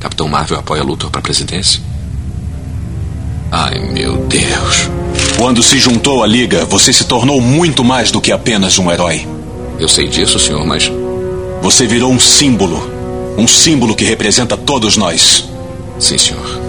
[0.00, 1.82] Capitão Marvel apoia Luthor para a presidência.
[3.50, 4.88] Ai, meu Deus.
[5.36, 9.26] Quando se juntou à Liga, você se tornou muito mais do que apenas um herói.
[9.78, 10.90] Eu sei disso, senhor, mas.
[11.62, 12.96] Você virou um símbolo.
[13.36, 15.57] Um símbolo que representa todos nós.
[15.98, 16.60] Sim, senhor.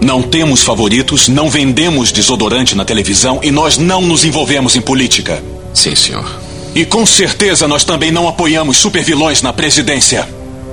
[0.00, 5.42] Não temos favoritos, não vendemos desodorante na televisão e nós não nos envolvemos em política.
[5.72, 6.40] Sim, senhor.
[6.74, 10.28] E com certeza nós também não apoiamos supervilões na presidência.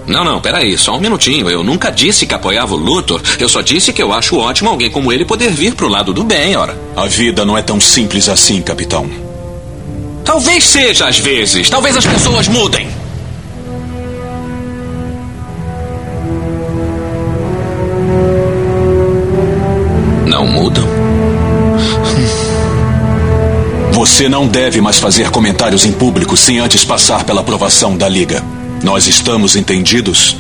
[0.08, 1.50] Não, não, peraí, só um minutinho.
[1.50, 3.22] Eu nunca disse que apoiava o Luthor.
[3.40, 6.24] Eu só disse que eu acho ótimo alguém como ele poder vir pro lado do
[6.24, 6.78] bem, ora.
[6.96, 9.10] A vida não é tão simples assim, capitão.
[10.26, 11.70] Talvez seja às vezes.
[11.70, 12.88] Talvez as pessoas mudem.
[24.22, 28.44] Você não deve mais fazer comentários em público sem antes passar pela aprovação da Liga.
[28.84, 30.38] Nós estamos entendidos?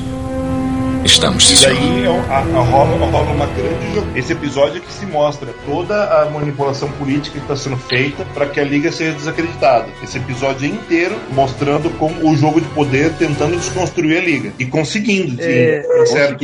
[1.04, 4.08] Estamos, E daí é um- a, a rola, rola uma grande jogo.
[4.16, 8.46] Esse episódio é que se mostra toda a manipulação política que está sendo feita para
[8.46, 9.88] que a liga seja desacreditada.
[10.04, 15.42] Esse episódio inteiro mostrando como o jogo de poder tentando desconstruir a liga e conseguindo.
[15.42, 16.44] sim, É, certo?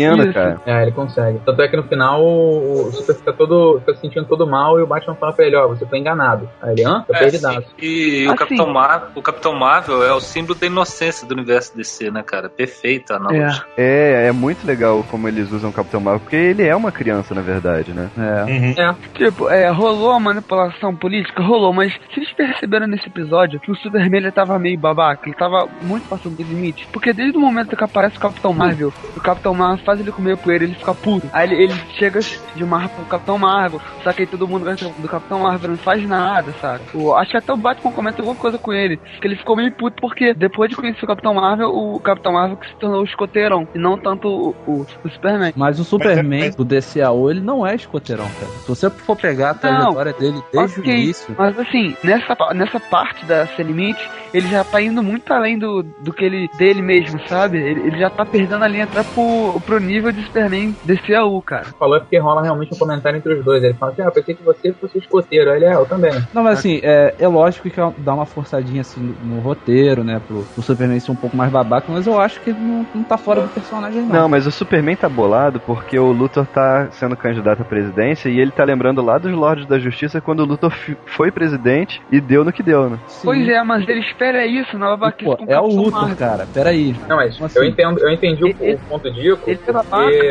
[0.66, 1.39] É, ele consegue.
[1.45, 3.80] Tanto é que no final o Super fica todo.
[3.80, 6.49] fica se sentindo todo mal e o Batman fala pra ele, ó, você foi enganado.
[6.62, 7.05] Aí ele, hã?
[7.08, 7.43] Eu É, perdi sim.
[7.43, 7.66] dados.
[7.82, 8.38] E o, Assim.
[8.38, 12.49] Capitão Mar o Capitão Marvel é o símbolo da inocência do universo DC, né, cara?
[12.49, 13.64] Perfeita a analogia.
[13.78, 17.33] É, é muito legal como eles usam o Capitão Marvel, porque ele é uma criança,
[17.33, 18.09] na verdade, né?
[18.17, 18.81] É.
[18.81, 18.95] É.
[19.13, 21.41] Tipo, é, rolou a manipulação política?
[21.41, 25.67] Rolou, mas vocês perceberam nesse episódio que o Superman ele tava meio babaca, ele tava
[25.81, 26.87] muito passando do limite.
[26.91, 30.37] Porque desde o momento que aparece o Capitão Marvel, o Capitão Marvel faz ele comer
[30.37, 31.27] poeira, ele fica puto.
[31.33, 34.89] Aí ele, ele chega de marra pro Capitão Marvel, só que aí todo mundo gosta
[34.89, 36.83] do Capitão Marvel, não faz nada, sabe?
[36.93, 39.71] O, acho que até o Batman comenta alguma coisa com ele, que ele ficou meio
[39.71, 43.05] puto porque depois de conhecer o Capitão Marvel, o Capitão Marvel que se tornou o
[43.05, 45.53] escoteirão, e não tanto o, o, o Superman.
[45.55, 48.51] Mas o Superman do DCAO, ele não é escoteirão, cara.
[48.61, 51.35] Se você for pegar a trajetória dele desde ok, o início.
[51.38, 55.83] Mas assim, nessa, nessa parte da Sem Limite, ele já tá indo muito além do,
[55.83, 57.57] do que ele dele mesmo, sabe?
[57.57, 61.65] Ele, ele já tá perdendo a linha até pro, pro nível de Superman DCAU, cara.
[61.79, 63.63] Falou é porque rola realmente um comentário entre os dois.
[63.63, 65.51] Ele fala assim: Ah, eu pensei que você fosse escoteiro.
[65.51, 66.11] Aí ele é, eu também.
[66.33, 70.21] Não, mas assim, é, é lógico que dá uma forçadinha assim no, no roteiro, né?
[70.25, 73.03] Pro, pro Superman ser um pouco mais babaca, mas eu acho que ele não, não
[73.03, 74.21] tá fora do personagem, não.
[74.21, 78.39] Não, mas o Superman tá bolado porque o Luthor tá sendo candidato à presidência e
[78.39, 80.73] ele tá lembrando lá dos Lordes da Justiça quando o Luthor
[81.05, 82.99] foi presidente e deu no que deu, né?
[83.23, 86.17] Pois é, mas ele espera isso na babaquice Pô, com é o Luthor, Marvel.
[86.17, 86.47] cara.
[86.53, 86.95] Peraí.
[87.07, 87.59] Não, mas assim?
[87.59, 89.49] eu, entendo, eu entendi o, o ponto de Ico.
[89.49, 89.86] Ele babaca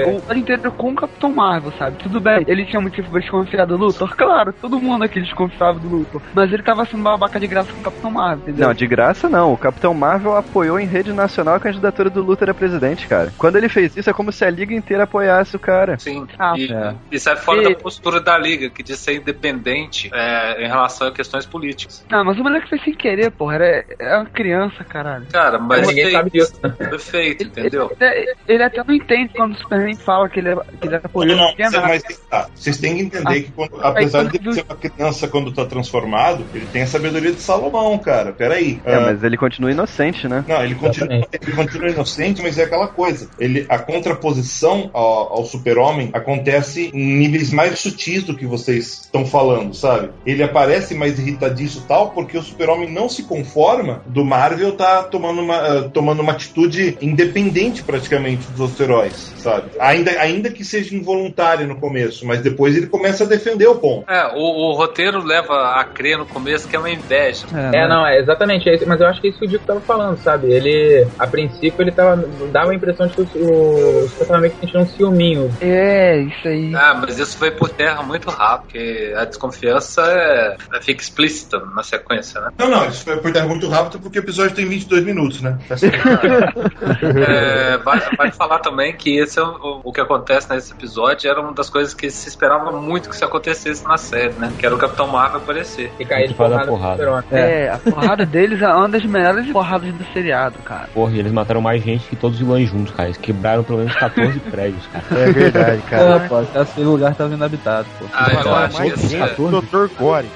[0.04, 1.96] porque- inteiro com o Capitão Marvel, sabe?
[1.98, 4.14] Tudo bem, ele tinha motivo pra desconfiar do Luthor?
[4.16, 6.20] Claro, todo mundo aqui desconfiava do Luthor.
[6.34, 8.66] Mas ele tava sendo babaca de graça com o Capitão Marvel, entendeu?
[8.66, 9.52] Não, de graça não.
[9.52, 13.32] O Capitão Marvel apoiou em rede nacional a candidatura do Luthor a presidente, cara.
[13.38, 15.98] Quando ele fez isso, é como se a liga inteira apoiasse o cara.
[15.98, 16.26] Sim.
[16.38, 16.94] Ah, e, é.
[17.10, 21.08] Isso é fora E- da postura da Liga, que diz ser independente é, em relação
[21.08, 22.04] a questões políticas.
[22.10, 23.54] Não, mas o moleque fez sem querer, porra.
[23.56, 25.26] Era, é uma criança, caralho.
[25.32, 26.54] Cara, mas Ninguém sabe disso.
[26.60, 27.90] Perfeito, entendeu?
[28.00, 31.36] Ele, ele até não entende quando o Superman fala que ele, é- que ele apoiou
[31.36, 33.42] Não, não, não, mas tá, vocês têm que entender Ah.
[33.42, 36.86] que, quando- apesar Aí, de ele ser uma criança quando tá transformado, ele tem a
[36.86, 38.32] sabedoria de Salomão, cara.
[38.32, 38.80] Peraí.
[38.84, 40.44] É, Ah, mas ele continua inocente, né?
[40.46, 43.28] Não, ele continua, ele continua inocente, mas é aquela coisa.
[43.38, 49.24] Ele, a contraposição ao, ao super-homem acontece em níveis mais sutis do que vocês estão
[49.24, 50.10] falando, sabe?
[50.24, 55.02] Ele aparece mais irritadiço e tal, porque o super-homem não se conforma do Marvel tá
[55.02, 59.70] tomando uma, ah, tomando uma atitude independente praticamente dos outros heróis, sabe?
[59.78, 64.10] Ainda, ainda que seja involuntário no começo, mas depois ele começa a defender o ponto.
[64.10, 67.46] É, o, o roteiro leva a crer no começo que é uma inveja.
[67.72, 68.84] É, não, é exatamente isso.
[68.86, 70.52] Mas eu acho que é isso que o Dico tava falando, sabe?
[70.52, 72.16] Ele, a princípio, ele tava.
[72.50, 75.50] dava a impressão de que o, o meio que sentindo um ciúminho.
[75.60, 76.74] É, isso aí.
[76.74, 81.58] Ah, mas isso foi por terra muito rápido, porque a desconfiança é, é- fica explícita
[81.74, 82.50] na sequência, né?
[82.58, 85.58] Não, não, isso foi por terra muito rápido porque o episódio tem 22 minutos, né?
[85.68, 85.96] Tá certo.
[87.16, 91.40] É, vale, vale falar também que esse é o, o que acontece nesse episódio era
[91.40, 94.52] uma das coisas que se esperava muito que isso acontecesse na série, né?
[94.58, 95.92] Que era o Capitão Marvel aparecer.
[95.98, 96.96] E cair de porrada, porrada.
[96.96, 97.24] Super-Homem.
[97.32, 100.88] É, a porrada deles é uma das melhores porradas do seriado, cara.
[100.92, 103.08] Porra, e eles mataram mais gente que todos os vilões juntos, cara.
[103.08, 105.04] Eles quebraram pelo menos 14 prédios, cara.
[105.20, 106.20] É verdade, É, cara.
[106.28, 108.06] pô, até esse lugar tava inabitado, pô.
[108.12, 109.66] Ah, eu Cara, acho que isso é, 14?
[109.66, 109.88] Dr.
[109.98, 110.26] Gore.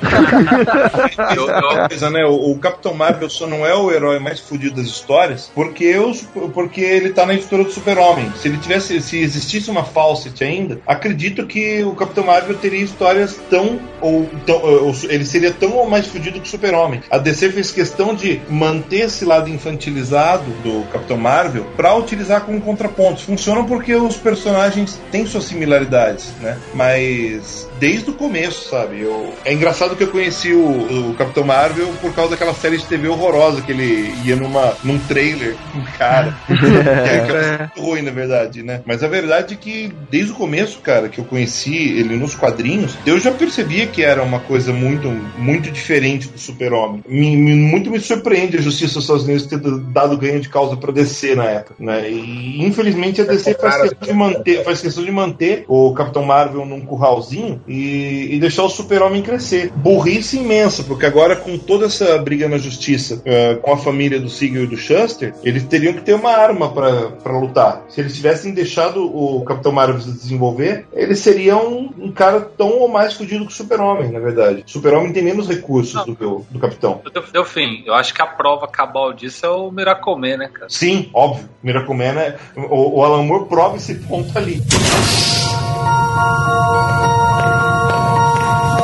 [1.36, 2.24] eu, eu, coisa, né?
[2.24, 6.22] O, o Capitão Marvel só não é o herói mais fodido das histórias porque, os,
[6.52, 8.32] porque ele tá na editora do Super-Homem.
[8.36, 13.38] Se ele tivesse, se existisse uma Fawcett ainda, acredito que o Capitão Marvel teria histórias
[13.50, 17.02] tão ou, tão, ou ele seria tão ou mais fodido que o Super-Homem.
[17.10, 22.60] A DC fez questão de manter esse lado infantilizado do Capitão Marvel pra utilizar como
[22.60, 22.99] contraponto.
[23.16, 26.58] Funcionam porque os personagens têm suas similaridades, né?
[26.74, 29.00] Mas desde o começo, sabe?
[29.00, 29.32] Eu...
[29.44, 33.08] É engraçado que eu conheci o, o Capitão Marvel por causa daquela série de TV
[33.08, 36.36] horrorosa que ele ia numa, num trailer com um cara.
[36.50, 38.82] é, que é muito ruim, na verdade, né?
[38.84, 42.96] Mas a verdade é que desde o começo, cara, que eu conheci ele nos quadrinhos,
[43.06, 45.08] eu já percebia que era uma coisa muito,
[45.38, 47.02] muito diferente do Super-Homem.
[47.08, 50.76] Me- me- muito me surpreende a Justiça dos Estados Unidos ter dado ganho de causa
[50.76, 52.10] pra DC na época, né?
[52.10, 56.66] E infelizmente a DC faz questão de manter, faz questão de manter o Capitão Marvel
[56.66, 59.70] num curralzinho e, e deixar o Super-Homem crescer.
[59.76, 64.28] Burrice imensa, porque agora com toda essa briga na justiça eh, com a família do
[64.28, 67.84] Siegel e do Shuster, eles teriam que ter uma arma pra lutar.
[67.88, 72.80] Se eles tivessem deixado o Capitão Marvel se desenvolver, ele seria um, um cara tão
[72.80, 74.64] ou mais fudido que o Super-Homem, na verdade.
[74.66, 77.00] O Super-Homem tem menos recursos do que o do Capitão.
[77.32, 77.84] deu, fim.
[77.86, 80.68] Eu acho que a prova cabal disso é o Miracle Man, né, cara?
[80.68, 81.48] Sim, óbvio.
[81.62, 84.60] Miracle Man é, o, o Alan Moore prova esse ponto ali.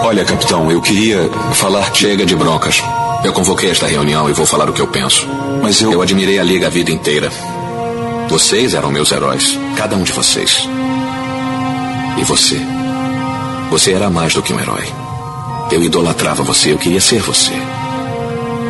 [0.06, 1.92] Olha, capitão, eu queria falar.
[1.92, 2.80] Chega de broncas.
[3.24, 5.26] Eu convoquei esta reunião e vou falar o que eu penso.
[5.60, 5.90] Mas eu.
[5.90, 7.28] Eu admirei a Liga a vida inteira.
[8.28, 9.58] Vocês eram meus heróis.
[9.76, 10.68] Cada um de vocês.
[12.18, 12.56] E você.
[13.68, 14.84] Você era mais do que um herói.
[15.72, 17.54] Eu idolatrava você, eu queria ser você.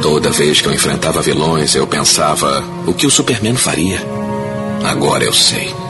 [0.01, 4.01] Toda vez que eu enfrentava vilões, eu pensava: o que o Superman faria?
[4.83, 5.86] Agora eu sei.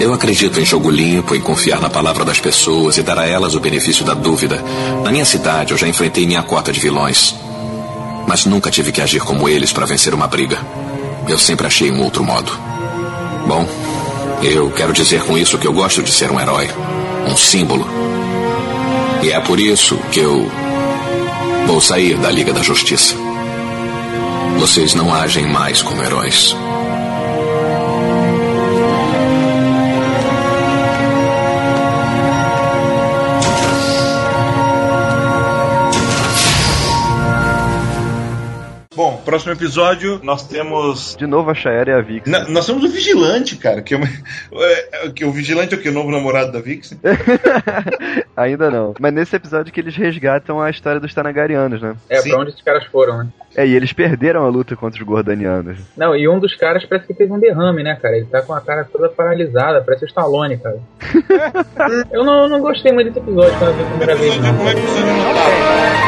[0.00, 3.56] Eu acredito em jogo limpo, em confiar na palavra das pessoas e dar a elas
[3.56, 4.62] o benefício da dúvida.
[5.02, 7.34] Na minha cidade, eu já enfrentei minha cota de vilões.
[8.26, 10.58] Mas nunca tive que agir como eles para vencer uma briga.
[11.26, 12.52] Eu sempre achei um outro modo.
[13.46, 13.66] Bom,
[14.42, 16.70] eu quero dizer com isso que eu gosto de ser um herói,
[17.26, 17.86] um símbolo.
[19.22, 20.48] E é por isso que eu
[21.66, 23.16] vou sair da Liga da Justiça.
[24.58, 26.54] Vocês não agem mais como heróis.
[39.28, 41.14] Próximo episódio nós temos.
[41.14, 42.30] De novo a Shaera e a Vix.
[42.30, 43.82] Na- nós temos o Vigilante, cara.
[43.82, 44.06] Que, é uma-
[44.64, 45.90] é, que o Vigilante é o que?
[45.90, 46.96] O novo namorado da Vix?
[48.34, 48.94] Ainda não.
[48.98, 51.94] Mas nesse episódio que eles resgatam a história dos Tanagarianos, né?
[52.08, 53.28] É, pra onde esses caras foram, né?
[53.54, 55.78] É, e eles perderam a luta contra os Gordanianos.
[55.96, 58.16] Não, e um dos caras parece que teve um derrame, né, cara?
[58.16, 60.78] Ele tá com a cara toda paralisada, parece o Stallone, cara.
[62.12, 66.07] eu não, eu não gostei muito desse episódio quando eu vi a primeira vez, não.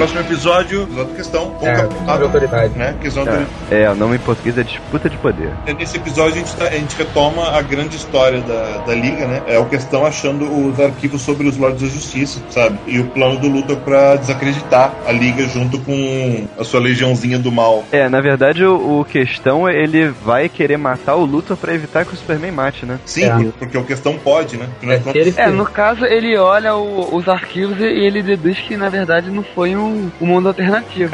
[0.00, 1.50] Próximo episódio, outra questão.
[1.50, 2.72] Com É, de autoridade.
[2.78, 2.94] Né?
[3.02, 3.30] Questão de
[3.70, 5.50] É, é, o nome em português é Disputa de Poder.
[5.78, 9.42] Nesse episódio a gente, tá- a gente retoma a grande história da, da Liga, né?
[9.46, 12.78] É o questão achando os arquivos sobre os Lordes da Justiça, sabe?
[12.86, 17.52] E o plano do Luthor pra desacreditar a Liga junto com a sua legiãozinha do
[17.52, 17.84] mal.
[17.92, 22.14] É, na verdade o, o questão ele vai querer matar o Luthor pra evitar que
[22.14, 22.98] o Superman mate, né?
[23.04, 24.66] Sim, por- porque o questão pode, né?
[25.04, 29.30] Contas- É, no caso, ele olha o- os arquivos e ele deduz que, na verdade,
[29.30, 29.89] não foi um,
[30.20, 31.10] um mundo alternativo.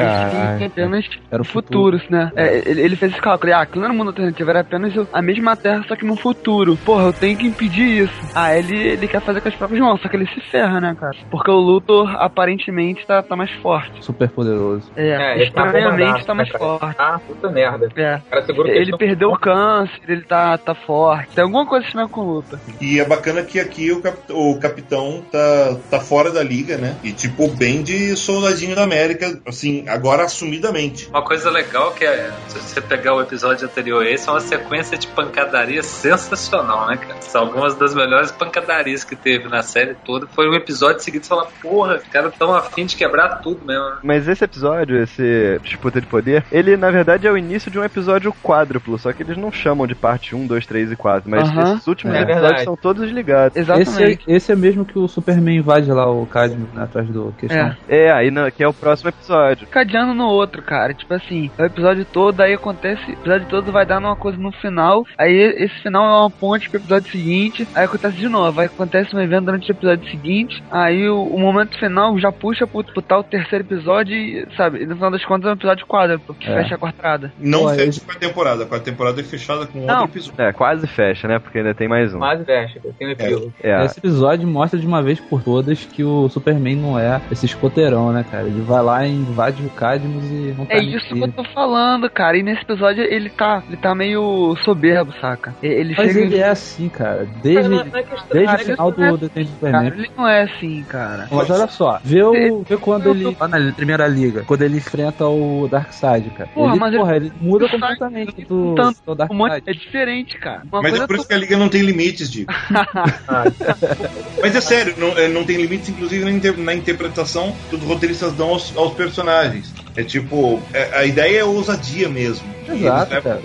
[0.57, 2.31] Que apenas Era o futuros, né?
[2.35, 3.53] É, ele, ele fez esse cálculo.
[3.53, 6.05] Ah, aquilo não era um mundo alternativo, era apenas o- a mesma Terra, só que
[6.05, 6.77] no futuro.
[6.85, 8.13] Porra, eu tenho que impedir isso.
[8.35, 10.95] Ah, ele, ele quer fazer com as próprias mãos, só que ele se ferra, né,
[10.99, 11.15] cara?
[11.29, 14.03] Porque o Luthor, aparentemente, tá, tá mais forte.
[14.03, 14.91] Super poderoso.
[14.95, 16.95] É, ele tá estranhamente bombadaço, tá mais forte.
[16.99, 17.89] Ah, puta merda.
[17.95, 18.19] É.
[18.29, 21.33] Cara, Ele perdeu o câncer, ele tá, tá forte.
[21.35, 22.59] Tem alguma coisa assim com o Luthor.
[22.81, 26.95] E é bacana que aqui o, cap- o capitão tá, tá fora da liga, né?
[27.03, 31.07] E tipo, bem de soldadinho da América, assim, agora assumidamente.
[31.09, 34.39] Uma coisa legal que é, se você pegar o episódio anterior a esse, é uma
[34.41, 37.21] sequência de pancadaria sensacional, né, cara?
[37.21, 40.27] São algumas das melhores pancadarias que teve na série toda.
[40.27, 43.83] Foi um episódio seguinte e falar, porra, os caras tão afim de quebrar tudo mesmo.
[43.85, 43.97] né?
[44.03, 47.83] Mas esse episódio, esse Disputa de Poder, ele na verdade é o início de um
[47.83, 51.43] episódio quádruplo, só que eles não chamam de parte 1, 2, 3 e 4, mas
[51.49, 51.73] Aham.
[51.75, 52.63] esses últimos É episódios verdade.
[52.65, 53.57] são todos ligados.
[53.57, 57.33] Esse, é- esse é mesmo que o Superman invade lá o Cadmus, né, atrás do
[57.37, 57.75] questão.
[57.87, 59.67] É, aí na- que é o próximo episódio.
[59.67, 60.93] cadeando no outro, cara.
[60.93, 64.51] Tipo assim, o episódio todo, aí acontece, o episódio todo vai dar numa coisa no
[64.51, 68.65] final, aí esse final é uma ponte pro episódio seguinte, aí acontece de novo, aí
[68.65, 72.83] acontece um evento durante o episódio seguinte, aí o, o momento final já puxa pro,
[72.83, 76.33] pro tal terceiro episódio e, sabe, e no final das contas é um episódio quádruplo,
[76.35, 76.55] que É.
[76.63, 77.31] fecha a quartada.
[77.39, 80.01] Não fecha com a temporada, com a temporada é fechada com Não.
[80.01, 80.41] outro episódio.
[80.41, 81.37] É, quase fecha, né?
[81.37, 82.17] Porque ainda tem mais um.
[82.19, 83.53] Quase fecha, tem um epílogo.
[83.61, 83.85] É.
[83.85, 88.11] Esse episódio mostra de uma vez por todas que o Superman não é esse escoteirão,
[88.11, 88.46] né, cara?
[88.47, 91.43] Ele vai lá e invade o Cadmus e não tá É isso que eu tô
[91.45, 92.37] falando, cara.
[92.37, 95.53] E nesse episódio ele tá, ele tá meio soberbo, saca?
[95.61, 97.27] Ele Mas chega ele é assim, cara.
[97.43, 99.81] Desde, Não, não é questão- desde cara, o final ele é do Detetive Superman.
[99.89, 101.27] Cara, ele não é assim, cara.
[101.31, 103.35] Mas olha só, vê, o, vê quando ele.
[103.39, 106.49] Lá na primeira liga, quando ele enfrenta o Darkseid, cara.
[106.53, 109.37] Porra, ele, mas ele- porra, ele muda completamente do, tanto, do Darkseid.
[109.37, 110.61] monte, é diferente, cara.
[110.71, 112.51] Uma Mas coisa é por isso que a liga não tem limites, Diego.
[114.41, 117.83] Mas é sério, não, é, não tem limites, inclusive na, inter- na interpretação que os
[117.83, 119.73] roteiristas dão aos, aos personagens.
[119.95, 122.56] É tipo, é- a ideia é ousadia mesmo.
[122.73, 123.41] Exato, levam cara.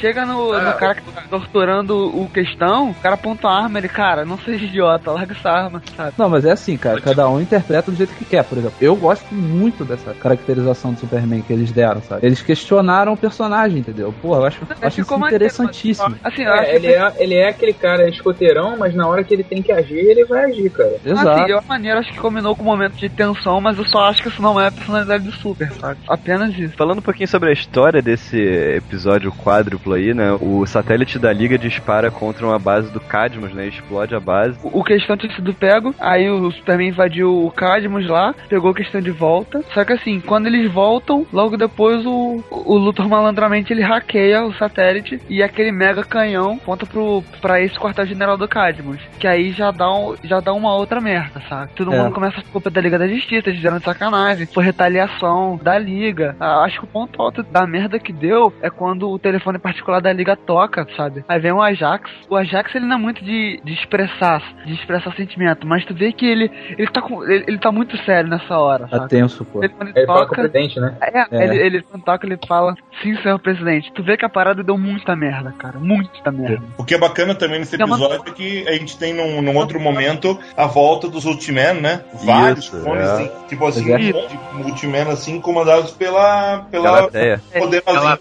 [0.00, 0.62] Chega no, Ah.
[0.62, 4.38] no cara que tá torturando o questão, o cara aponta a arma, ele, cara, não
[4.38, 6.12] seja idiota, larga essa arma, sabe?
[6.18, 7.00] Não, mas é assim, cara.
[7.00, 8.76] Cada um interpreta do jeito que quer, por exemplo.
[8.80, 12.26] Eu gosto muito dessa caracterização do Superman que eles deram, sabe?
[12.26, 14.14] Eles questionaram o personagem, entendeu?
[14.22, 16.16] Pô, eu acho, eu acho isso mais interessantíssimo.
[16.22, 19.62] Assim, É, ele, é, ele é aquele cara escoteirão, mas na hora que ele tem
[19.62, 20.96] que agir, ele vai agir, cara.
[21.04, 24.22] Assim, eu maneiro, acho que combinou com um momento de tensão, mas eu só acho
[24.22, 25.98] que isso não é a personalidade do Super, sabe?
[26.08, 26.74] Apenas isso.
[26.76, 30.32] Falando um pouquinho sobre a história desse episódio quádruplo aí, né?
[30.40, 33.66] O satélite da Liga dispara contra uma base do Cadmus, né?
[33.66, 34.58] Explode a base.
[34.62, 38.74] O o questão tinha sido pego, aí o Superman invadiu o Cadmus lá, pegou a
[38.74, 39.62] questão de volta.
[39.72, 44.52] Só que assim, quando eles voltam, logo depois o, o Luthor malandramente ele hackeia o
[44.52, 49.00] satélite e aquele mega canhão aponta pro, pra esse quartel-general do Cadmus.
[49.18, 51.72] Que aí já dá, um, já dá uma outra merda, sabe?
[51.74, 51.96] Todo É.
[51.98, 55.78] mundo começa a culpa da Liga da Justiça, eles fizeram de sacanagem, foi retaliação da
[55.78, 56.36] Liga.
[56.38, 60.00] Ah, acho que o ponto alto da merda que deu É quando o telefone particular
[60.00, 61.24] da Liga toca, sabe?
[61.28, 62.10] Aí vem o Ajax.
[62.28, 66.12] O Ajax ele não é muito de, de expressar, de expressar sentimento, mas tu vê
[66.12, 68.86] que ele ele tá com, ele, ele tá muito sério nessa hora.
[68.88, 69.10] Tá sabe?
[69.10, 69.60] tenso, pô.
[69.60, 70.48] Telefone Ele fala com o toca.
[70.48, 70.96] presidente, né?
[71.00, 71.44] É, É.
[71.44, 73.92] Ele, ele quando toca, ele fala, sim, senhor presidente.
[73.92, 75.78] Tu vê que a parada deu muita merda, cara.
[75.78, 76.62] Muita merda.
[76.76, 79.80] O que é bacana também nesse episódio é que a gente tem num, num outro
[79.80, 82.04] momento a volta dos Ultiman, né?
[82.24, 83.12] Vários Isso, clones, é.
[83.12, 86.66] assim, tipo assim, um monte de Ultiman assim, comandados pela.
[86.70, 87.40] pela Galateia.
[87.52, 88.18] poderosinha.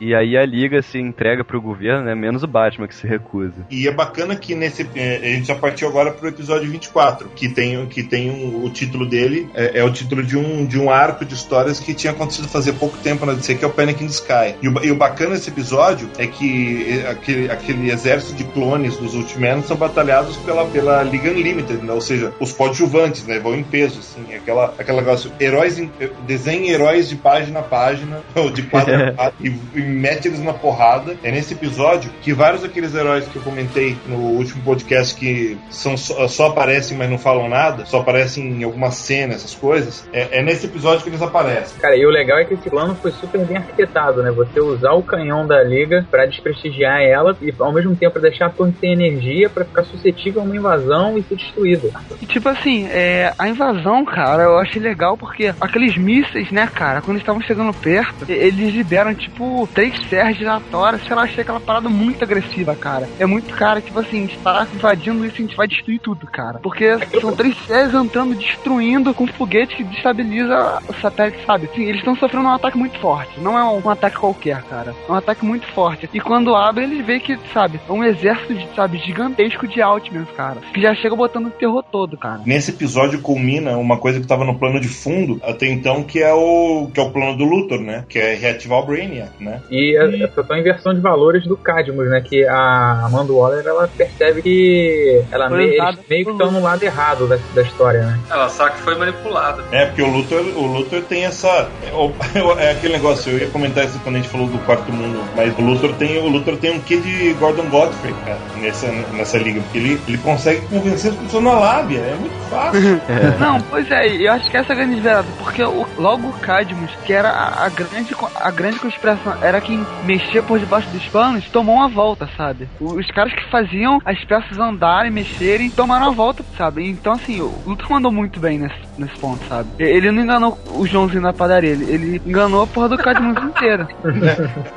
[0.00, 2.14] E aí a liga se entrega pro governo, né?
[2.14, 3.66] Menos o Batman que se recusa.
[3.70, 4.88] E é bacana que nesse.
[4.94, 8.70] é, A gente já partiu agora pro episódio 24, que tem, que tem um- o
[8.70, 12.12] título dele, é, é o título de um, de um arco de histórias que tinha
[12.12, 14.54] acontecido fazia pouco tempo na DC, que é o Panic in the Sky.
[14.62, 18.96] E o, e o bacana desse episódio é que é, aquele, aquele exército de clones
[18.96, 21.92] dos Ultiman são batalhados pela, pela Liga Unlimited, né?
[21.92, 23.38] ou seja, os coadjuvantes, né?
[23.38, 25.90] Vão em peso, assim, aquela, aquela negócio, heróis em,
[26.26, 30.42] desenhe heróis de página a página, ou de quadro a quadro, e, e mete eles
[30.42, 31.16] na porrada.
[31.22, 35.96] É nesse episódio que vários daqueles heróis que eu comentei no último podcast que são
[35.96, 40.38] só, só aparecem, mas não falam nada, só aparecem em alguma cena, essas coisas, é,
[40.38, 41.78] é nesse episódio que eles aparecem.
[41.80, 44.30] Cara, e o legal é que esse plano foi super bem arquitetado, né?
[44.30, 48.50] Você usar o canhão da liga pra desprestigiar ela e ao mesmo tempo deixar a
[48.50, 51.90] torre sem energia pra ficar suscetível a uma invasão e ser destruída.
[52.20, 57.00] E tipo assim, é, a invasão, cara, eu achei legal porque aqueles mísseis, né, cara,
[57.00, 59.33] quando eles estavam chegando perto, eles liberam, tipo,
[59.72, 63.08] três serras giratórias, sei lá, achei aquela parada muito agressiva, cara.
[63.18, 66.26] É muito, cara, tipo assim, a gente tá invadindo isso, a gente vai destruir tudo,
[66.26, 66.58] cara.
[66.60, 71.68] Porque são três serras entrando, destruindo com foguete que destabiliza o satélite, sabe?
[71.70, 74.94] Assim, eles estão sofrendo um ataque muito forte, não é um, um ataque qualquer, cara.
[75.08, 76.08] É um ataque muito forte.
[76.12, 80.30] E quando abre, eles veem que, sabe, é um exército, de, sabe, gigantesco de Altmans,
[80.36, 80.60] cara.
[80.72, 82.40] Que já chega botando o terror todo, cara.
[82.44, 86.32] Nesse episódio culmina uma coisa que estava no plano de fundo até então, que é
[86.32, 88.04] o que é o plano do Luthor, né?
[88.08, 89.60] Que é reativar o Brainiac, né?
[89.70, 92.20] E a- essa inversão de valores do Cadmus, né?
[92.20, 96.82] Que a Amanda Waller, ela percebe que ela me- eles meio que estão no lado
[96.82, 98.18] errado da, da história, né?
[98.30, 99.64] Ela sabe que foi manipulada.
[99.72, 101.68] É, porque o Luthor, o Luthor tem essa.
[101.82, 105.20] É, é aquele negócio, eu ia comentar isso quando a gente falou do quarto mundo,
[105.36, 109.38] mas o Luthor tem, o Luthor tem um quê de Gordon Godfrey, cara, nessa, nessa
[109.38, 109.60] liga.
[109.62, 113.00] Porque ele, ele consegue convencer as pessoas na lábia, é muito fácil.
[113.40, 116.32] Não, pois é, eu acho que essa é a grande verdade, porque o, logo o
[116.34, 121.06] Cadmus, que era a, a grande, a grande conspiração, era quem mexia por debaixo dos
[121.08, 122.68] panos, tomou uma volta, sabe?
[122.80, 126.88] Os caras que faziam as peças andarem, mexerem, tomaram a volta, sabe?
[126.88, 129.68] Então, assim, o Luthor mandou muito bem nesse, nesse ponto, sabe?
[129.78, 133.88] Ele não enganou o Joãozinho da padaria, ele, ele enganou a porra do Cadmus inteira.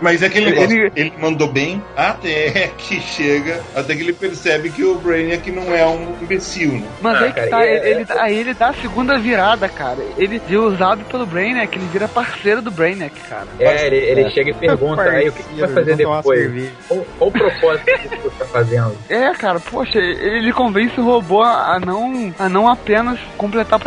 [0.01, 1.13] Mas é aquele negócio, Ele- ele...
[1.19, 6.15] mandou bem até que chega, até que ele percebe que o Brainiac não é um
[6.21, 6.83] imbecil, né?
[7.01, 9.99] Mas Ah, aí que cara, tá, é- ele, aí ele dá a segunda virada, cara.
[10.17, 13.47] Ele é usado pelo Brainiac, ele vira parceiro do Brainiac, cara.
[13.59, 14.29] É, ele, ele É.
[14.29, 16.69] chega e pergunta aí o que, que vai fazer depois.
[16.87, 18.97] Qual, qual o propósito que você tá fazendo?
[19.09, 23.79] É, cara, poxa, ele convence o robô a não, a não apenas completar a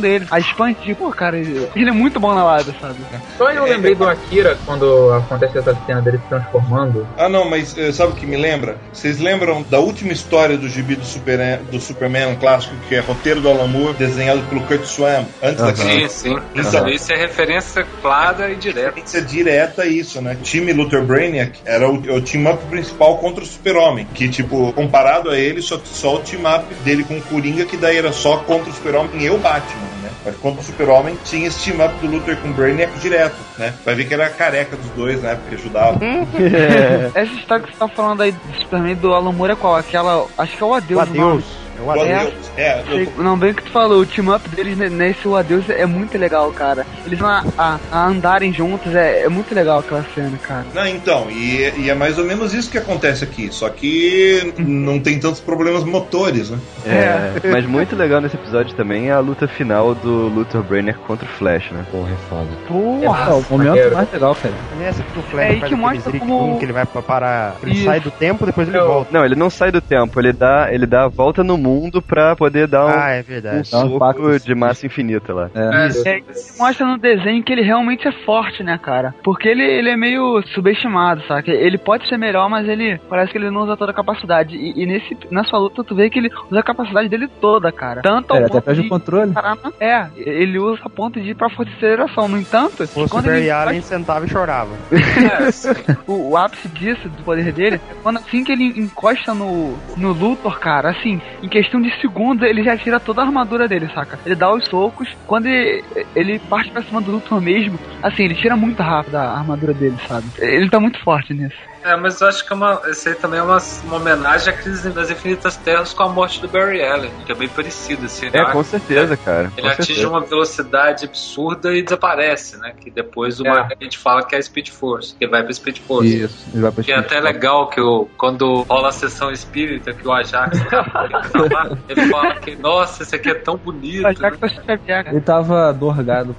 [0.00, 0.96] dele, a expandir.
[0.96, 2.96] Pô, cara, ele, é muito bom na lada, sabe?
[3.36, 7.06] Só eu lembrei do Akira quando acontece essa cena dele se transformando.
[7.16, 8.76] Ah, não, mas eh, sabe o que me lembra?
[8.92, 13.40] Vocês lembram da última história do gibi do, Super, do Superman clássico, que é roteiro
[13.40, 16.36] do Alan Moore, desenhado pelo Kurt Swan, antes da Sim, sim.
[16.54, 18.86] Então, Isso é referência clara e direta.
[18.88, 20.36] referência direta a isso, né?
[20.42, 24.06] Time Luthor Brainiac era o, o team-up principal contra o Super-Homem.
[24.14, 27.96] Que, tipo, comparado a ele, só, só o team-up dele com o Coringa, que daí
[27.96, 30.10] era só contra o Super-Homem e o Batman, né?
[30.24, 33.72] Mas contra o Super-Homem tinha esse team-up do Luthor com o Brainiac direto, né?
[33.84, 35.36] Vai ver que era a careca dos dois, né?
[35.36, 35.98] Porque ajudava.
[37.14, 39.76] Essa história que você tá falando aí do Superman do Alan Moore é qual?
[39.76, 40.26] Aquela.
[40.36, 40.98] Acho que é o Adeus.
[40.98, 41.16] O Adeus.
[41.16, 41.44] nome.
[41.82, 42.18] É o Adeus.
[42.20, 42.50] Adeus.
[42.56, 45.26] É, eu tô- Não, bem o que tu falou, o team up deles ne- nesse
[45.26, 46.86] O Adeus é muito legal, cara.
[47.06, 50.64] Eles vão a, a- a andarem juntos, é, é muito legal aquela cena, cara.
[50.74, 54.98] Não, então, e, e é mais ou menos isso que acontece aqui, só que não
[55.00, 56.58] tem tantos problemas motores, né?
[56.86, 61.26] É, mas muito legal nesse episódio também é a luta final do Luthor Brainiac contra
[61.26, 61.84] o Flash, né?
[61.90, 62.48] Porra, é foda.
[62.68, 63.24] Porra!
[63.24, 63.94] É, o momento maneiro.
[63.94, 64.54] mais legal, cara.
[64.78, 67.56] Nessa que o Flash É aí faz que mostra como- que ele vai pra parar.
[67.62, 67.84] Ele Isso.
[67.84, 69.10] sai do tempo, depois ele Eu- volta.
[69.12, 71.71] Não, ele não sai do tempo, ele dá, ele dá a volta no mundo
[72.02, 73.24] pra poder dar um, Ah, é
[73.56, 74.38] um um soco impacto.
[74.46, 75.50] de massa infinita lá.
[75.54, 76.16] É.
[76.16, 76.22] É,
[76.58, 79.14] mostra no desenho que ele realmente é forte, né, cara?
[79.22, 81.50] Porque ele, ele é meio subestimado, sabe?
[81.50, 84.56] Ele pode ser melhor, mas ele parece que ele não usa toda a capacidade.
[84.56, 88.02] E, e nesse, nessa luta tu vê que ele usa a capacidade dele toda, cara.
[88.02, 89.32] Tanto ao Ele até perde de o controle.
[89.32, 92.28] parar É, ele usa a ponto de ir pra força de aceleração.
[92.28, 94.70] No entanto, O quando Super ele Alien sentava e chorava.
[95.22, 99.76] É, o, o ápice disso, do poder dele, é quando assim que ele encosta no,
[99.96, 103.88] no Luthor, cara, assim, em questão de segundos, ele já tira toda a armadura dele,
[103.94, 104.18] saca?
[104.26, 105.84] Ele dá os socos, quando ele,
[106.14, 109.96] ele parte pra cima do Luthor mesmo, assim, ele tira muito rápido a armadura dele,
[110.08, 110.26] sabe?
[110.38, 111.71] Ele tá muito forte nisso.
[111.84, 114.56] É, mas eu acho que é uma, esse aí também é uma, uma homenagem à
[114.56, 118.26] crise das infinitas terras com a morte do Barry Allen, que é bem parecido, assim.
[118.26, 118.52] É, né?
[118.52, 119.52] com certeza, cara.
[119.56, 120.08] Ele com atinge certeza.
[120.08, 122.72] uma velocidade absurda e desaparece, né?
[122.80, 123.50] Que depois o É.
[123.50, 126.22] a gente fala que é a Speed Force, que vai pra Speed Force.
[126.24, 129.92] Isso, ele vai pra Que é até legal que o, quando rola a sessão espírita,
[129.92, 130.84] que o Ajax tá
[131.32, 134.02] falar, ele fala que, nossa, esse aqui é tão bonito.
[134.12, 136.34] Já que você vai pegar, Ele tava dorgado.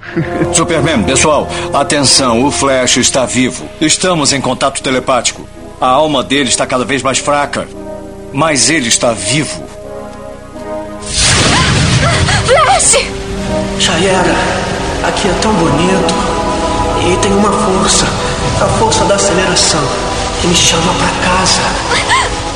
[0.52, 3.68] Superman, pessoal, atenção, o Flash está vivo.
[3.80, 5.33] Estamos em contato telepático.
[5.80, 7.68] A alma dele está cada vez mais fraca,
[8.32, 9.64] mas ele está vivo.
[12.46, 13.06] Flash!
[13.78, 14.34] Já era.
[15.08, 16.14] Aqui é tão bonito.
[17.06, 18.06] E tem uma força.
[18.62, 19.82] A força da aceleração.
[20.40, 21.60] Que me chama pra casa.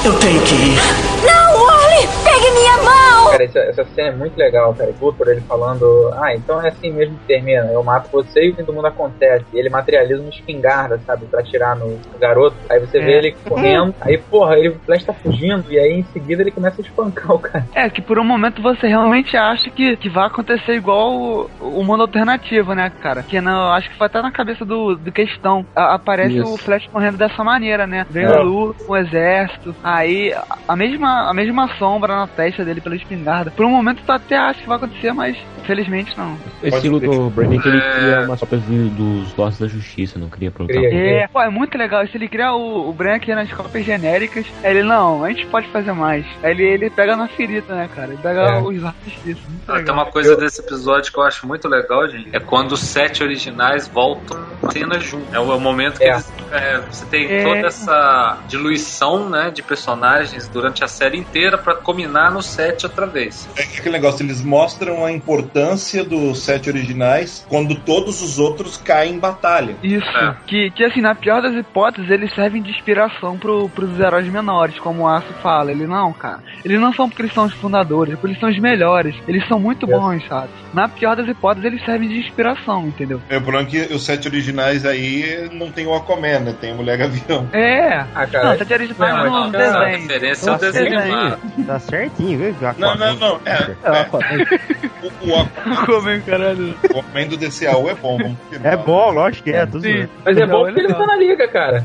[0.04, 0.78] Eu tenho que ir.
[1.26, 2.08] Não, Wally!
[2.24, 2.97] Pegue minha mão!
[3.38, 4.90] Cara, essa, essa cena é muito legal, cara.
[5.00, 7.66] O Luthor ele falando, ah, então é assim mesmo que termina.
[7.72, 9.44] Eu mato você e o fim do mundo acontece.
[9.52, 12.56] E ele materializa uma espingarda, sabe, pra atirar no, garoto.
[12.70, 13.18] Aí você vê É.
[13.18, 13.94] ele correndo.
[14.00, 15.64] Aí, porra, ele, o Flash tá fugindo.
[15.70, 17.64] E aí em seguida ele começa a espancar o cara.
[17.74, 21.84] É, que por um momento você realmente acha que, que vai acontecer igual o, o
[21.84, 23.22] mundo alternativo, né, cara?
[23.22, 25.64] Que não, acho que foi até na cabeça do, do questão.
[25.76, 26.54] A- aparece Isso.
[26.54, 28.06] o Flash correndo dessa maneira, né?
[28.10, 28.38] Vem É.
[28.38, 32.96] o Lu, o exército, aí a- a mesma, a mesma sombra na testa dele pela
[32.96, 33.27] espingarda.
[33.56, 36.36] Por um momento tu até acha que vai acontecer, mas felizmente não.
[36.62, 40.28] Esse Luthor Brainiac, ele cria umas cópias dos Lords da Justiça, não.
[40.28, 40.50] Cria.
[40.66, 42.06] É, pô, é muito legal.
[42.06, 45.92] Se ele criar o, o Brank nas cópias genéricas, ele, não, a gente pode fazer
[45.92, 46.24] mais.
[46.42, 48.08] Aí ele, ele pega na ferida, né, cara?
[48.12, 48.60] Ele pega É.
[48.62, 49.42] os lápis disso.
[49.48, 52.34] Muito Ah, Tem uma coisa desse episódio que eu acho muito legal, gente.
[52.34, 55.34] É quando os sete originais voltam em cena junto.
[55.34, 56.12] É o, é o momento que É.
[56.12, 57.42] eles, é, você tem É.
[57.44, 63.06] toda essa diluição né, de personagens durante a série inteira pra combinar no set outra
[63.06, 63.17] vez.
[63.56, 69.14] É aquele negócio, eles mostram a importância dos sete originais quando todos os outros caem
[69.14, 69.76] em batalha.
[69.82, 70.36] Isso, É.
[70.46, 74.78] que, que assim, na pior das hipóteses, eles servem de inspiração pro, pros heróis menores,
[74.78, 75.70] como o Aço fala.
[75.70, 76.40] Ele não, cara.
[76.64, 79.14] Eles não são porque eles são os fundadores, é porque eles são os melhores.
[79.26, 80.48] Eles são muito bons, sabe?
[80.72, 83.20] Na pior das hipóteses, eles servem de inspiração, entendeu?
[83.28, 86.54] É, o problema é que os sete originais aí não tem o Aquaman, né?
[86.60, 87.48] Tem a Mulher Gavião.
[87.52, 88.04] É.
[88.14, 88.50] Ah, cara.
[88.50, 90.02] Não, sete originais Não, no mas, cara, A desenho.
[90.08, 91.14] referência é o Nossa, desenho desenho.
[91.18, 91.66] animado.
[91.66, 92.54] Tá certinho, viu?
[92.78, 93.07] Não, não, não.
[93.44, 94.24] É, É, é, Aquaman.
[95.02, 95.36] o, o
[95.72, 96.74] Aquaman, é, caralho?
[96.94, 98.18] o Aquaman do DCAU é bom.
[98.18, 99.66] Vamos É bom, lógico que é.
[99.66, 100.08] Tô Sim.
[100.24, 101.84] Mas é Não, bom é porque ele tá na liga, cara.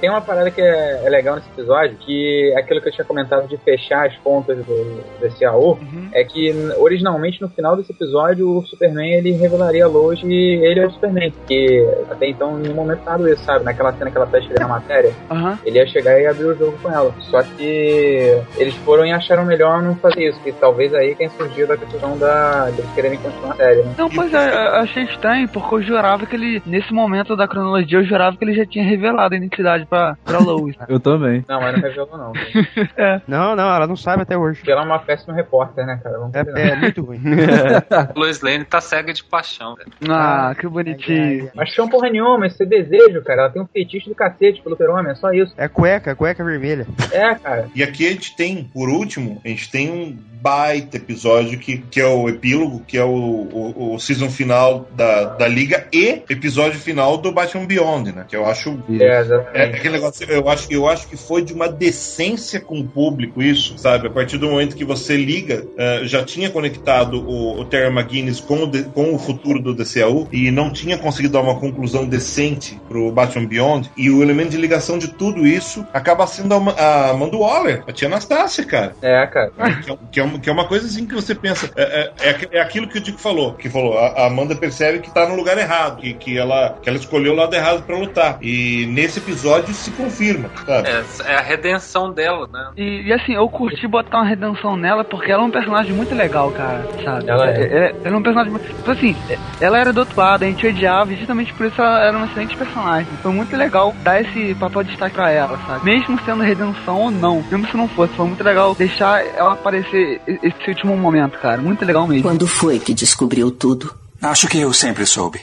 [0.00, 3.04] Tem uma parada que é, é legal nesse episódio, que é aquilo que eu tinha
[3.04, 5.04] comentado de fechar as pontas do,
[5.46, 6.08] AO, Uhum.
[6.12, 10.32] é que originalmente no final desse episódio o Superman ele revelaria a Lois e
[10.62, 13.64] ele é o Superman, porque até então em nenhum momento nada isso, sabe?
[13.64, 15.58] Naquela cena que ela tá escrevendo a matéria, Aham.
[15.64, 17.12] ele ia chegar e abrir o jogo com ela.
[17.30, 21.72] Só que eles foram e acharam melhor não fazer isso, que talvez aí tenha surgido
[21.72, 23.94] a questão da, de eles quererem continuar a série, né?
[23.96, 27.98] Não, pois é, eu achei estranho, porque eu jurava que ele, nesse momento da cronologia,
[27.98, 30.76] eu jurava que ele já tinha revelado a identidade pra, pra Lois.
[30.88, 31.44] Eu também.
[31.48, 32.32] Não, mas não revelou não.
[33.26, 34.58] Não, não, ela não sabe até hoje.
[34.58, 36.16] Porque ela é uma péssima repórter, né, cara?
[36.34, 37.20] É, é muito ruim.
[38.14, 39.74] Lois Lane tá cega de paixão.
[39.74, 39.90] velho.
[40.08, 41.50] Ah, que bonitinho.
[41.66, 43.42] Chama porra nenhuma, isso é desejo, cara.
[43.42, 45.54] Ela tem um fetiche do cacete pelo super-homem, é só isso.
[45.56, 46.86] É cueca, é cueca vermelha.
[47.12, 47.68] É, cara.
[47.74, 51.98] E aqui a gente tem, por último, a gente tem um baita episódio que, que
[51.98, 56.78] é o epílogo, que é o, o, o season final da, da Liga e episódio
[56.78, 58.26] final do Batman Beyond, né?
[58.28, 58.78] Que eu acho.
[58.90, 59.22] É,
[59.54, 63.42] É aquele negócio, eu acho, eu acho que foi de uma decência com o público
[63.42, 64.06] isso, sabe?
[64.08, 68.40] A partir do momento que você liga, eh, já tinha conectado o, o Terry McGuinness
[68.40, 72.04] com o, de- com o futuro do DCAU e não tinha conseguido dar uma conclusão
[72.04, 76.58] decente pro Batman Beyond, e o elemento de ligação de tudo isso acaba sendo a,
[76.72, 78.94] a Amanda Waller, a tia Anastácia, cara.
[79.00, 79.50] É, cara.
[79.82, 81.70] Que é, que é que é uma coisa assim que você pensa.
[81.76, 83.54] É, é, é é aquilo que o Dico falou.
[83.54, 86.00] Que falou, a, a Amanda percebe que tá no lugar errado.
[86.00, 88.38] Que, que, ela, que ela escolheu o lado errado pra lutar.
[88.40, 90.88] E nesse episódio se confirma, sabe?
[90.88, 92.70] É, é a redenção dela, né?
[92.76, 96.14] E, e, assim, eu curti botar uma redenção nela porque ela é um personagem muito
[96.14, 97.28] legal, cara, sabe?
[97.28, 97.62] Ela é.
[97.62, 97.94] é.
[98.04, 98.66] Ela é um personagem muito.
[98.66, 99.16] Tipo assim,
[99.60, 102.26] ela era do outro lado, a gente odiava e justamente por isso ela era uma
[102.26, 103.06] excelente personagem.
[103.22, 105.84] Foi muito legal dar esse papel de destaque pra ela, sabe?
[105.84, 110.20] Mesmo sendo redenção ou não, mesmo se não fosse, foi muito legal deixar ela aparecer
[110.26, 111.60] esse último momento, cara.
[111.60, 112.22] Muito legal mesmo.
[112.22, 113.94] Quando foi que descobriu tudo?
[114.20, 115.40] Acho que eu sempre soube.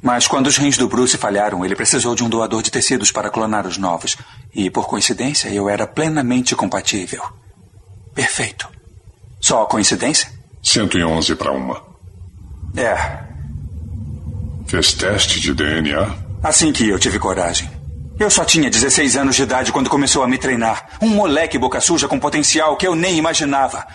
[0.00, 3.30] Mas quando os rins do Bruce falharam, ele precisou de um doador de tecidos para
[3.30, 4.16] clonar os novos.
[4.54, 7.22] E, por coincidência, eu era plenamente compatível.
[8.14, 8.68] Perfeito.
[9.40, 10.30] Só coincidência?
[10.62, 11.82] 111 para uma.
[12.76, 13.24] É.
[14.66, 16.14] Fez teste de DNA?
[16.42, 17.68] Assim que eu tive coragem.
[18.18, 20.88] Eu só tinha 16 anos de idade quando começou a me treinar.
[21.00, 23.86] Um moleque boca suja com potencial que eu nem imaginava.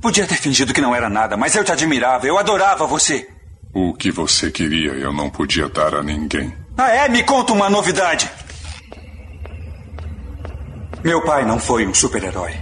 [0.00, 3.28] Podia ter fingido que não era nada, mas eu te admirava, eu adorava você.
[3.74, 6.54] O que você queria eu não podia dar a ninguém.
[6.78, 7.08] Ah, é?
[7.08, 8.30] Me conta uma novidade.
[11.02, 12.52] Meu pai não foi um super-herói.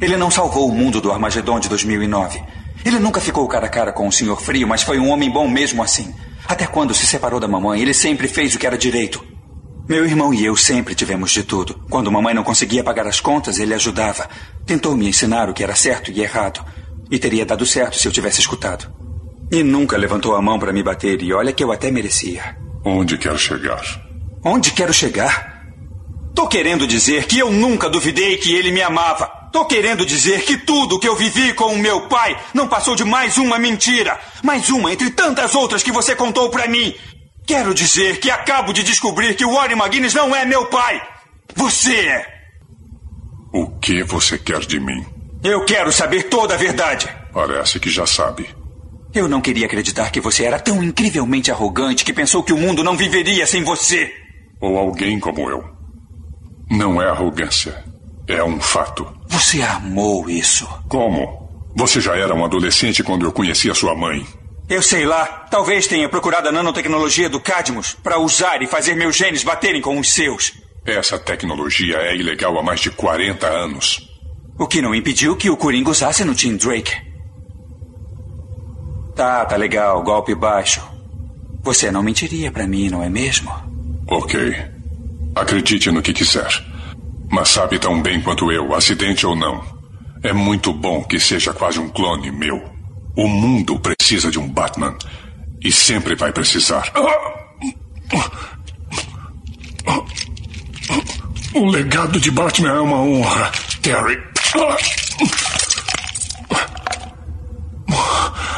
[0.00, 2.42] Ele não salvou o mundo do Armagedon de 2009.
[2.84, 5.46] Ele nunca ficou cara a cara com o Senhor Frio, mas foi um homem bom
[5.46, 6.12] mesmo assim.
[6.48, 9.24] Até quando se separou da mamãe, ele sempre fez o que era direito.
[9.88, 11.80] Meu irmão e eu sempre tivemos de tudo.
[11.90, 14.28] Quando mamãe não conseguia pagar as contas, ele ajudava.
[14.64, 16.64] Tentou me ensinar o que era certo e errado.
[17.10, 18.92] E teria dado certo se eu tivesse escutado.
[19.50, 22.56] E nunca levantou a mão para me bater, e olha que eu até merecia.
[22.84, 23.82] Onde quer chegar?
[24.44, 25.66] Onde quero chegar?
[26.34, 29.26] Tô querendo dizer que eu nunca duvidei que ele me amava.
[29.52, 33.04] Tô querendo dizer que tudo que eu vivi com o meu pai não passou de
[33.04, 34.18] mais uma mentira.
[34.44, 36.94] Mais uma entre tantas outras que você contou pra mim.
[37.50, 41.02] Quero dizer que acabo de descobrir que o Warren McGuinness não é meu pai.
[41.56, 42.24] Você é.
[43.52, 45.04] O que você quer de mim?
[45.42, 47.08] Eu quero saber toda a verdade.
[47.32, 48.48] Parece que já sabe.
[49.12, 52.84] Eu não queria acreditar que você era tão incrivelmente arrogante que pensou que o mundo
[52.84, 54.12] não viveria sem você.
[54.60, 55.64] Ou alguém como eu.
[56.70, 57.84] Não é arrogância.
[58.28, 59.12] É um fato.
[59.26, 60.68] Você amou isso.
[60.88, 61.50] Como?
[61.74, 64.24] Você já era um adolescente quando eu conheci a sua mãe.
[64.70, 65.26] Eu sei lá.
[65.50, 69.98] Talvez tenha procurado a nanotecnologia do Cadmus para usar e fazer meus genes baterem com
[69.98, 70.52] os seus.
[70.86, 74.08] Essa tecnologia é ilegal há mais de 40 anos.
[74.56, 76.92] O que não impediu que o Coringa usasse no Team Drake.
[79.16, 80.80] Tá, tá legal, golpe baixo.
[81.64, 83.52] Você não mentiria para mim, não é mesmo?
[84.06, 84.56] Ok.
[85.34, 86.48] Acredite no que quiser.
[87.28, 89.64] Mas sabe tão bem quanto eu, acidente ou não.
[90.22, 92.79] É muito bom que seja quase um clone meu.
[93.16, 94.96] O mundo precisa de um Batman.
[95.62, 96.90] E sempre vai precisar.
[101.54, 104.18] O legado de Batman é uma honra, Terry.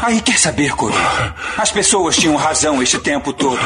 [0.03, 1.35] Aí quer saber, Coringa?
[1.57, 3.61] As pessoas tinham razão este tempo todo.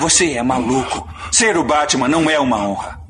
[0.00, 1.08] Você é maluco.
[1.30, 3.01] Ser o Batman não é uma honra.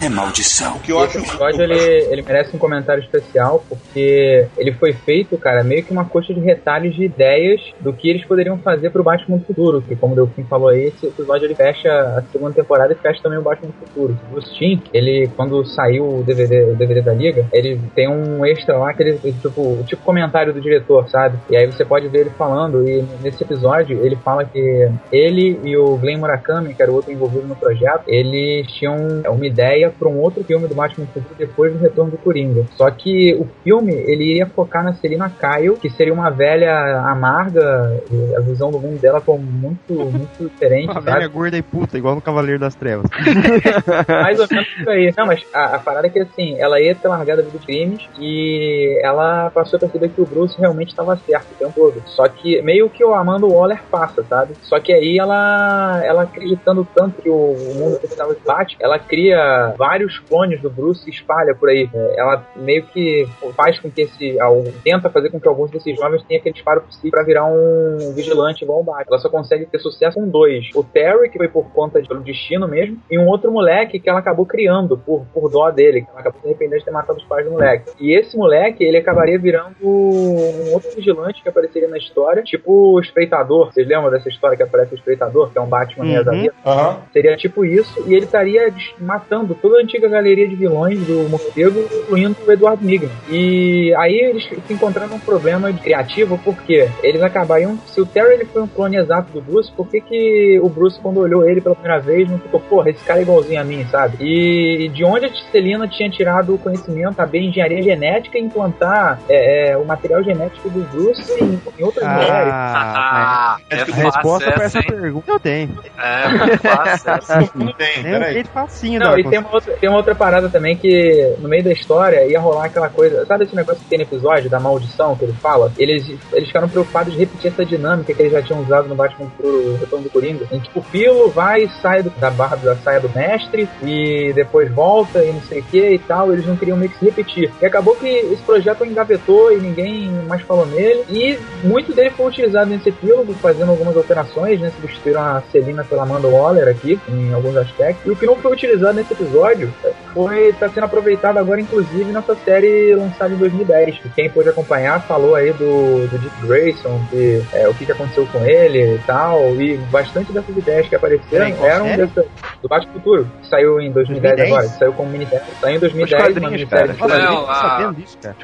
[0.00, 0.78] É maldição.
[0.78, 1.18] que eu acho...
[1.18, 1.78] Esse episódio ele,
[2.10, 6.40] ele merece um comentário especial porque ele foi feito, cara, meio que uma coxa de
[6.40, 9.82] retalhos de ideias do que eles poderiam fazer pro Batman do Futuro.
[9.82, 13.22] Que, como o Delfim falou aí, esse episódio ele fecha a segunda temporada e fecha
[13.22, 14.18] também o Batman do Futuro.
[14.32, 18.76] O Steam, ele, quando saiu o DVD, o DVD da Liga, ele tem um extra
[18.76, 21.38] lá que ele, tipo, o tipo comentário do diretor, sabe?
[21.48, 22.88] E aí você pode ver ele falando.
[22.88, 27.12] E nesse episódio ele fala que ele e o Glenn Murakami, que era o outro
[27.12, 28.96] envolvido no projeto, eles tinham
[29.26, 29.53] uma ideia
[29.98, 32.64] para um outro filme do Batman Futuro depois do retorno do Coringa.
[32.76, 38.02] Só que o filme ele iria focar na Selina Kyle, que seria uma velha amarga,
[38.36, 40.90] a visão do mundo dela como muito, muito diferente.
[40.90, 43.10] Uma velha gorda e puta, igual no Cavaleiro das Trevas.
[44.08, 45.12] Mais ou menos isso aí.
[45.16, 47.64] Não, mas a, a parada é que assim, ela ia ter largado a vida dos
[47.64, 52.02] crimes e ela passou a perceber que o Bruce realmente estava certo o tempo todo.
[52.06, 54.54] Só que meio que o Amanda Waller passa, sabe?
[54.62, 58.98] Só que aí ela, ela acreditando tanto que o, o mundo precisava de Batman, ela
[58.98, 59.38] cria
[59.76, 61.88] vários clones do Bruce e espalha por aí.
[61.92, 64.36] É, ela meio que faz com que esse.
[64.82, 68.64] tenta fazer com que alguns desses jovens tenham aquele disparo possível pra virar um vigilante
[68.64, 69.06] igual o Batman.
[69.08, 70.68] Ela só consegue ter sucesso com dois.
[70.74, 74.18] O Terry, que foi por conta do destino mesmo, e um outro moleque que ela
[74.18, 76.02] acabou criando por, por dó dele.
[76.02, 77.92] Que ela acabou se arrependendo de ter matado os pais do moleque.
[78.00, 83.00] E esse moleque, ele acabaria virando um outro vigilante que apareceria na história, tipo o
[83.00, 83.72] Espreitador.
[83.72, 86.10] Vocês lembram dessa história que aparece o Espreitador, que é um Batman uhum.
[86.10, 86.96] meia uhum.
[87.12, 91.80] Seria tipo isso, e ele estaria matando toda a antiga galeria de vilões do morcego,
[92.02, 93.10] incluindo o Eduardo Nigma.
[93.30, 97.78] E aí eles se encontraram um problema criativo, porque eles acabariam.
[97.86, 101.00] Se o Terry ele foi um clone exato do Bruce, por que, que o Bruce,
[101.00, 103.84] quando olhou ele pela primeira vez, não ficou, porra, esse cara é igualzinho a mim,
[103.90, 104.16] sabe?
[104.20, 109.18] E de onde a Celina tinha tirado o conhecimento, a bem engenharia genética e implantar
[109.28, 112.52] é, é, o material genético do Bruce em, em outras ah, mulheres?
[112.52, 115.78] Ah, é a resposta para essa pergunta eu tenho.
[115.98, 117.50] É, fácil.
[117.54, 120.48] Não tem, tem um jeito facinho Não, e tem uma, outra, tem uma outra parada
[120.48, 123.24] também que no meio da história ia rolar aquela coisa.
[123.26, 125.72] Sabe esse negócio que tem no episódio da maldição que ele fala?
[125.78, 129.30] Eles, eles ficaram preocupados de repetir essa dinâmica que eles já tinham usado no Batman
[129.36, 130.46] pro Retorno do Coringa.
[130.50, 134.32] Em que o Pilo vai e sai do, da barra da saia do mestre e
[134.34, 136.32] depois volta e não sei o que e tal.
[136.32, 137.50] Eles não queriam meio que se repetir.
[137.60, 141.04] E acabou que esse projeto engavetou e ninguém mais falou nele.
[141.08, 144.70] E muito dele foi utilizado nesse epílogo, fazendo algumas alterações, né?
[144.70, 148.06] Substituíram a Celina pela Amanda Waller aqui, em alguns aspectos.
[148.06, 149.72] E o que não foi utilizado nesse episódio
[150.12, 153.98] foi tá sendo aproveitado agora, inclusive, nessa série lançada em 2010.
[153.98, 157.92] Que quem pôde acompanhar falou aí do, do Dick Grayson, que, é, o que, que
[157.92, 159.54] aconteceu com ele e tal.
[159.56, 162.26] E bastante dessas ideias que apareceram Peraí, eram dessa,
[162.62, 164.52] do Bate Futuro, que saiu em 2010, 2010?
[164.52, 165.44] agora, que saiu como minissérie.
[165.60, 166.92] Saiu em 2010, uma quadrinhos, cara.
[166.92, 167.94] de Não, a...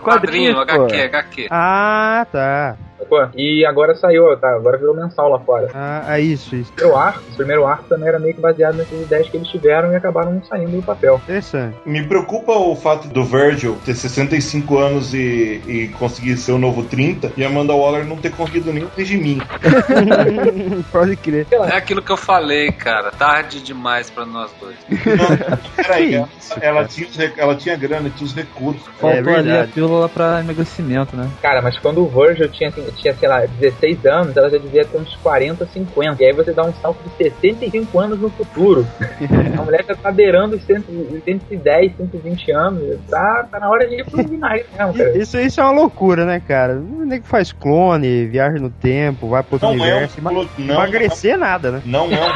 [0.00, 0.84] quadrinhos, pô.
[0.84, 1.48] HQ, HQ.
[1.50, 2.76] Ah, tá.
[3.08, 5.68] Pô, E agora saiu, tá, agora virou mensal lá fora.
[5.74, 6.70] Ah, é isso, isso.
[6.70, 9.48] O primeiro arco, esse primeiro arco também era meio que baseado nessas ideias que eles
[9.48, 11.20] tiveram e acabaram não saindo do papel.
[11.24, 11.76] Interessante.
[11.84, 16.84] Me preocupa o fato do Virgil ter 65 anos e, e conseguir ser o novo
[16.84, 19.42] 30 e a Amanda Waller não ter conseguido nem o Regiminho.
[20.90, 21.46] Pode crer.
[21.50, 23.10] É aquilo que eu falei, cara.
[23.10, 24.76] Tarde demais pra nós dois.
[25.76, 26.28] Peraí, ela,
[26.60, 28.82] ela, tinha, ela tinha grana, tinha os recursos.
[28.98, 31.30] Faltou ali a pílula pra emagrecimento, né?
[31.42, 34.84] Cara, mas quando o Virgil tinha, assim, tinha, sei lá, 16 anos, ela já devia
[34.84, 36.22] ter uns 40, 50.
[36.22, 38.86] E aí você dá um salto de 65 anos no futuro.
[39.58, 42.98] a mulher já tá beirando os 100 os 110, 120 anos.
[43.08, 45.18] Tá, tá na hora de ir pro Ignite mesmo, cara.
[45.18, 46.74] Isso, isso é uma loucura, né, cara?
[46.78, 50.18] O nego faz clone, viaja no tempo, vai pro outro Não é um universo.
[50.18, 51.82] Ema- pulo- não, emagrecer nada, né?
[51.84, 52.30] Não é um.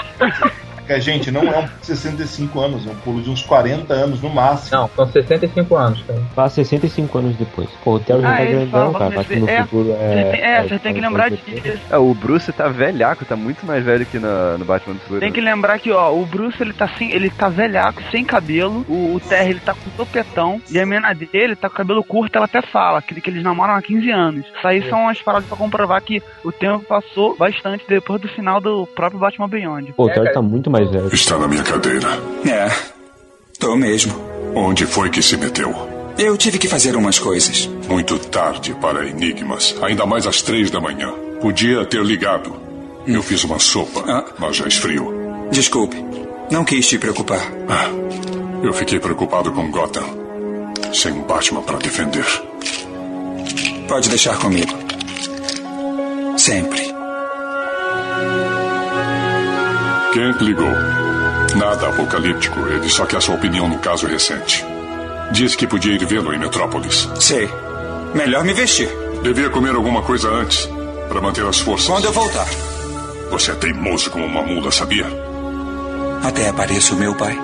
[0.89, 4.29] É, Gente, não é um 65 anos, é um pulo de uns 40 anos no
[4.31, 4.77] máximo.
[4.81, 6.21] Não, são 65 anos, cara.
[6.35, 7.69] Passa 65 anos depois.
[7.83, 9.25] Pô, o Theo já Ah, tá grandão, cara.
[9.25, 9.49] que no.
[9.49, 10.31] É, futuro é.
[10.31, 11.45] tem- É, você tem que lembrar disso.
[11.91, 15.21] É, o Bruce tá velhaco, tá muito mais velho que no, no Batman do Futuro.
[15.21, 18.85] Tem que lembrar que, ó, o Bruce ele tá sem, ele tá velhaco, sem cabelo,
[18.89, 22.37] o, o Terry ele tá com topetão, e a menina dele tá com cabelo curto,
[22.37, 24.47] ela até fala que, que eles namoram há 15 anos.
[24.47, 28.61] Isso aí são as paradas pra comprovar que o tempo passou bastante depois do final
[28.61, 29.93] do próprio Batman Beyond.
[29.95, 31.15] Pô, o Theo tá muito mais velho.
[31.15, 32.09] Está na minha cadeira.
[32.45, 32.69] É,
[33.61, 34.13] tô mesmo.
[34.57, 35.73] Onde foi que se meteu?
[36.19, 37.69] Eu tive que fazer umas coisas.
[37.89, 39.75] Muito tarde para enigmas.
[39.83, 41.13] Ainda mais às três da manhã.
[41.41, 42.55] Podia ter ligado.
[43.07, 45.13] Eu fiz uma sopa, mas já esfriou.
[45.51, 45.97] Desculpe,
[46.51, 47.41] não quis te preocupar.
[47.69, 47.89] Ah,
[48.63, 50.25] eu fiquei preocupado com Gotham.
[50.93, 52.27] Sem um Batman para defender.
[53.89, 54.73] Pode deixar comigo.
[56.37, 56.95] Sempre.
[60.15, 60.71] Kent ligou.
[61.57, 64.65] Nada apocalíptico, ele só quer sua opinião no caso recente.
[65.33, 67.09] Disse que podia ir vê-lo em Metrópolis.
[67.19, 67.51] Sei.
[68.15, 68.89] Melhor me vestir.
[69.25, 70.71] Devia comer alguma coisa antes,
[71.09, 71.89] para manter as forças.
[71.89, 72.47] Quando eu voltar.
[73.33, 75.07] Você é teimoso como uma mula, sabia?
[76.23, 77.37] Até apareça o meu pai.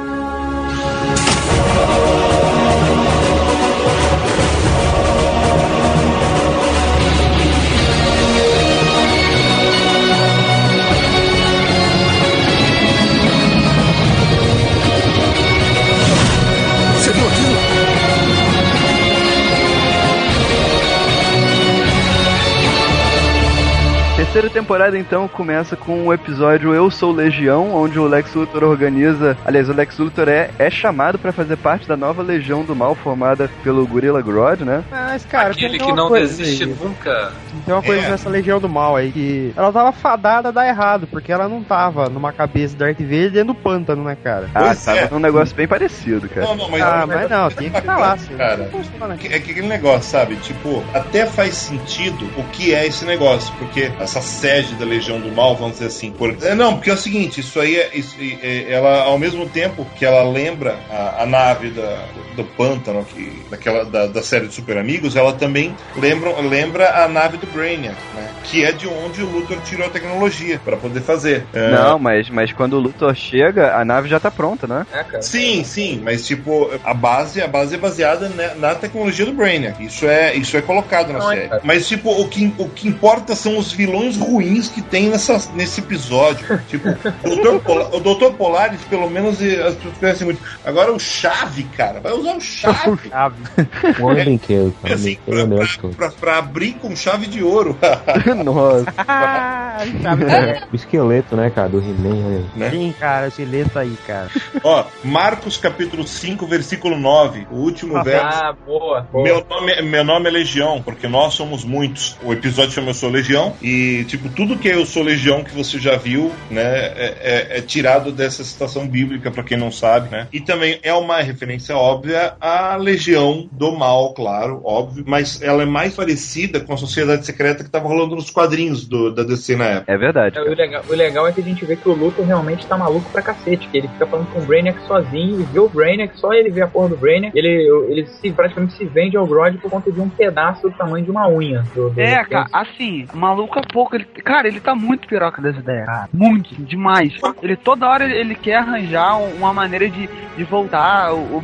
[24.32, 29.36] Terceira temporada, então, começa com o episódio Eu Sou Legião, onde o Lex Luthor organiza.
[29.44, 32.94] Aliás, o Lex Luthor é, é chamado pra fazer parte da nova Legião do Mal
[32.94, 34.84] formada pelo Gorilla Grodd, né?
[34.88, 36.76] Mas, cara, Aquele tem que uma não coisa desiste aí.
[36.80, 37.32] nunca.
[37.66, 38.08] Tem uma coisa É.
[38.10, 41.60] nessa Legião do Mal aí que ela tava fadada a dar errado, porque ela não
[41.64, 44.48] tava numa cabeça do Darth Vader dentro do pântano, né, cara?
[44.54, 45.08] Ah, Pois tava é.
[45.10, 46.46] um negócio bem parecido, cara.
[46.46, 48.36] Não, não, mas, Ah, mas não, tem que falar, assim.
[48.36, 49.14] Cara, Funciona.
[49.14, 50.36] é que aquele negócio, sabe?
[50.36, 55.30] Tipo, até faz sentido o que é esse negócio, porque essa sede da Legião do
[55.30, 56.12] Mal, vamos dizer assim.
[56.12, 56.36] Por...
[56.42, 59.86] É, não, porque é o seguinte, isso aí é, isso, é- ela, ao mesmo tempo
[59.96, 62.04] que ela lembra a, a nave da,
[62.36, 67.08] do pântano, que, daquela, da, da série de Super Amigos, ela também lembra, lembra a
[67.08, 68.28] nave do Brainiac, né?
[68.44, 71.46] Que é de onde o Luthor tirou a tecnologia para poder fazer.
[71.52, 74.86] É, Não, mas, mas quando o Luthor chega, a nave já tá pronta, né?
[74.92, 75.22] É, cara.
[75.22, 79.82] Sim, sim, mas tipo, a base, a base é baseada né, na tecnologia do Brainiac.
[79.84, 81.48] Isso é, isso é colocado na Não, série.
[81.48, 81.60] cara.
[81.64, 85.80] Mas tipo, o que, o que importa são os vilões ruins que tem nessa, nesse
[85.80, 86.60] episódio.
[86.68, 87.62] tipo, o Dr.
[87.64, 88.32] Pola- o Dr.
[88.36, 90.42] Polaris, pelo menos as pessoas conhecem muito.
[90.64, 93.10] Agora o Chave, cara, vai usar o Chave
[94.00, 94.94] Um homem brinquedo, cara.
[94.94, 95.96] assim, Brinquedo é o todos.
[95.96, 97.76] pra, pra abrir com chave de ouro.
[98.44, 98.92] Nossa.
[98.98, 100.24] Ah, sabe?
[100.72, 102.44] O esqueleto, né, cara, do He-Man, aí.
[102.56, 102.70] né?
[102.70, 104.28] Sim, cara, esse leto aí, cara.
[104.62, 108.26] Ó, Marcos capítulo 5, versículo 9, o último verso.
[108.26, 109.06] Ah, boa.
[109.12, 109.24] boa.
[109.24, 112.16] Meu nome, meu nome é Legião, porque nós somos muitos.
[112.22, 113.54] O episódio chama Eu Sou Legião.
[113.62, 117.58] E, tipo, tudo que é Eu Sou Legião que você já viu, né, é, é-
[117.58, 120.28] é tirado dessa citação bíblica, pra quem não sabe, né?
[120.32, 125.04] E também é uma referência óbvia à Legião do Mal, claro, óbvio.
[125.06, 129.12] Mas ela é mais parecida com a Sociedade Secreta que tava rolando nos quadrinhos do-
[129.14, 129.92] da DC na época.
[129.92, 130.38] É verdade.
[130.38, 132.76] É, O legal, o legal é que a gente vê que o Luthor realmente tá
[132.76, 136.18] maluco pra cacete, que ele fica falando com o Brainiac sozinho e vê o Brainiac,
[136.18, 139.56] só ele vê a porra do Brainiac, ele, ele se, praticamente se vende ao Grodd
[139.58, 141.64] por conta de um pedaço do tamanho de uma unha.
[141.74, 145.56] Do, do É, cara, assim, maluco é pouco, ele, cara, ele tá muito piroca das
[145.56, 146.08] ideias, cara.
[146.12, 147.14] Muito, demais.
[147.42, 151.40] Ele toda hora ele, quer arranjar um- uma maneira de, de voltar o, o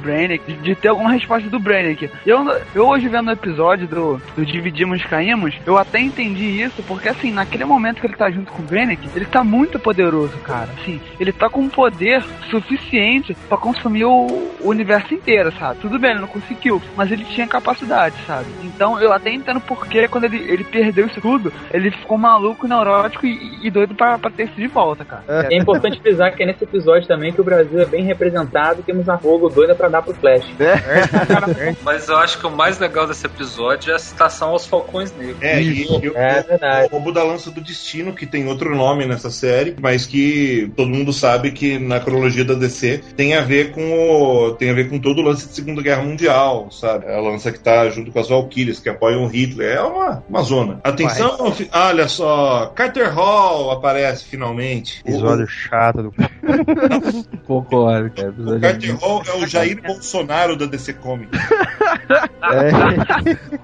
[0.46, 2.10] de, de ter alguma resposta do Brainiac.
[2.24, 2.44] Eu,
[2.74, 7.30] eu hoje vendo o episódio do, do Dividimos Caímos, eu até entendi isso, porque assim,
[7.32, 10.68] naquele momento que ele tá junto com o Brainiac, ele tá muito poderoso, cara.
[10.80, 14.26] Assim, ele tá com um poder suficiente pra consumir o,
[14.60, 15.80] o universo inteiro, sabe?
[15.80, 18.46] Tudo bem, ele não conseguiu, mas ele tinha capacidade, sabe?
[18.62, 23.26] Então eu até entendo porque quando ele, ele perdeu isso tudo, ele ficou maluco, neurótico
[23.26, 25.24] e, e doido pra, pra ter isso de volta, cara.
[25.50, 28.82] É importante frisar que é nesse episódio também que o Brasil é bem representado e
[28.82, 30.46] temos a fogo doida pra dar pro Flash.
[31.82, 35.36] Mas eu acho que o mais legal desse episódio é a citação aos Falcões Negros.
[35.42, 36.88] É, e, e o- É verdade.
[36.88, 40.88] o Roubo da Lança do Destino, que tem outro nome nessa série, mas que todo
[40.90, 44.88] mundo sabe que na cronologia da DC tem a ver com o, tem a ver
[44.88, 47.06] com todo o lance de Segunda Guerra Mundial, sabe?
[47.06, 49.76] É a lança que tá junto com as Valkyries, que apoiam o Hitler.
[49.76, 50.80] É uma, uma zona.
[50.84, 52.25] Atenção, fi- olha só,
[52.74, 55.02] Carter Hall aparece finalmente.
[55.04, 56.14] O- Episódio chato do.
[57.46, 58.34] Concordo, cara.
[58.38, 61.38] O Carter Hall é o Jair Bolsonaro da DC Comics.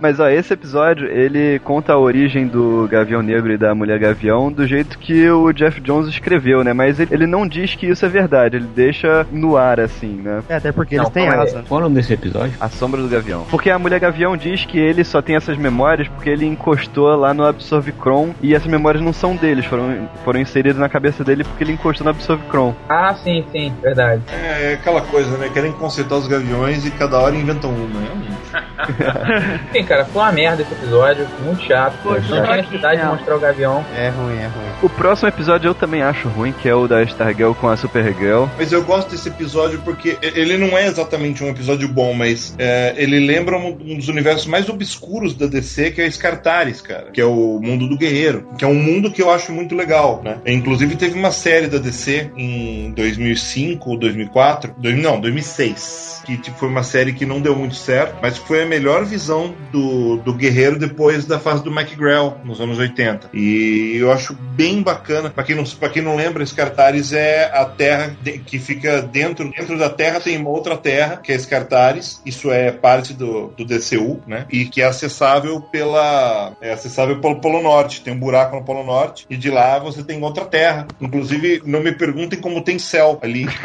[0.00, 4.50] Mas ó, esse episódio ele conta a origem do Gavião Negro e da Mulher Gavião
[4.50, 6.72] do jeito que o Jeff Jones escreveu, né?
[6.72, 10.42] Mas ele, ele não diz que isso é verdade, ele deixa no ar assim, né?
[10.48, 11.64] É, até porque Não, eles têm asa.
[11.68, 12.54] É o nome desse episódio?
[12.60, 13.46] A Sombra do Gavião.
[13.50, 17.32] Porque a Mulher Gavião diz que ele só tem essas memórias porque ele encostou lá
[17.32, 21.64] no Absorvicron e essas memórias não são deles, foram, foram inseridas na cabeça dele porque
[21.64, 22.74] ele encostou no Absorvicron.
[22.88, 24.22] Ah, sim, sim, verdade.
[24.32, 25.48] É aquela coisa, né?
[25.52, 28.00] Querem consertar os gaviões e cada hora inventam uma.
[28.00, 28.71] É um-
[29.72, 31.94] Sim, cara, foi uma merda esse episódio, muito chato.
[32.02, 33.84] Pô, não tinha necessidade de mostrar o Gavião.
[33.96, 34.72] É ruim, é ruim.
[34.82, 38.46] O próximo episódio eu também acho ruim, que é o da Stargirl com a Supergirl.
[38.58, 42.94] Mas eu gosto desse episódio porque ele não é exatamente um episódio bom, mas é,
[42.96, 47.06] ele lembra um, um dos universos mais obscuros da DC, que é Scartaris, cara.
[47.12, 48.46] Que é o mundo do guerreiro.
[48.58, 50.38] Que é um mundo que eu acho muito legal, né?
[50.46, 54.74] Inclusive teve uma série da DC em 2005 ou 2004.
[54.78, 56.22] dois- não, 2006.
[56.24, 59.54] Que tipo, foi uma série que não deu muito certo, mas foi a melhor visão
[59.70, 63.28] do, do guerreiro depois da fase do McGrail, nos anos 80.
[63.34, 65.28] E eu acho bem bacana.
[65.28, 69.50] Pra quem não, pra quem não lembra, Scartaris é a terra de- que fica dentro,
[69.50, 72.22] dentro da terra, tem uma outra terra, que é Scartaris.
[72.24, 74.46] Isso é parte do, do DCU, né?
[74.50, 76.52] E que é acessável pela.
[76.62, 78.00] É acessável pelo Polo Norte.
[78.00, 79.26] Tem um buraco no Polo Norte.
[79.28, 80.86] E de lá você tem outra terra.
[80.98, 83.46] Inclusive, não me perguntem como tem céu ali.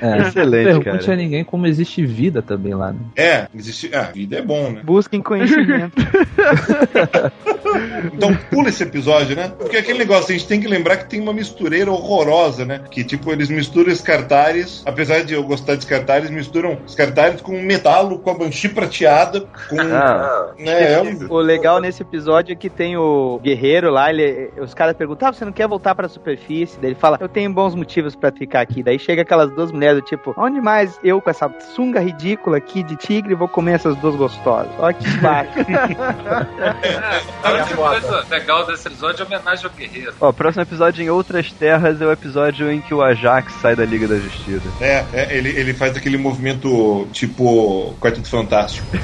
[0.00, 0.28] É.
[0.28, 1.12] Excelente, Pergunte cara.
[1.12, 2.98] a ninguém como existe vida também lá, né?
[3.16, 3.90] É, existe.
[3.94, 4.80] Ah, vida é bom, né?
[4.84, 5.94] Busquem conhecimento.
[8.12, 9.52] Então pula esse episódio, né?
[9.56, 12.80] Porque aquele negócio, a gente tem que lembrar que tem uma mistureira horrorosa, né?
[12.90, 18.18] Que tipo, eles misturam Scartares, apesar de eu gostar de Scartares, misturam Scartares com metalo,
[18.18, 19.80] com a Banshee prateada, com.
[19.80, 20.52] Ah.
[20.58, 24.74] né, é um- O legal nesse episódio é que tem o guerreiro lá, ele, os
[24.74, 26.78] caras perguntam, ah, você não quer voltar pra superfície?
[26.80, 28.82] Daí ele fala, eu tenho bons motivos pra ficar aqui.
[28.82, 32.82] Daí chega aquelas duas mulheres do tipo, onde mais eu com essa sunga ridícula aqui
[32.82, 34.70] de tigre vou comer essas duas gostosas?
[34.78, 35.50] Olha que baixo.
[37.42, 40.14] A única coisa legal desse episódio é homenagem ao guerreiro.
[40.20, 43.76] Ó, o próximo episódio em Outras Terras é o episódio em que o Ajax sai
[43.76, 44.68] da Liga da Justiça.
[44.80, 48.86] É, é, ele, ele faz aquele movimento tipo Quarteto Fantástico.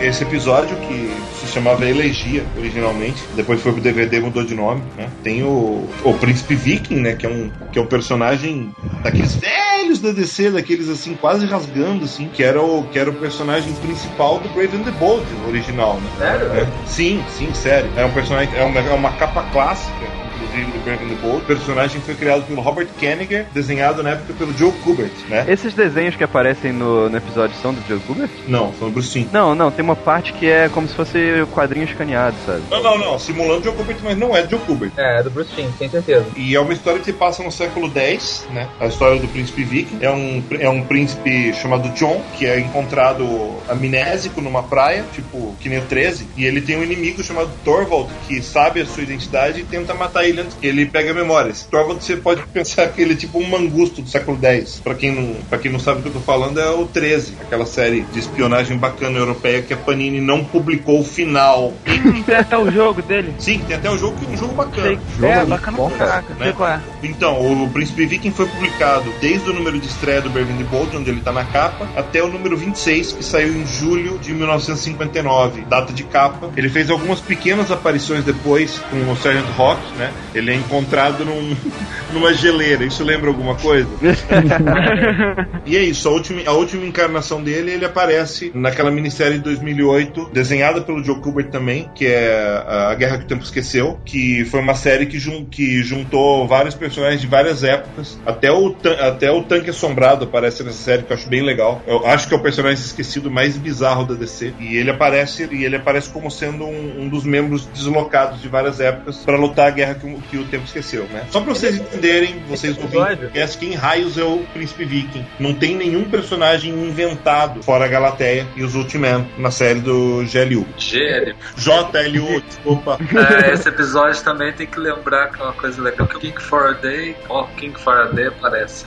[0.00, 1.14] Esse episódio que
[1.44, 5.08] se chamava Elegia originalmente, depois foi pro DVD e mudou de nome, né?
[5.22, 7.14] Tem o, o Príncipe Viking, né?
[7.14, 12.04] Que é, um, que é um personagem daqueles velhos da DC, daqueles assim, quase rasgando,
[12.04, 16.00] assim, que era o, que era o personagem principal do Brave and the Bold original,
[16.00, 16.10] né?
[16.18, 16.46] Sério?
[16.52, 16.66] É.
[16.86, 17.90] Sim, sim, sério.
[17.96, 20.24] É um personagem, é uma, é uma capa clássica.
[20.44, 21.42] Inclusive do Brave and the Bold.
[21.42, 25.44] O personagem foi criado pelo Robert Kanigher, desenhado na época pelo Joe Kubert, né?
[25.48, 28.30] Esses desenhos que aparecem no, no episódio são do Joe Kubert?
[28.46, 29.28] Não, são do Bruce Timm.
[29.32, 32.62] Não, não, tem uma parte que é como se fosse quadrinho escaneado, sabe?
[32.70, 33.18] Não, não, não.
[33.18, 34.92] Simulando Joe Kubert, mas não é Joe Kubert.
[34.96, 36.26] É, do Bruce Timm, tem certeza.
[36.36, 38.68] E é uma história que se passa no século X, né?
[38.80, 39.98] A história do príncipe Viking.
[40.00, 43.24] É um, é um príncipe chamado John, que é encontrado
[43.68, 46.28] amnésico numa praia, tipo, que nem o 13.
[46.36, 50.24] E ele tem um inimigo chamado Torvald, que sabe a sua identidade e tenta matar
[50.24, 51.50] ele ele pegue a memória.
[51.50, 54.80] Esse Torvald, você pode pensar que ele é tipo um mangusto do século X.
[54.82, 57.34] Pra quem não, pra quem não sabe do que eu tô falando, é o 13.
[57.40, 61.72] Aquela série de espionagem bacana europeia que a Panini não publicou o final.
[62.26, 63.34] Tem até o jogo dele.
[63.38, 64.98] Sim, tem até o jogo que é um jogo bacana.
[65.18, 65.28] Sei.
[65.28, 66.34] É, bacana pra caraca.
[66.34, 66.44] né?
[66.44, 66.80] Sei qual é.
[67.02, 70.96] Então, o Príncipe Viking foi publicado desde o número de estreia do and the Bold,
[70.96, 75.62] onde ele tá na capa, até o número 26, que saiu em julho de 1959,
[75.62, 76.50] data de capa.
[76.56, 80.12] Ele fez algumas pequenas aparições depois com o Sergeant Rock, né?
[80.34, 81.56] Ele é encontrado num,
[82.12, 82.84] numa geleira.
[82.84, 83.88] Isso lembra alguma coisa?
[85.64, 86.08] e é isso.
[86.08, 91.20] A última, a última encarnação dele, ele aparece naquela minissérie de 2008, desenhada pelo Joe
[91.20, 95.18] Kubert também, que é A Guerra que o Tempo Esqueceu, que foi uma série que,
[95.18, 98.18] jun, que juntou vários personagens de várias épocas.
[98.26, 101.82] Até o, até o Tanque Assombrado aparece nessa série, que eu acho bem legal.
[101.86, 104.54] Eu acho que é o personagem esquecido mais bizarro da DC.
[104.58, 108.80] E ele aparece, e ele aparece como sendo um, um dos membros deslocados de várias
[108.80, 111.24] épocas para lutar a guerra que, o- que o tempo esqueceu, né?
[111.30, 115.24] Só pra vocês entenderem, vocês ouvintes, conhecem quem raios é o Príncipe Viking.
[115.38, 120.66] Não tem nenhum personagem inventado fora a Galateia e os Ultiman na série do GLU.
[120.76, 121.34] Gênio.
[121.56, 122.98] JLU, desculpa.
[123.44, 126.40] É, esse episódio também tem que lembrar que é uma coisa legal, que o King
[126.42, 128.84] Faraday, ó, King Faraday aparece.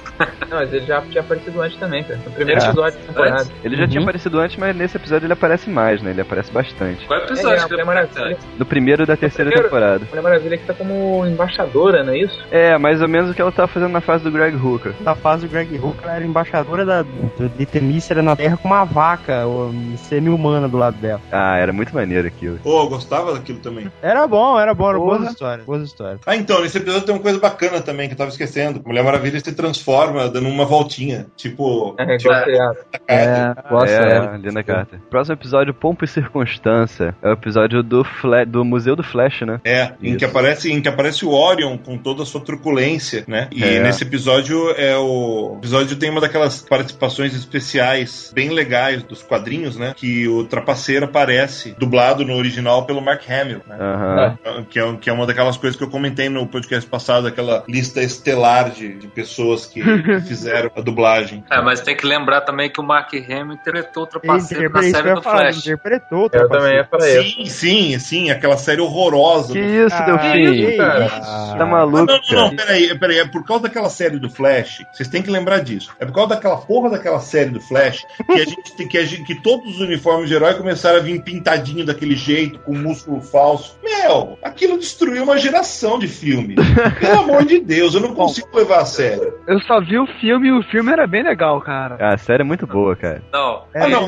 [0.49, 2.19] Não, mas ele já tinha aparecido antes também, cara.
[2.25, 2.65] No primeiro É.
[2.65, 3.41] episódio da temporada.
[3.41, 3.51] Antes.
[3.63, 6.11] Ele já tinha aparecido antes, mas nesse episódio ele aparece mais, né?
[6.11, 7.05] Ele aparece bastante.
[7.05, 8.13] Qual É, episódio a que ele aparece?
[8.19, 10.05] Maravilha, No primeiro da terceira primeiro- temporada.
[10.09, 12.37] Mulher Maravilha que tá como embaixadora, não é isso?
[12.51, 14.93] É, mais ou menos o que ela tava fazendo na fase do Greg Hooker.
[15.01, 18.67] Na fase do Greg Hooker, ela era embaixadora da, do- de Temícera na Terra com
[18.67, 21.21] uma vaca ou, semi-humana do lado dela.
[21.31, 22.57] Ah, era muito maneiro aquilo.
[22.63, 23.91] Pô, eu gostava daquilo também.
[24.01, 25.17] Era bom, era bom, eram Porra.
[25.19, 25.65] boas histórias.
[25.65, 26.19] Boas histórias.
[26.25, 28.81] Ah, então, nesse episódio tem uma coisa bacana também que eu tava esquecendo.
[28.85, 31.27] Mulher Maravilha se transforma dando uma voltinha.
[31.35, 31.95] Tipo.
[31.97, 32.77] É, tipo, seriado.
[33.07, 34.37] É, gosto, é, é.
[34.37, 34.99] Linda Carter.
[35.09, 37.15] Próximo episódio, Pompa e Circunstância.
[37.21, 39.59] É o episódio do, Fla do Museu do Flash, né?
[39.65, 43.47] É, em que, aparece, em que aparece o Orion com toda a sua truculência, né?
[43.51, 43.79] E É.
[43.79, 45.37] nesse episódio é o.
[45.37, 49.93] O episódio tem uma daquelas participações especiais bem legais dos quadrinhos, né?
[49.95, 53.75] Que o Trapaceiro aparece, dublado no original pelo Mark Hamill, né?
[53.79, 54.37] Aham.
[54.69, 58.01] Que, é, que é uma daquelas coisas que eu comentei no podcast passado, aquela lista
[58.01, 59.81] estelar de, de pessoas que,
[60.27, 61.43] fizeram a dublagem.
[61.49, 64.81] É, mas tem que lembrar também que o Mark Hamill interpretou o Trapaceiro Ele na
[64.83, 65.57] série do eu falar, Flash.
[65.59, 66.63] interpretou o Eu Trapaceiro.
[66.63, 67.35] também ia falar isso.
[67.37, 69.53] Sim, sim, sim, aquela série horrorosa.
[69.53, 70.51] Que do- isso, Delfim?
[70.51, 71.57] isso, cara?
[71.57, 74.83] Tá maluco, Ah, não, não, não, peraí, peraí, é por causa daquela série do Flash,
[74.93, 75.91] vocês têm que lembrar disso.
[75.99, 79.05] É por causa daquela porra daquela série do Flash que a gente tem que, a
[79.05, 83.21] gente- que todos os uniformes de herói começaram a vir pintadinho daquele jeito, com músculo
[83.21, 83.77] falso.
[83.83, 86.55] Meu, aquilo destruiu uma geração de filme.
[86.99, 89.33] Pelo amor de Deus, eu não consigo levar a sério.
[89.47, 91.97] Eu só vi o filme e o filme era bem legal, cara.
[91.99, 93.21] Ah, a série é muito boa, cara.
[93.31, 94.07] Não, Ah, não,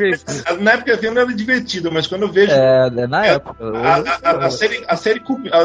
[0.61, 2.51] na época o filme era divertido, mas quando eu vejo.
[2.51, 3.55] É, é na época.
[3.77, 3.95] A,
[4.29, 5.21] a- a- a série, a, série,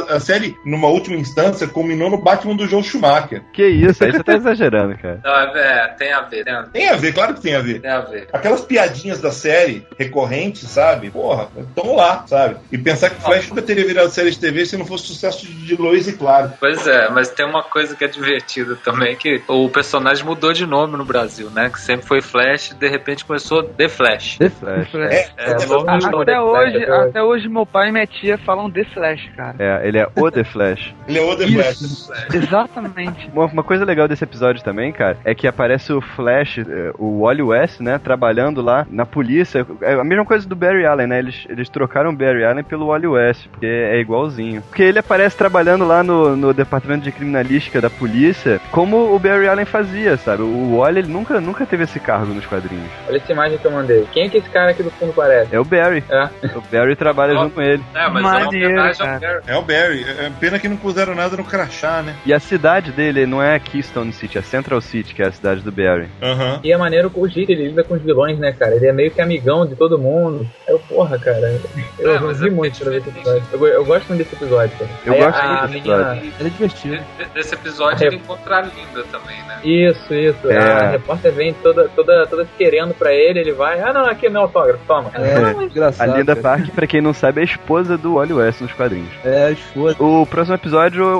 [0.09, 3.43] a série, numa última instância, culminou no Batman do Joe Schumacher.
[3.53, 5.21] Que isso, aí você tá exagerando, cara.
[5.23, 6.71] não, é, tem a ver, tem a ver.
[6.71, 7.81] Tem a ver, claro que tem a ver.
[7.81, 8.29] Tem a ver.
[8.33, 11.11] Aquelas piadinhas da série recorrentes, sabe?
[11.11, 12.57] Porra, estão lá, sabe?
[12.73, 15.77] E pensar que Flash nunca teria virado série de TV se não fosse sucesso de
[15.77, 16.53] Lois e Claro.
[16.59, 20.65] Pois é, mas tem uma coisa que é divertida também, que o personagem mudou de
[20.65, 21.69] nome no Brasil, né?
[21.69, 24.39] Que sempre foi Flash e de repente começou The Flash.
[24.39, 24.95] The Flash.
[24.95, 26.23] É, É, história.
[26.23, 29.57] Até hoje, até hoje meu pai e minha tia falam The Flash, cara.
[29.59, 30.94] É, ele é o The Flash.
[31.07, 32.11] Ele é o The Flash.
[32.33, 33.31] Exatamente.
[33.33, 37.23] Uma, uma coisa legal desse episódio também, cara, é que aparece o Flash, eh, o
[37.23, 39.67] Wally West, né, trabalhando lá na polícia.
[39.83, 41.19] É a mesma coisa do Barry Allen, né?
[41.19, 44.63] Eles, eles trocaram o Barry Allen pelo Wally West, porque é igualzinho.
[44.63, 49.49] Porque ele aparece trabalhando lá no, no departamento de criminalística da polícia, como o Barry
[49.49, 50.43] Allen fazia, sabe?
[50.43, 52.91] O Wally ele nunca, nunca teve esse cargo nos quadrinhos.
[53.09, 54.07] Olha essa imagem que eu mandei.
[54.13, 55.55] Quem é que esse cara aqui do fundo parece?
[55.55, 56.03] É o Barry.
[56.09, 56.29] É.
[56.57, 57.83] O Barry trabalha junto com ele.
[57.95, 59.19] É, mas é Maneiro, ao cara.
[59.19, 59.43] Barry.
[59.47, 60.05] É o Barry.
[60.05, 62.15] É pena que não puseram nada no crachá, né?
[62.27, 65.63] E a cidade dele não é Keystone City, é Central City, que é a cidade
[65.63, 66.09] do Barry.
[66.23, 66.61] Aham.
[66.63, 68.75] E é maneiro com o jeito ele lida com os vilões, né, cara?
[68.75, 70.47] Ele é meio que amigão de todo mundo.
[70.69, 71.59] Eu, porra, cara.
[71.99, 73.43] Eu É, mas vi é muito pra ver esse episódio.
[73.53, 74.91] Eu, eu gosto muito desse episódio, cara.
[75.07, 76.01] Eu Aí gosto a, muito a desse menina...
[76.03, 76.33] episódio.
[76.41, 76.97] Ele é divertido.
[77.19, 79.59] De- Desse episódio ele encontra a Linda também, né?
[79.65, 80.51] Isso, isso.
[80.51, 80.59] É.
[80.59, 84.27] A repórter vem toda, toda, toda se querendo pra ele, ele vai, ah não, aqui
[84.27, 85.11] é meu autógrafo, toma.
[85.15, 86.07] É, Não, mas- A.
[86.07, 86.43] Linda cara.
[86.59, 89.09] Park, pra quem não sabe, é a esposa do Wally West nos quadrinhos.
[89.25, 89.97] É, as foda.
[89.99, 90.74] O próximo episódio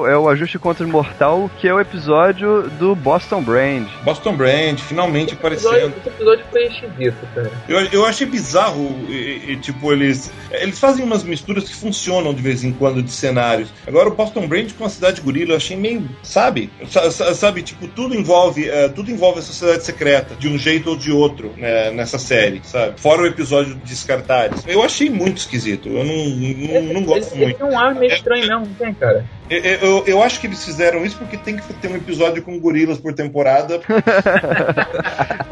[0.07, 3.87] é o Ajuste contra o Mortal, que é o episódio do Boston Brand.
[4.03, 5.95] Boston Brand, finalmente esse, episódio, aparecendo.
[5.99, 7.51] esse episódio foi esquisito, cara.
[7.69, 10.31] Eu, eu achei bizarro, e, e, tipo, eles.
[10.51, 13.69] Eles fazem umas misturas que funcionam de vez em quando de cenários.
[13.87, 16.09] Agora, o Boston Brand com a cidade gorila, eu achei meio.
[16.23, 16.71] Sabe?
[16.89, 18.69] Sa- sa- Sabe, tipo, tudo envolve.
[18.69, 22.61] eh, tudo envolve a sociedade secreta, de um jeito ou de outro, né, nessa série,
[22.65, 23.01] sabe?
[23.01, 24.65] Fora o episódio de Descartares.
[24.67, 25.89] Eu achei muito esquisito.
[25.89, 27.59] Eu não, não, não gosto Ele, ele muito.
[27.59, 29.25] tem um ar meio estranho mesmo, não tem, cara?
[29.51, 32.59] Eu, eu, eu acho que eles fizeram isso porque tem que ter um episódio com
[32.59, 33.79] gorilas por temporada.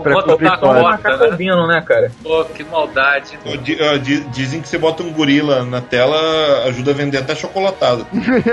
[0.02, 1.84] Pra Vou botar a cobrir Um cota, macaco né?
[1.86, 2.12] cara?
[2.22, 3.38] Pô, que maldade.
[3.62, 8.06] Di- di- Dizem que você bota um gorila na tela, ajuda a vender até chocolatado.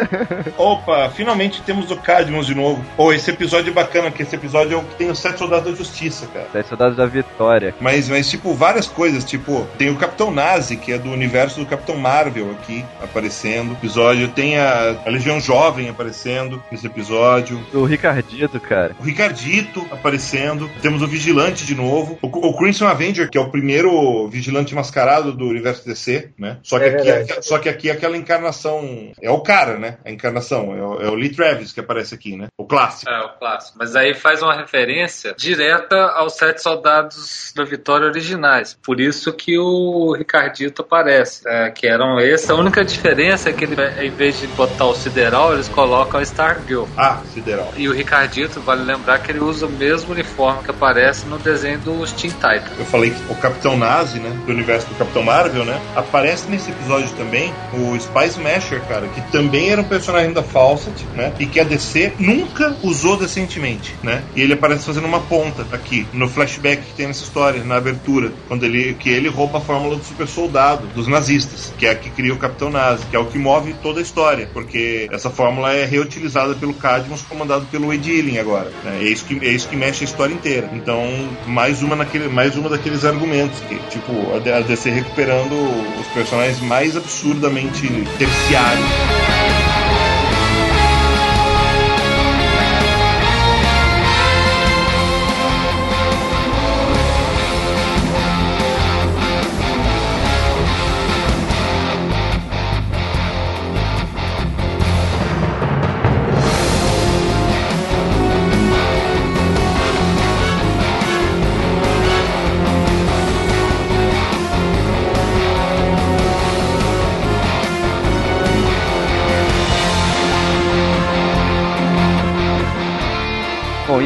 [0.57, 2.83] Opa, finalmente temos o Cadmus de novo.
[2.97, 5.71] Oh, esse episódio é bacana, porque esse episódio é o que tem os sete soldados
[5.71, 6.47] da justiça, cara.
[6.53, 7.73] Das Soldados da Vitória.
[7.79, 9.23] Mas, mas, tipo, várias coisas.
[9.23, 13.73] Tipo, tem o Capitão Nazi, que é do universo do Capitão Marvel aqui, aparecendo.
[13.73, 14.27] Episódio.
[14.29, 17.63] Tem a, a Legião Gavião Jovem aparecendo nesse episódio.
[17.71, 18.95] O Ricardito, cara.
[18.99, 20.69] O Ricardito aparecendo.
[20.81, 22.17] Temos o Vigilante de novo.
[22.21, 26.57] O, o Crimson Avenger, que é o primeiro vigilante mascarado do universo DC, né?
[26.63, 27.45] Só que, É aqui, verdade.
[27.45, 29.11] só que aqui é aquela encarnação.
[29.21, 29.97] É o cara, né?
[30.03, 30.75] A encarnação.
[30.75, 32.47] É o, é o Lee Travis que aparece aqui, né?
[32.57, 33.11] O clássico.
[33.11, 33.77] É, o clássico.
[33.79, 38.75] Mas aí faz uma referência direta aos sete soldados da Vitória originais.
[38.81, 41.47] Por isso que o Ricardito aparece.
[41.47, 42.49] é, que eram esses.
[42.49, 46.23] A única diferença é que ele, em vez de botar o Sideral, eles colocam a
[46.23, 46.85] Stargirl.
[46.95, 47.73] Ah, Sideral.
[47.75, 51.77] E o Ricardito, vale lembrar que ele usa o mesmo uniforme que aparece no desenho
[51.79, 52.79] dos Teen Titans.
[52.79, 54.29] Eu falei que o Capitão Nazi, né?
[54.45, 55.77] Do universo do Capitão Marvel, né?
[55.93, 61.05] Aparece nesse episódio também o Spy Smasher, cara, que também era um personagem da Fawcett,
[61.13, 61.33] né?
[61.37, 64.23] E que a DC nunca usou decentemente, né?
[64.37, 68.31] E ele aparece fazendo uma ponta aqui, no flashback que tem nessa história, na abertura,
[68.47, 71.95] quando ele que ele rouba a fórmula do super soldado dos nazistas, que é a
[71.95, 75.29] que cria o Capitão Nazi, que é o que move toda a história, porque essa
[75.29, 78.71] fórmula é reutilizada pelo Cadmus, comandado pelo Ed Ealing agora.
[78.83, 78.99] né?
[79.01, 80.69] É isso que é isso que mexe a história inteira.
[80.73, 81.03] Então,
[81.45, 85.53] mais uma naquele, mais uma daqueles argumentos que, tipo, a DC recuperando
[85.99, 87.87] os personagens mais absurdamente
[88.17, 89.58] terciários.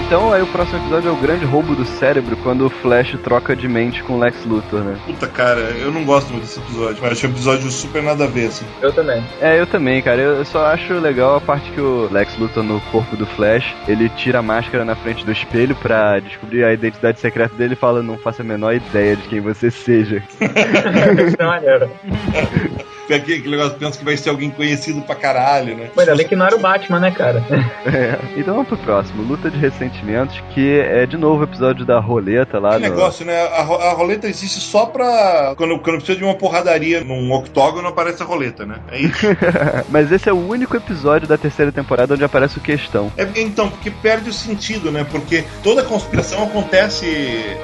[0.05, 3.55] Então aí o próximo episódio é o grande roubo do cérebro, quando o Flash troca
[3.55, 4.97] de mente com o Lex Luthor, né?
[5.05, 7.03] Puta, cara, eu não gosto muito desse episódio.
[7.03, 8.65] Eu acho um episódio super nada a ver, assim.
[8.81, 9.23] Eu também.
[9.41, 10.21] É, eu também, cara.
[10.21, 14.09] Eu só acho legal a parte que o Lex Luthor no corpo do Flash, ele
[14.09, 18.03] tira a máscara na frente do espelho pra descobrir a identidade secreta dele e fala,
[18.03, 20.21] não faço a menor ideia de quem você seja.
[20.39, 21.89] Isso é maneiro.
[23.05, 25.89] Aquele, aquele negócio pensa que vai ser alguém conhecido pra caralho, né?
[25.97, 27.43] Ainda bem que não era o Batman, né, cara?
[27.85, 28.17] É.
[28.38, 32.59] Então vamos pro próximo, Luta de Ressentimentos, que é de novo o episódio da roleta
[32.59, 32.89] lá Que no...
[32.95, 33.47] negócio, né?
[33.47, 35.53] A, ro- a roleta existe só pra.
[35.57, 38.75] Quando, quando precisa de uma porradaria num octógono, aparece a roleta, né?
[38.89, 39.25] É isso.
[39.89, 43.11] Mas esse é o único episódio da terceira temporada onde aparece o Questão.
[43.17, 45.05] É, então, porque perde o sentido, né?
[45.09, 47.05] Porque toda a conspiração acontece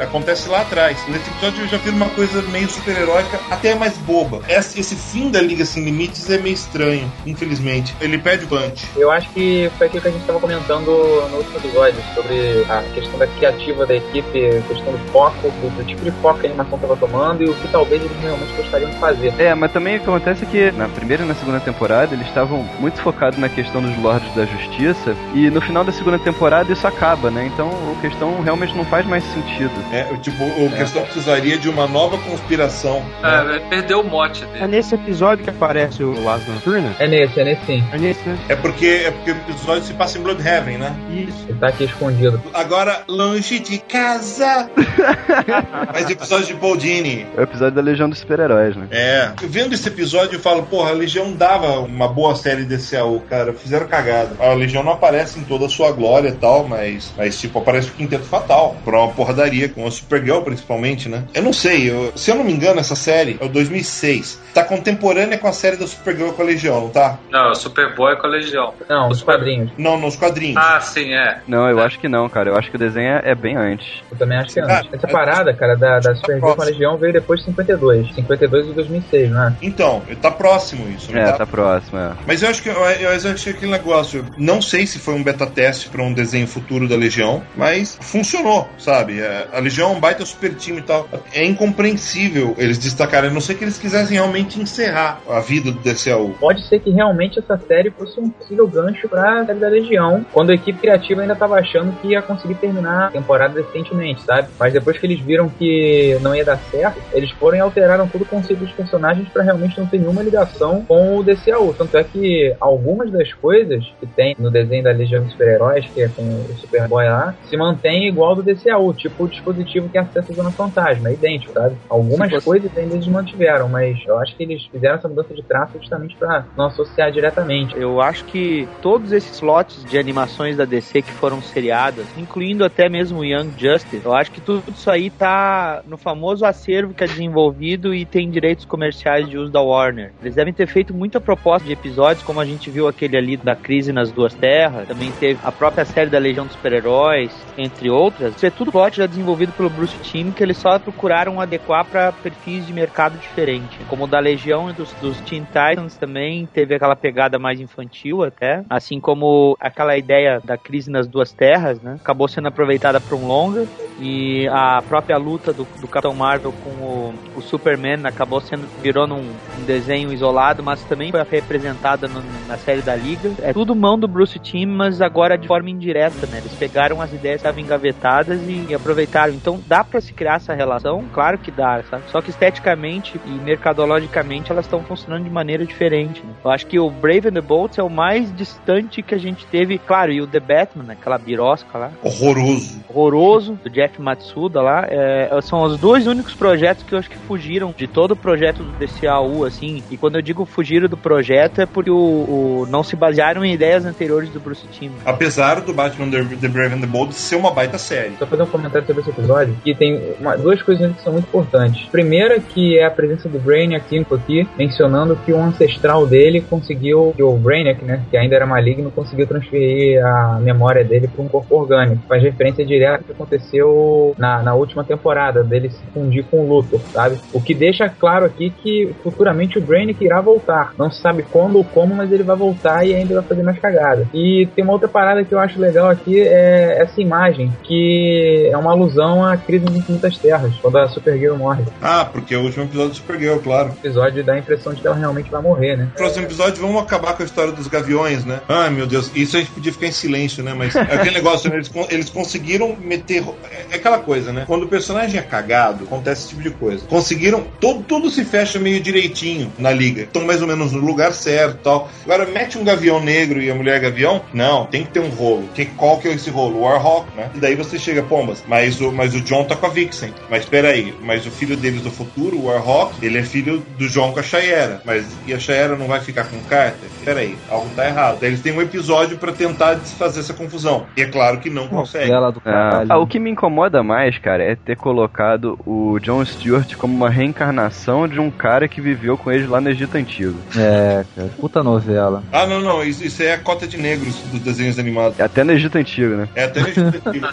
[0.02, 0.98] acontece lá atrás.
[1.08, 4.42] Nesse episódio eu já vi uma coisa meio super-heróica, até mais boba.
[4.48, 7.96] Esse, esse fim da Liga Sem Limites é meio estranho, infelizmente.
[8.02, 8.88] Ele perde o punch.
[8.96, 10.88] Eu acho que foi aquilo que a gente estava comentando
[11.30, 15.78] no último episódio, sobre a questão da criativa da equipe, a questão do foco, do,
[15.78, 18.52] do tipo de foco que a animação estava tomando e o que talvez eles realmente
[18.54, 19.34] gostariam de fazer.
[19.38, 22.28] É, mas também o que acontece é que na primeira e na segunda temporada eles
[22.28, 26.72] estavam muito focados na questão dos Lordes da Justiça e no final da segunda temporada
[26.72, 27.50] isso acaba, né?
[27.54, 29.72] Então o questão realmente não faz mais sentido.
[29.92, 33.04] É, tipo, o questão precisaria de uma nova conspiração.
[33.22, 33.58] né?
[33.58, 34.64] É, perdeu o mote dele.
[34.64, 36.96] É nesse episódio que aparece o Las Noturna?
[37.00, 37.84] É nesse, é nesse sim.
[37.92, 38.38] É nesse, né?
[38.50, 40.96] É porque, é porque o episódio se passa em Bloodhaven, né?
[41.12, 41.46] Isso.
[41.50, 42.42] Ele tá aqui escondido.
[42.54, 44.70] Agora, longe de casa.
[45.94, 47.26] Mas episódio de Paul Dini.
[47.36, 48.88] É o episódio da Legião dos Super-Heróis, né?
[48.92, 49.32] É.
[49.44, 53.54] Vendo esse episódio, eu falo, porra, a Legião dava uma boa série desse AU, cara.
[53.54, 54.32] Fizeram cagada.
[54.40, 57.90] A Legião não aparece em toda a sua glória e tal, mas, mas tipo, aparece
[57.90, 58.76] o Quinteto Fatal.
[58.84, 61.24] Pra uma porradaria, com a Supergirl, principalmente, né?
[61.34, 64.40] Eu não sei, eu- se eu não me engano, essa série é o 2006.
[64.54, 65.09] Tá contemporânea
[65.40, 67.20] com a série da Supergirl com a Legião, não tá?
[67.30, 68.74] Não, Superboy com a Legião.
[68.90, 69.72] Não, os quadrinhos.
[69.78, 70.58] Não, nos quadrinhos.
[70.58, 71.40] Ah, sim, é.
[71.48, 72.50] Não, eu acho que não, cara.
[72.50, 74.02] Eu acho que o desenho é é bem antes.
[74.12, 74.94] Eu também acho que é antes.
[74.94, 78.14] Essa parada, cara, da, da Supergirl com a Legião veio depois de 52.
[78.16, 79.56] 52 e 2006, né?
[79.62, 81.34] Então, tá próximo isso, É, tá?
[81.40, 82.12] tá próximo, é.
[82.26, 84.26] Mas eu acho que eu, eu acho que aquele negócio.
[84.38, 88.68] Não sei se foi um beta teste pra um desenho futuro da Legião, mas funcionou,
[88.78, 89.20] sabe?
[89.20, 91.08] É, A Legião é um baita super time e tal.
[91.34, 95.80] É incompreensível eles destacarem, a não ser que eles quisessem realmente encerrar a vida do
[95.80, 96.36] DCAU.
[96.40, 100.52] Pode ser que realmente essa série fosse um possível gancho pra série da Legião, quando
[100.52, 104.50] a equipe criativa ainda tava achando que ia conseguir terminar a temporada decentemente, sabe?
[104.60, 108.22] Mas depois que eles viram que não ia dar certo, eles foram e alteraram todo
[108.22, 111.74] o conceito dos personagens pra realmente não ter nenhuma ligação com o DCAU.
[111.74, 116.02] Tanto é que algumas das coisas que tem no desenho da Legião dos Super-Heróis, que
[116.02, 120.32] é com o Superboy lá, se mantém igual do DCAU, tipo o dispositivo que acessa
[120.32, 121.76] a Zona Fantasma, é idêntico, sabe?
[121.90, 125.44] Algumas coisas ainda eles mantiveram, mas eu acho que eles fizeram fizeram essa mudança de
[125.44, 127.78] traço justamente para não associar diretamente.
[127.78, 132.90] Eu acho que todos esses slots de animações da DC que foram seriadas, incluindo até
[132.90, 137.08] mesmo Young Justice, eu acho que tudo isso aí tá no famoso acervo que é
[137.08, 140.12] desenvolvido e tem direitos comerciais de uso da Warner.
[140.22, 143.56] Eles devem ter feito muita proposta de episódios, como a gente viu aquele ali da
[143.56, 148.36] crise nas duas terras, também teve a própria série da Legião dos Super-Heróis, entre outras.
[148.36, 152.12] Isso é tudo plot já desenvolvido pelo Bruce Timm, que eles só procuraram adequar para
[152.12, 153.80] perfis de mercado diferente.
[153.88, 158.64] Como o da Legião dos, dos Teen Titans também teve aquela pegada mais infantil até,
[158.70, 161.98] assim como aquela ideia da crise nas duas terras, né?
[162.00, 163.68] Acabou sendo aproveitada para um longa
[164.00, 169.06] e a própria luta do, do Capitão Marvel com o, o, Superman acabou sendo virou
[169.06, 172.10] num um desenho isolado, mas também foi representada
[172.48, 173.34] na série da Liga.
[173.42, 176.38] É tudo mão do Bruce Timm, mas agora de forma indireta, né?
[176.38, 179.34] Eles pegaram as ideias que estavam engavetadas e, e aproveitaram.
[179.34, 182.04] Então dá para se criar essa relação, claro que dá, sabe?
[182.10, 186.24] Só que esteticamente e mercadologicamente elas estão funcionando de maneira diferente.
[186.24, 186.34] Né?
[186.44, 189.46] Eu acho que o Brave and the Bolts é o mais distante que a gente
[189.48, 191.92] teve, claro, e o The Batman, aquela birosca lá.
[192.04, 192.80] Horroroso.
[192.88, 194.86] Horroroso, do Jeff Matsuda lá.
[194.90, 198.64] É, são os dois únicos projetos que eu acho que fugiram de todo o projeto
[198.64, 199.84] do DCAU, assim.
[199.90, 203.54] E quando eu digo fugiram do projeto é porque o, o não se basearam em
[203.54, 204.92] ideias anteriores do Bruce Timm.
[205.06, 208.16] Apesar do Batman The, the Brave and the Bold ser uma baita série.
[208.18, 211.26] Só fazer um comentário sobre esse episódio, que tem uma, duas coisas que são muito
[211.26, 211.88] importantes.
[211.90, 213.90] Primeira, que é a presença do Brainiac
[214.30, 218.92] aqui, mencionando que o ancestral dele conseguiu, que o Brainiac, né, que ainda era maligno,
[218.92, 222.04] conseguiu transferir a memória dele para um corpo orgânico.
[222.10, 226.48] Faz referência direta ao que aconteceu na, na última temporada, dele se fundir com o
[226.48, 227.18] Luthor, sabe?
[227.32, 230.74] O que deixa claro aqui que futuramente o Brainiac irá voltar.
[230.78, 233.58] Não se sabe quando ou como, mas ele vai voltar e ainda vai fazer mais
[233.60, 234.08] cagada.
[234.14, 238.58] E tem uma outra parada que eu acho legal aqui, é essa imagem, que é
[238.58, 241.64] uma alusão à crise das infinitas terras, quando a Supergirl morre.
[241.82, 243.70] Ah, porque é o último episódio do Supergirl, claro.
[243.70, 245.84] O episódio dá a impressão de que ela realmente vai morrer, né?
[245.86, 248.42] No próximo episódio vamos acabar com a história dos gaviões, né?
[248.50, 250.54] Ai, meu Deus, isso a gente podia ficar em silêncio, né?
[250.54, 251.58] Mas é aquele negócio, né?
[251.58, 253.24] eles, eles conseguiram meter.
[253.72, 254.44] É aquela coisa, né?
[254.48, 256.86] Quando o personagem é cagado, acontece esse tipo de coisa.
[256.86, 257.46] Conseguiram.
[257.60, 260.04] Todo, tudo se fecha meio direitinho na liga.
[260.04, 261.90] Estão mais ou menos no lugar certo tal.
[262.04, 264.22] Agora, mete um gavião negro e a mulher gavião?
[264.34, 265.48] Não, tem que ter um rolo.
[265.54, 266.62] Que, qual que é esse rolo?
[266.62, 267.30] Warhawk, né?
[267.36, 270.14] E daí você chega, pombas, mas o, mas o John tá com a Vixen.
[270.30, 274.12] Mas peraí, mas o filho deles do futuro, o Warhawk, ele é filho do John
[274.12, 274.82] com a Shayera.
[274.86, 276.90] Mas e a Shayera não vai ficar com o Carter?
[277.04, 278.20] Peraí, algo tá errado.
[278.20, 280.86] Daí eles têm um episódio para tentar desfazer essa confusão.
[280.96, 282.12] E é claro que não consegue.
[282.46, 286.96] Ah, ah, o que me incomoda mais, cara, é ter colocado o John Stewart como
[286.96, 290.38] uma reencarnação de um cara que viveu com eles lá no Egito Antigo.
[290.58, 292.24] É, cara, puta novela.
[292.32, 295.20] Ah, não, não, isso, isso é a cota de negros dos desenhos animados.
[295.20, 296.30] É até no Egito Antigo, né?
[296.36, 297.28] É até no Egito Antigo.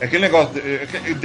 [0.00, 0.60] é aquele negócio,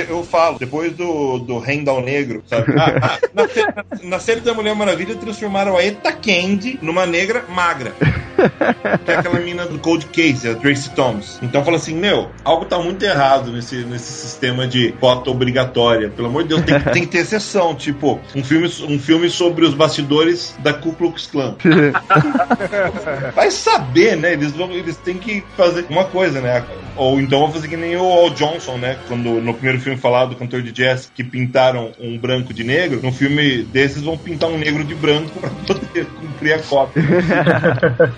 [0.10, 2.74] eu falo, depois do, do Rendal Negro, sabe?
[2.78, 7.94] Ah, ah, na, na, série da Mulher Maravilha transformaram a Eta Candy numa negra magra.
[9.06, 11.40] que é aquela mina do Cold Case, a Tracy Thomas.
[11.42, 16.10] Então fala assim, meu, algo tá muito errado nesse, nesse sistema de cota obrigatória.
[16.10, 17.76] Pelo amor de Deus, tem, tem que ter exceção.
[17.76, 21.56] Tipo, um filme, um filme sobre os bastidores da Ku Klux Klan.
[23.36, 24.34] Vai saber, né?
[24.34, 26.64] Eles, vão, eles têm que fazer uma coisa, né?
[26.96, 28.98] Ou então vão fazer que nem o Al Johnson, né?
[29.08, 33.00] Quando no primeiro filme falado do cantor de jazz que pintaram um branco de negro,
[33.02, 35.07] no filme desses vão pintar um negro de branco
[35.40, 37.04] pra poder cumprir a cópia.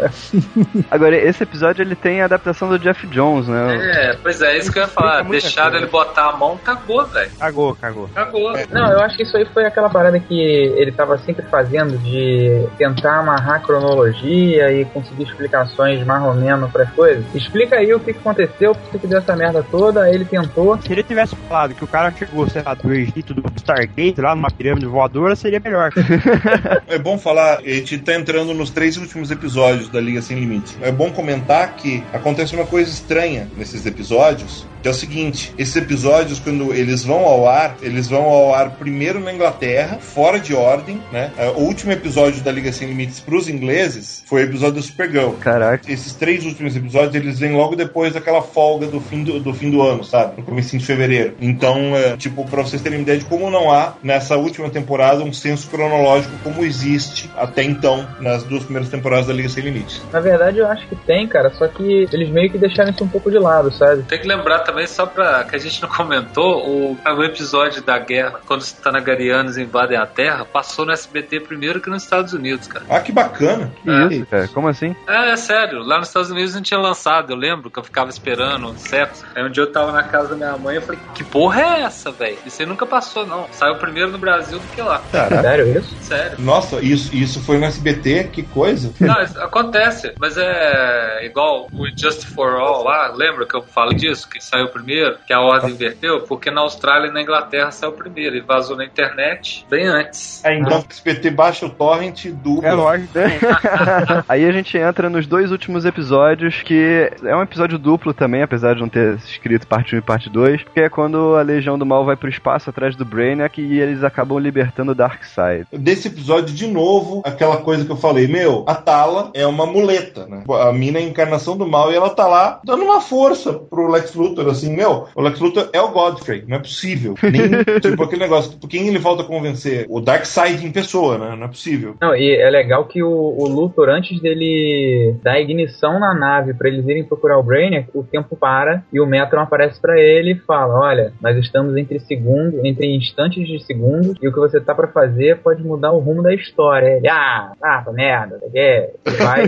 [0.90, 4.12] Agora, esse episódio ele tem a adaptação do Jeff Jones, né?
[4.12, 5.24] É, pois é, isso que eu ia falar.
[5.24, 7.32] Deixaram ele botar a mão, cagou, velho.
[7.40, 8.10] Cagou, cagou.
[8.14, 8.56] Cagou.
[8.58, 8.66] É.
[8.72, 12.68] Não, eu acho que isso aí foi aquela parada que ele tava sempre fazendo de
[12.78, 17.24] tentar amarrar a cronologia e conseguir explicações mais ou menos pras coisas.
[17.34, 20.80] Explica aí o que aconteceu, por que deu essa merda toda, aí ele tentou.
[20.82, 24.36] Se ele tivesse falado que o cara chegou, sei lá, do Egito do Stargate, lá
[24.36, 25.92] numa pirâmide voadora, seria melhor.
[26.88, 30.78] é bom falar, a gente tá entrando nos três últimos episódios da Liga Sem Limites.
[30.82, 35.76] É bom comentar que acontece uma coisa estranha nesses episódios, que é o seguinte: esses
[35.76, 40.54] episódios, quando eles vão ao ar, eles vão ao ar primeiro na Inglaterra, fora de
[40.54, 41.32] ordem, né?
[41.56, 45.32] O último episódio da Liga Sem Limites pros ingleses foi o episódio do Supergirl.
[45.40, 45.92] Caraca.
[45.92, 49.70] Esses três últimos episódios, eles vêm logo depois daquela folga do fim do, do fim
[49.70, 50.38] do ano, sabe?
[50.38, 51.36] No começo de fevereiro.
[51.42, 55.24] Então, é, tipo, pra vocês terem uma ideia de como não há, nessa última temporada,
[55.24, 60.02] um senso cronológico como existe até então, nas duas primeiras temporadas da Liga Sem Limites.
[60.12, 63.08] Na verdade, eu acho que tem, cara, só que eles meio que deixaram isso um
[63.08, 64.04] pouco de lado, sabe?
[64.04, 67.98] Tem que lembrar também, só pra que a gente não comentou, o, o episódio da
[67.98, 72.68] guerra, quando os Tanagarianos invadem a Terra, passou no SBT primeiro que nos Estados Unidos,
[72.68, 72.86] cara.
[72.90, 73.72] Ah, que bacana.
[73.84, 74.08] Que é.
[74.08, 74.48] isso, cara?
[74.50, 74.96] Como assim?
[75.08, 75.80] É, é sério.
[75.80, 79.24] Lá nos Estados Unidos não tinha lançado, eu lembro que eu ficava esperando séculos.
[79.36, 81.82] Aí um dia eu tava na casa da minha mãe e falei, que porra é
[81.82, 82.38] essa, velho?
[82.46, 83.48] Isso aí nunca passou, não.
[83.52, 85.02] Saiu primeiro no Brasil do que lá.
[85.12, 85.42] Caraca.
[85.42, 85.96] Sério isso?
[86.02, 86.38] Sério.
[86.40, 88.26] Nossa, isso, isso foi no SBT?
[88.32, 88.94] Que coisa.
[89.00, 93.94] Não, isso acontece, mas é igual o Just for All lá, lembra que eu falo
[93.94, 94.30] disso?
[94.30, 96.22] Que saiu primeiro, que a ordem inverteu?
[96.22, 100.44] Porque na Austrália e na Inglaterra saiu primeiro e vazou na internet bem antes.
[100.44, 102.64] É, então o SBT baixa o torrent do.
[102.64, 103.14] É lógico.
[104.28, 108.76] Aí a gente entra nos dois últimos episódios, que é um episódio duplo também, apesar
[108.76, 111.86] de não ter escrito parte 1 e parte 2, que é quando a Legião do
[111.86, 115.66] Mal vai pro espaço atrás do Brainiac e eles acabam libertando o Darkseid.
[115.72, 120.26] Desse episódio, de novo, aquela coisa que eu falei, meu, a Tala é uma muleta,
[120.26, 120.44] né?
[120.48, 123.90] A mina é a encarnação do mal e ela tá lá dando uma força pro
[123.90, 127.16] Lex Luthor, assim, meu, o Lex Luthor é o Godfrey, não é possível.
[127.24, 129.86] Nem, tipo, aquele negócio, por quem ele volta a convencer?
[129.90, 131.36] O Darkseid em pessoa, né?
[131.36, 131.96] Não é possível.
[132.02, 136.70] Não, e é legal que o, o Luthor, antes dele dar ignição na nave pra
[136.70, 140.40] eles irem procurar o Brainiac, o tempo para e o Metron aparece pra ele e
[140.40, 144.74] fala: Olha, nós estamos entre segundos, entre instantes de segundos, e o que você tá
[144.74, 146.98] pra fazer pode mudar o rumo da história.
[146.98, 149.44] Ele, ah, ah, tá merda, é, vai.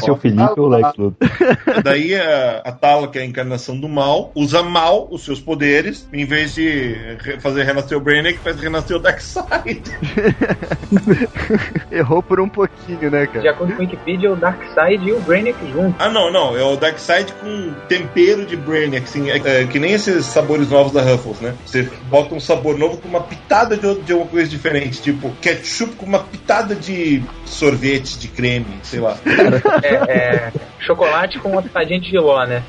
[0.00, 1.28] Seu Felipe ou Lex Luthor?
[1.82, 6.08] Daí a, a Tala, que é a encarnação do mal, usa mal os seus poderes,
[6.12, 9.82] em vez de re- fazer renascer o Brainiac, faz renascer o Darkseid.
[11.90, 13.40] Errou por um pouquinho, né, cara?
[13.40, 15.94] De acordo com o Wikipedia, o Darkseid e o Brainiac juntos.
[15.98, 16.56] Ah, não, não.
[16.56, 19.30] É o Darkseid com tempero de Brainiac, assim.
[19.30, 21.54] É, é que nem esses sabores novos da Ruffles, né?
[21.64, 25.00] Você bota um sabor novo com uma pitada de, outra- de uma coisa diferente.
[25.02, 29.16] Tipo, ketchup com uma pitada de sorvete, de creme, sei lá.
[29.82, 32.62] É, é, chocolate com uma pitadinha de giló, né?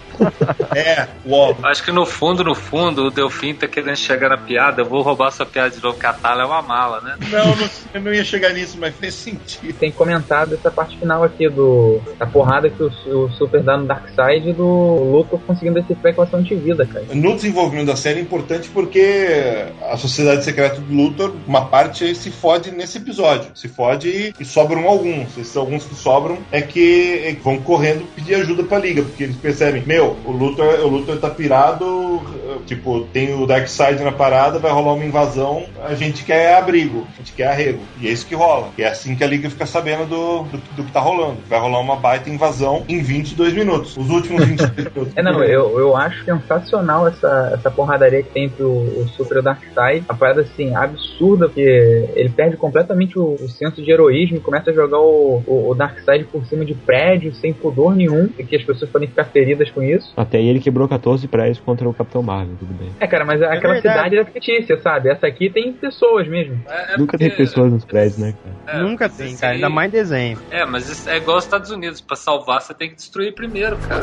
[0.75, 1.55] É, uó.
[1.63, 4.81] Acho que no fundo, no fundo, o Delfim tá querendo chegar na piada.
[4.81, 7.15] Eu vou roubar essa piada de novo, que a Tala é uma mala, né?
[7.29, 9.73] Não, não, eu não ia chegar nisso, mas fez sentido.
[9.73, 13.85] Tem comentado essa parte final aqui do da porrada que o, o Super dá no
[13.85, 17.05] Darkseid e do Luthor conseguindo a equação de vida, cara.
[17.13, 22.31] No desenvolvimento da série é importante porque a Sociedade Secreta do Luthor, uma parte se
[22.31, 23.51] fode nesse episódio.
[23.55, 25.37] Se fode e, sobram alguns.
[25.37, 29.23] Esses alguns que sobram é que, é que vão correndo pedir ajuda pra Liga, porque
[29.23, 34.11] eles percebem, meu, o Luthor, o Luthor tá pirado, eh, tipo, tem o Darkseid na
[34.11, 37.79] parada, vai rolar uma invasão, a gente quer abrigo, a gente quer arrego.
[37.99, 38.69] E é isso que rola.
[38.77, 41.37] E é assim que a Liga fica sabendo do, do, do que tá rolando.
[41.49, 43.97] Vai rolar uma baita invasão em 22 minutos.
[43.97, 45.13] Os últimos 22 minutos.
[45.15, 49.37] É, não, eu, eu acho sensacional essa, essa porradaria que tem entre o, o Super
[49.37, 50.05] e o Darkseid.
[50.07, 54.73] A parada, assim, absurda, porque ele perde completamente o, o senso de heroísmo começa a
[54.73, 58.63] jogar o, o, o Darkseid por cima de prédios sem pudor nenhum, e que as
[58.63, 60.11] pessoas podem ficar feridas com isso.
[60.17, 62.89] Até aí ele quebrou 14 prédios contra o Capitão Marvel, tudo bem.
[62.99, 64.09] É, cara, mas aquela verdade.
[64.09, 65.09] cidade é fictícia, sabe?
[65.09, 66.59] Essa aqui tem pessoas mesmo.
[66.67, 68.33] É, é Nunca porque- tem pessoas nos prédios, né,
[68.65, 68.79] cara?
[68.79, 69.53] É, Nunca tem, isso cara.
[69.53, 70.37] Ainda mais desenho.
[70.51, 72.01] É, mas é igual aos Estados Unidos.
[72.01, 74.01] Pra salvar, você tem que destruir primeiro, cara.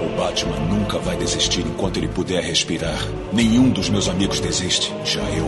[0.00, 2.98] O Batman nunca vai desistir enquanto ele puder respirar.
[3.32, 4.92] Nenhum dos meus amigos desiste.
[5.04, 5.46] Já eu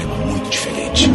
[0.00, 1.10] problema muito diferente.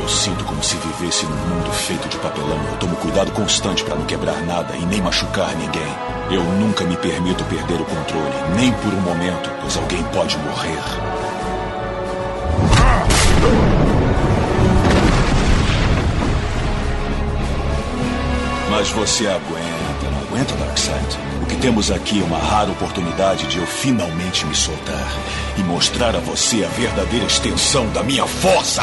[0.00, 2.58] Eu sinto como se vivesse num mundo feito de papelão.
[2.70, 5.82] Eu tomo cuidado constante para não quebrar nada e nem machucar ninguém.
[6.30, 10.78] Eu nunca me permito perder o controle, nem por um momento, pois alguém pode morrer.
[18.70, 21.39] Mas você aguenta, não aguenta, Darkseid?
[21.60, 25.06] Temos aqui uma rara oportunidade de eu finalmente me soltar
[25.58, 28.82] e mostrar a você a verdadeira extensão da minha força.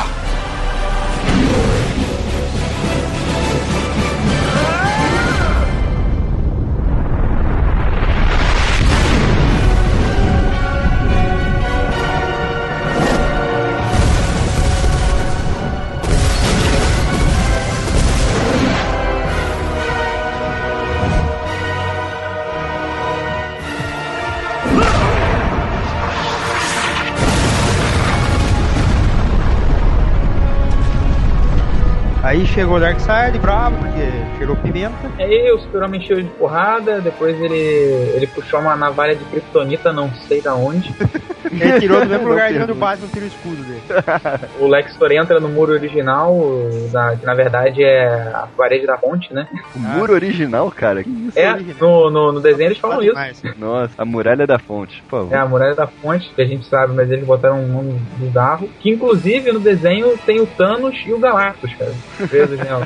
[32.57, 34.01] Chegou o Darkseid, bravo, porque
[34.35, 35.11] cheirou pimenta.
[35.19, 40.11] Aí o Super-Homem encheu de porrada, depois ele, ele puxou uma navalha de kryptonita, não
[40.27, 40.91] sei da onde.
[41.51, 43.81] Ele tirou do mesmo lugar de onde o Batman tira o escudo dele.
[44.59, 46.35] O Lex Luthor entra no muro original,
[46.91, 49.47] da- que na verdade é a parede da ponte, né?
[49.75, 51.03] O muro original, cara?
[51.03, 51.37] Que isso?
[51.39, 53.15] É, no, no, no desenho eles falam isso.
[53.57, 55.33] Nossa, a muralha da fonte, por favor.
[55.35, 58.69] É a muralha da fonte, que a gente sabe, mas eles botaram um nome bizarro.
[58.79, 61.91] Que inclusive no desenho tem o Thanos e o Galactus, cara.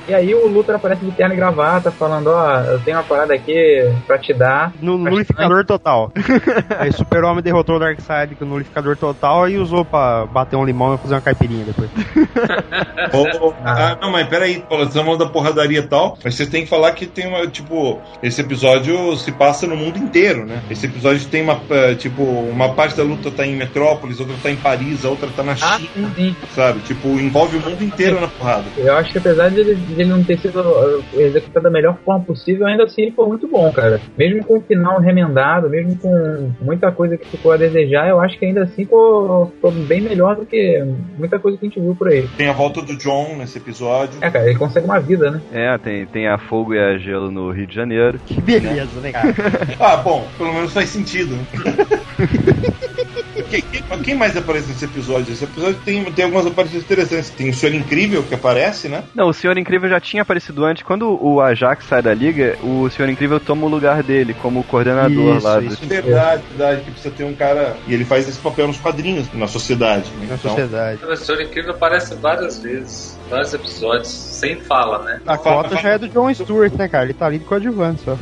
[0.08, 3.34] E aí o Luthor aparece de terno e gravata, falando, ó, eu tenho uma parada
[3.34, 4.72] aqui pra te dar.
[4.82, 6.12] No nulificador total.
[6.80, 10.94] Aí Super-Homem derrotou o Darkseid com o nulificador total e usou pra bater um limão
[10.94, 11.90] e fazer uma caipirinha depois.
[13.14, 16.46] Ô, ah, não, mas peraí, Paulo, você tá falando da porradaria e tal, mas você
[16.46, 20.62] tem que falar que tem uma, tipo, esse episódio se passa no mundo inteiro, né?
[20.70, 24.50] Esse episódio tem uma, eh, tipo, uma parte da luta tá em Metrópolis, outra tá
[24.52, 26.36] em Paris, a outra tá na Ah, China, sim.
[26.56, 26.80] sabe?
[26.82, 28.66] Tipo, envolve o mundo inteiro na porrada.
[28.78, 31.98] Eu acho que apesar de ele, de ele não ter sido uh, executado da melhor
[32.06, 34.00] forma possível, ainda assim ele foi muito bom, cara.
[34.18, 38.31] Mesmo com o final remendado, mesmo com muita coisa que ficou a desejar, eu acho
[38.38, 40.84] que ainda assim ficou, ficou bem melhor do que
[41.18, 42.28] muita coisa que a gente viu por aí.
[42.38, 44.18] Tem a volta do John nesse episódio.
[44.22, 45.42] É, cara, ele consegue uma vida, né?
[45.52, 48.20] É, tem, tem a fogo e a gelo no Rio de Janeiro.
[48.26, 49.32] Que beleza, né, cara?
[49.80, 51.36] Ah, bom, pelo menos faz sentido.
[53.52, 55.32] Quem, quem- quem mais aparece nesse episódio?
[55.34, 57.30] Esse episódio tem, tem algumas aparições interessantes.
[57.32, 59.04] Tem o Senhor Incrível que aparece, né?
[59.14, 60.82] Não, o Senhor Incrível já tinha aparecido antes.
[60.84, 65.38] Quando o Ajax sai da liga, o Senhor Incrível toma o lugar dele como coordenador
[65.38, 65.62] Isso, lá.
[65.62, 65.88] isso, do...
[65.88, 67.76] verdade, verdade, que precisa ter um cara.
[67.88, 70.10] E ele faz esse papel nos quadrinhos, na sociedade.
[70.12, 70.28] né?
[70.30, 71.04] Na Então, sociedade.
[71.06, 75.22] O Senhor Incrível aparece várias vezes, vários episódios, sem fala, né?
[75.26, 77.06] A cota já é do John Stewart, né, cara?
[77.06, 78.18] Ele tá ali de coadjuvante só.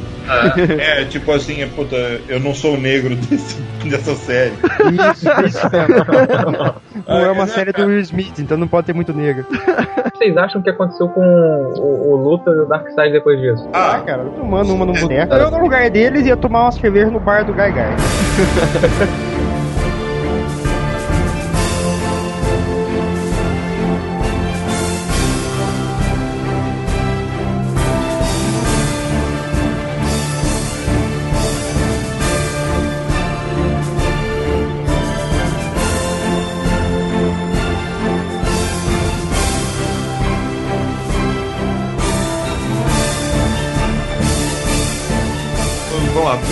[0.80, 1.96] É, tipo assim, é, puta,
[2.28, 3.60] eu não sou o negro desse,
[3.90, 4.54] dessa série.
[4.54, 6.80] Isso, isso mesmo.
[7.08, 9.46] Não é uma série do Will Smith, então não pode ter muito negro.
[9.50, 13.68] O que vocês acham que aconteceu com o, o Luthor e o Darkseid depois disso?
[13.74, 15.34] Ah, cara, eu tomando uma no boneco.
[15.34, 17.96] Eu, no lugar deles, ia tomar uma cerveja no bar do Gai Gai.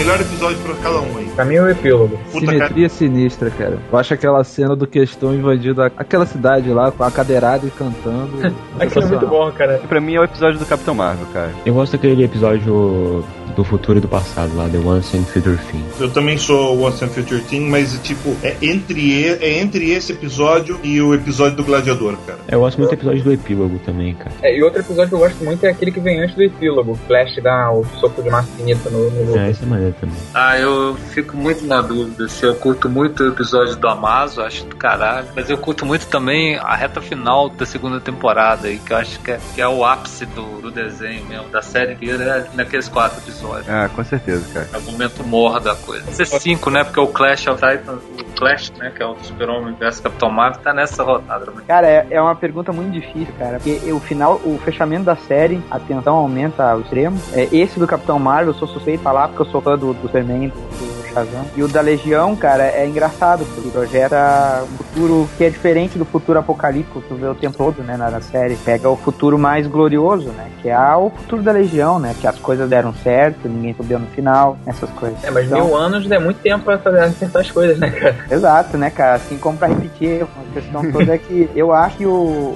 [0.07, 1.25] Melhor episódio pra cada um aí.
[1.35, 2.17] Pra mim é o epílogo.
[2.31, 3.77] Puta, Simetria sinistra, cara.
[3.91, 7.69] Eu acho aquela cena do questão invadindo a- aquela cidade lá, com a cadeirada e
[7.69, 8.31] cantando.
[8.79, 9.81] Aquilo é muito bom, cara.
[9.87, 11.51] Pra mim é o episódio do Capitão Marvel, cara.
[11.65, 13.23] Eu gosto daquele episódio
[13.57, 15.83] do futuro e do passado lá, The Once and Future Thing.
[15.99, 20.79] Eu também sou Once and Future Team, mas tipo, é entre, é entre esse episódio
[20.83, 22.37] e o episódio do Gladiador, cara.
[22.47, 24.31] Eu gosto muito do episódio do epílogo também, cara.
[24.43, 26.93] É, e outro episódio que eu gosto muito é aquele que vem antes do epílogo.
[27.07, 29.35] Flash dá o soco de massa finita no, no.
[29.35, 30.17] É, esse é maneiro também.
[30.35, 34.65] Ah, eu fico muito na dúvida se eu curto muito o episódio do Amazon, acho
[34.65, 35.29] do caralho.
[35.35, 39.19] Mas eu curto muito também a reta final da segunda temporada aí, que eu acho
[39.19, 42.87] que é, que é o ápice do, do desenho mesmo, da série inteira, é naqueles
[42.87, 43.46] quatro episódios.
[43.67, 44.69] Ah, com certeza, cara.
[44.73, 46.09] É o momento morro da coisa.
[46.09, 46.83] Esse é cinco, né?
[46.83, 48.91] Porque o Clash of Titans, o Clash, né?
[48.95, 51.45] Que é o Super-Homem vs Capitão Marvel, tá nessa rodada.
[51.51, 51.61] Né?
[51.67, 53.59] Cara, é, é uma pergunta muito difícil, cara.
[53.59, 57.19] Porque o final, o fechamento da série, a tensão aumenta ao extremo.
[57.33, 59.93] É, esse do Capitão Marvel, eu sou suspeito de falar porque eu sou fã do,
[59.93, 61.45] do Superman, do, do Shazam.
[61.55, 66.05] E o da Legião, cara, é engraçado, porque projeta um futuro que é diferente do
[66.05, 68.55] futuro apocalíptico que tu vê o tempo todo, né, na, na série.
[68.57, 72.37] Pega o futuro mais glorioso, né, que é o futuro da Legião, né, que as
[72.39, 75.23] coisas deram certo, ninguém fudeu no final, essas coisas.
[75.23, 78.15] É, mas Então- mil anos é muito tempo pra fazer acertar as coisas, né, cara?
[78.29, 79.15] Exato, né, cara?
[79.15, 82.11] Assim como pra repetir, a questão toda é que eu acho que o,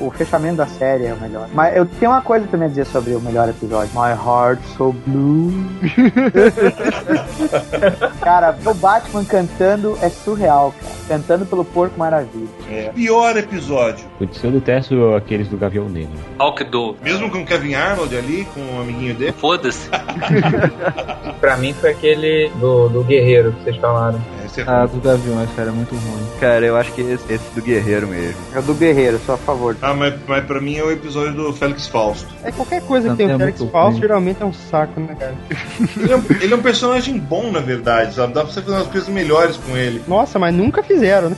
[0.08, 1.48] o fechamento da série é o melhor.
[1.54, 3.92] Mas eu tenho uma coisa também a dizer sobre o melhor episódio.
[3.94, 5.52] My heart so blue.
[8.22, 10.92] cara, o Batman cantando é surreal, cara.
[11.08, 12.48] Cantando pelo Porco Maravilha.
[12.70, 12.90] É.
[12.94, 14.06] Pior episódio.
[14.18, 16.18] Putz, eu detesto aqueles do Gavião Negro.
[16.40, 16.96] Hulk do.
[17.02, 19.34] Mesmo com o Kevin Arnold ali, com o amiguinho dele.
[19.34, 19.90] Foda-se.
[21.40, 24.22] Pra mim foi aquele do, do Guerreiro que vocês falaram.
[24.52, 26.28] Esse é Ah, do Gaviões, cara, é muito ruim.
[26.40, 28.36] Cara, eu acho que esse, esse do Guerreiro mesmo.
[28.54, 29.76] É o do Guerreiro, sou a favor.
[29.82, 32.28] Ah, mas, mas pra mim é o episódio do Félix Fausto.
[32.44, 34.02] É qualquer coisa que tem o Felix muito Falso, ruim.
[34.02, 35.36] geralmente é um saco, né, cara?
[35.98, 38.34] Ele é, um, ele é um personagem bom, na verdade, sabe?
[38.34, 40.02] Dá pra você fazer umas coisas melhores com ele.
[40.08, 41.38] Nossa, mas nunca fizeram, né?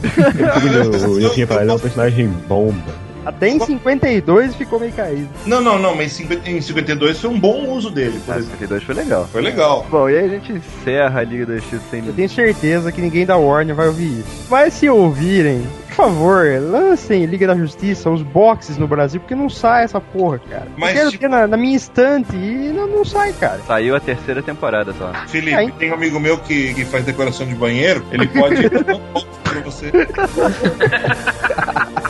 [1.06, 3.03] O eu tinha falado, ele é um personagem bomba.
[3.26, 5.30] Até em 52 ficou meio caído.
[5.46, 8.20] Não, não, não, mas em 50 em 52 foi um bom uso dele.
[8.26, 8.52] por Ah, exemplo.
[8.60, 9.28] 52 foi legal.
[9.32, 9.86] Foi legal.
[9.90, 13.02] Bom, e aí a gente encerra a Liga da Justiça sem Eu tenho certeza que
[13.02, 14.48] ninguém da Warner vai ouvir isso.
[14.50, 19.50] Mas se ouvirem, por favor, lancem Liga da Justiça, os boxes no Brasil, porque não
[19.50, 20.68] sai essa porra, cara.
[20.78, 23.60] Mas, eu quero tipo- ter na, na minha estante e não, não sai, cara.
[23.68, 25.12] Saiu a terceira temporada só.
[25.28, 28.96] Felipe, Aí- tem um amigo meu que, que faz decoração de banheiro, ele pode dar
[28.96, 29.92] um pra você.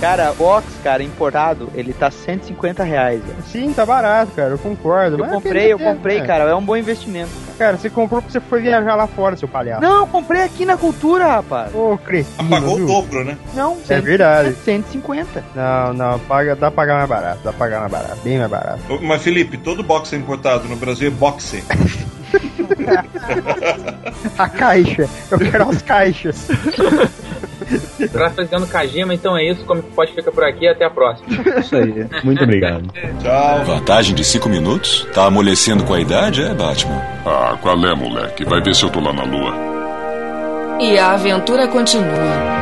[0.00, 3.36] Cara, box, cara, importado, ele tá 150 reais, velho.
[3.52, 5.16] Sim, tá barato, cara, eu concordo.
[5.16, 6.26] Eu mas comprei, eu comprei, né?
[6.26, 7.58] cara, é um bom investimento, cara.
[7.58, 9.82] Cara, você comprou porque você foi viajar lá fora, seu palhaço.
[9.82, 11.74] Não, eu comprei aqui na cultura, rapaz.
[11.74, 12.84] Ô, cretino, Apagou viu?
[12.86, 13.36] o dobro, né?
[13.52, 14.54] Não, É verdade.
[14.64, 15.44] 150.
[15.54, 18.50] Não, não, paga, dá pra pagar mais barato, dá pra pagar mais barato, bem mais
[18.50, 18.80] barato.
[18.88, 21.62] Ô, Mas, Felipe, todo boxe importado no Brasil é boxe.
[24.38, 26.48] A caixa, eu quero as caixas.
[28.12, 29.64] Graças a Kajima, então é isso.
[29.64, 30.68] Como que pode fica por aqui.
[30.68, 31.28] Até a próxima.
[31.58, 32.06] Isso aí.
[32.24, 32.88] Muito obrigado.
[33.20, 33.64] Tchau.
[33.64, 35.06] Vantagem de cinco minutos?
[35.12, 37.02] Tá amolecendo com a idade, é, Batman?
[37.24, 38.44] Ah, qual é, moleque?
[38.44, 39.54] Vai ver se eu tô lá na lua.
[40.80, 42.60] E a aventura continua.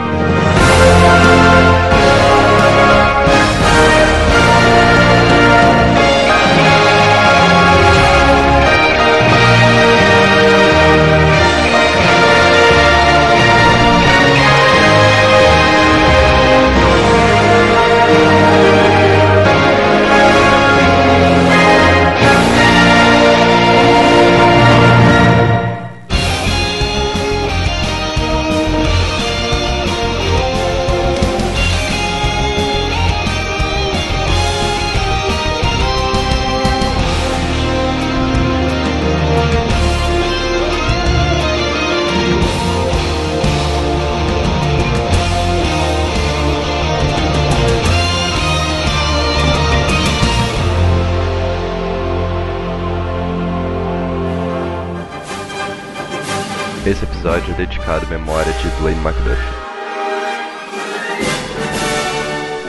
[56.89, 59.37] Esse episódio é dedicado à memória de Dwayne McDuffie.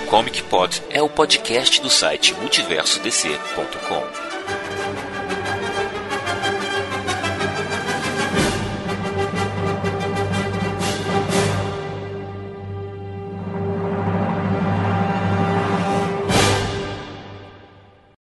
[0.04, 4.29] O Comic Pod é o podcast do site multiversodc.com.